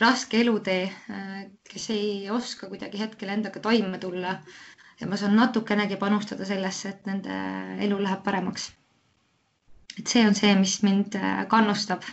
raske 0.00 0.40
elutee, 0.40 0.86
äh, 1.14 1.40
kes 1.70 1.88
ei 1.94 2.12
oska 2.34 2.70
kuidagi 2.72 3.00
hetkel 3.02 3.32
endaga 3.34 3.62
toime 3.66 4.00
tulla 4.02 4.32
ja 5.00 5.08
ma 5.08 5.18
saan 5.20 5.36
natukenegi 5.38 5.98
panustada 6.00 6.48
sellesse, 6.48 6.94
et 6.94 7.06
nende 7.10 7.36
elu 7.86 8.00
läheb 8.02 8.24
paremaks. 8.26 8.70
et 9.98 10.06
see 10.08 10.24
on 10.26 10.34
see, 10.38 10.54
mis 10.56 10.78
mind 10.86 11.16
kannustab. 11.52 12.04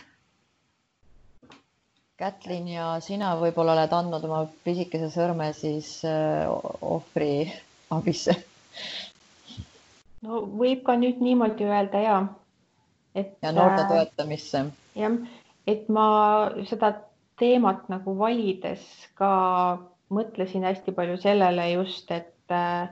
Kätlin 2.18 2.66
ja 2.68 2.86
sina 3.00 3.32
võib-olla 3.38 3.76
oled 3.76 3.92
andnud 3.94 4.24
oma 4.26 4.40
pisikese 4.66 5.08
sõrme 5.14 5.52
siis 5.54 5.92
ohvri 6.04 7.30
abisse 7.94 8.34
no 10.26 10.42
võib 10.60 10.84
ka 10.86 10.96
nüüd 11.00 11.20
niimoodi 11.24 11.68
öelda 11.68 12.02
ja. 12.02 12.16
et. 13.14 13.36
ja 13.42 13.52
noorte 13.54 13.84
äh, 13.84 13.90
toetamisse. 13.92 14.64
jah, 14.98 15.18
et 15.66 15.88
ma 15.92 16.08
seda 16.70 16.94
teemat 17.38 17.86
nagu 17.92 18.16
valides 18.18 18.84
ka 19.18 19.30
mõtlesin 20.14 20.64
hästi 20.66 20.94
palju 20.96 21.18
sellele 21.22 21.70
just, 21.76 22.10
et, 22.10 22.34
äh, 22.50 22.88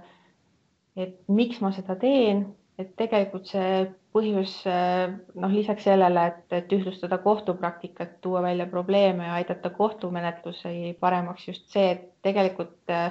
et 0.97 1.18
miks 1.29 1.62
ma 1.64 1.72
seda 1.74 1.97
teen, 1.99 2.47
et 2.79 2.93
tegelikult 3.01 3.49
see 3.49 3.87
põhjus 4.16 4.53
noh, 4.64 5.53
lisaks 5.53 5.85
sellele, 5.85 6.22
et, 6.31 6.45
et 6.57 6.72
ühtlustada 6.72 7.18
kohtupraktikat, 7.24 8.18
tuua 8.24 8.43
välja 8.45 8.66
probleeme 8.70 9.27
ja 9.29 9.35
aidata 9.41 9.70
kohtumenetlusi 9.77 10.95
paremaks, 11.01 11.49
just 11.49 11.66
see, 11.72 11.91
et 11.97 12.07
tegelikult 12.24 12.93
äh, 12.93 13.11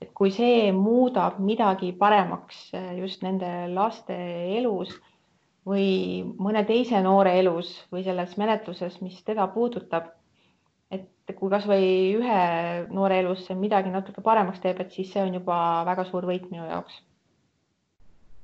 et 0.00 0.10
kui 0.16 0.32
see 0.32 0.70
muudab 0.72 1.38
midagi 1.44 1.92
paremaks 1.96 2.70
eh, 2.72 2.92
just 3.00 3.22
nende 3.26 3.68
laste 3.74 4.16
elus 4.56 4.94
või 5.68 6.24
mõne 6.40 6.62
teise 6.68 7.02
noore 7.04 7.34
elus 7.38 7.72
või 7.92 8.04
selles 8.06 8.32
menetluses, 8.40 8.96
mis 9.04 9.18
teda 9.26 9.44
puudutab, 9.52 10.08
et 10.90 11.36
kui 11.36 11.52
kasvõi 11.52 11.84
ühe 12.16 12.40
noore 12.90 13.20
elus 13.20 13.44
see 13.46 13.58
midagi 13.58 13.92
natuke 13.92 14.24
paremaks 14.24 14.62
teeb, 14.64 14.80
et 14.80 14.92
siis 14.96 15.12
see 15.12 15.22
on 15.22 15.36
juba 15.36 15.58
väga 15.86 16.06
suur 16.08 16.26
võit 16.26 16.48
minu 16.50 16.64
jaoks. 16.64 16.96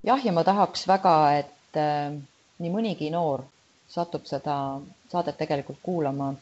jah, 0.05 0.21
ja 0.25 0.33
ma 0.33 0.45
tahaks 0.45 0.87
väga, 0.89 1.15
et 1.41 1.81
äh, 1.81 2.13
nii 2.61 2.73
mõnigi 2.73 3.11
noor 3.11 3.47
satub 3.89 4.27
seda 4.29 4.79
saadet 5.09 5.39
tegelikult 5.41 5.81
kuulama, 5.83 6.35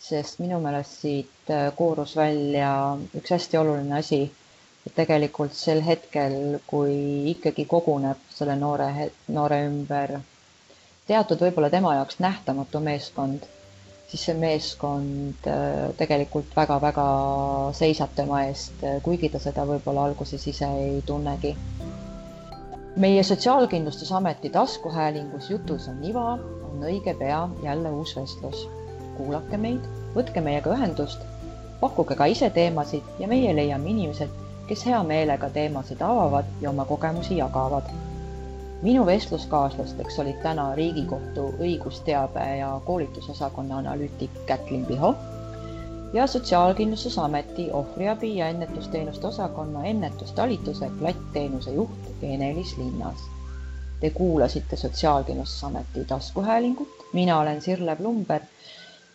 sest 0.00 0.40
minu 0.40 0.56
meelest 0.64 1.04
siit 1.04 1.52
äh, 1.52 1.68
koorus 1.76 2.16
välja 2.16 2.72
üks 3.14 3.36
hästi 3.36 3.60
oluline 3.60 4.00
asi 4.00 4.24
tegelikult 4.94 5.54
sel 5.56 5.80
hetkel, 5.86 6.60
kui 6.66 6.94
ikkagi 7.32 7.64
koguneb 7.64 8.20
selle 8.30 8.56
noore, 8.60 9.10
noore 9.32 9.62
ümber 9.66 10.18
teatud 11.08 11.40
võib-olla 11.44 11.70
tema 11.72 11.94
jaoks 11.98 12.18
nähtamatu 12.24 12.80
meeskond, 12.84 13.44
siis 14.08 14.24
see 14.28 14.36
meeskond 14.38 15.48
äh, 15.50 15.90
tegelikult 15.98 16.52
väga-väga 16.56 17.06
seisab 17.76 18.14
tema 18.16 18.44
eest, 18.48 18.84
kuigi 19.04 19.30
ta 19.32 19.40
seda 19.42 19.66
võib-olla 19.68 20.06
alguses 20.10 20.46
ise 20.52 20.68
ei 20.84 21.02
tunnegi. 21.06 21.54
meie 22.96 23.22
Sotsiaalkindlustusameti 23.22 24.50
taskuhäälingus 24.54 25.50
Jutus 25.50 25.88
on 25.88 26.04
iva 26.04 26.28
on 26.74 26.84
õige 26.88 27.14
pea 27.18 27.48
jälle 27.62 27.90
uus 27.90 28.16
vestlus. 28.16 28.68
kuulake 29.16 29.56
meid, 29.56 29.82
võtke 30.14 30.40
meiega 30.42 30.72
ühendust, 30.74 31.20
pakkuge 31.80 32.16
ka 32.18 32.26
ise 32.26 32.48
teemasid 32.50 33.02
ja 33.22 33.28
meie 33.30 33.52
leiame 33.54 33.90
inimesed, 33.90 34.43
kes 34.68 34.86
hea 34.86 35.02
meelega 35.04 35.50
teemasid 35.50 36.00
avavad 36.02 36.44
ja 36.60 36.70
oma 36.70 36.84
kogemusi 36.84 37.36
jagavad. 37.36 37.82
minu 38.82 39.06
vestluskaaslasteks 39.06 40.18
olid 40.18 40.40
täna 40.42 40.74
Riigikohtu 40.74 41.44
õigusteabe 41.60 42.48
ja 42.58 42.80
koolitusosakonna 42.84 43.78
analüütik 43.78 44.30
Kätlin 44.46 44.86
Piho 44.86 45.14
ja 46.12 46.26
Sotsiaalkindlustusameti 46.26 47.70
ohvriabi 47.72 48.36
ja 48.36 48.48
ennetusteenuste 48.48 49.26
osakonna 49.26 49.84
ennetustalituse 49.84 50.90
klattteenuse 50.98 51.70
juht 51.70 52.22
Ene-Liis 52.22 52.76
Linnas. 52.78 53.24
Te 54.00 54.10
kuulasite 54.10 54.76
Sotsiaalkindlustusameti 54.76 56.04
taskuhäälingut, 56.04 56.88
mina 57.12 57.38
olen 57.40 57.60
Sirle 57.62 57.96
Plumber 57.96 58.40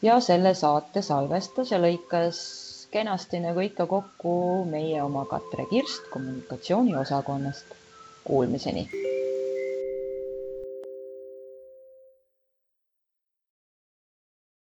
ja 0.02 0.20
selle 0.20 0.54
saate 0.54 1.02
salvestas 1.02 1.72
ja 1.72 1.78
lõikas 1.82 2.68
kenasti 2.92 3.40
nagu 3.40 3.60
ikka 3.60 3.86
kokku 3.86 4.66
meie 4.66 5.02
oma 5.04 5.26
Katre 5.26 5.66
Kirst 5.70 6.10
kommunikatsiooniosakonnast. 6.14 7.66
Kuulmiseni 8.24 8.90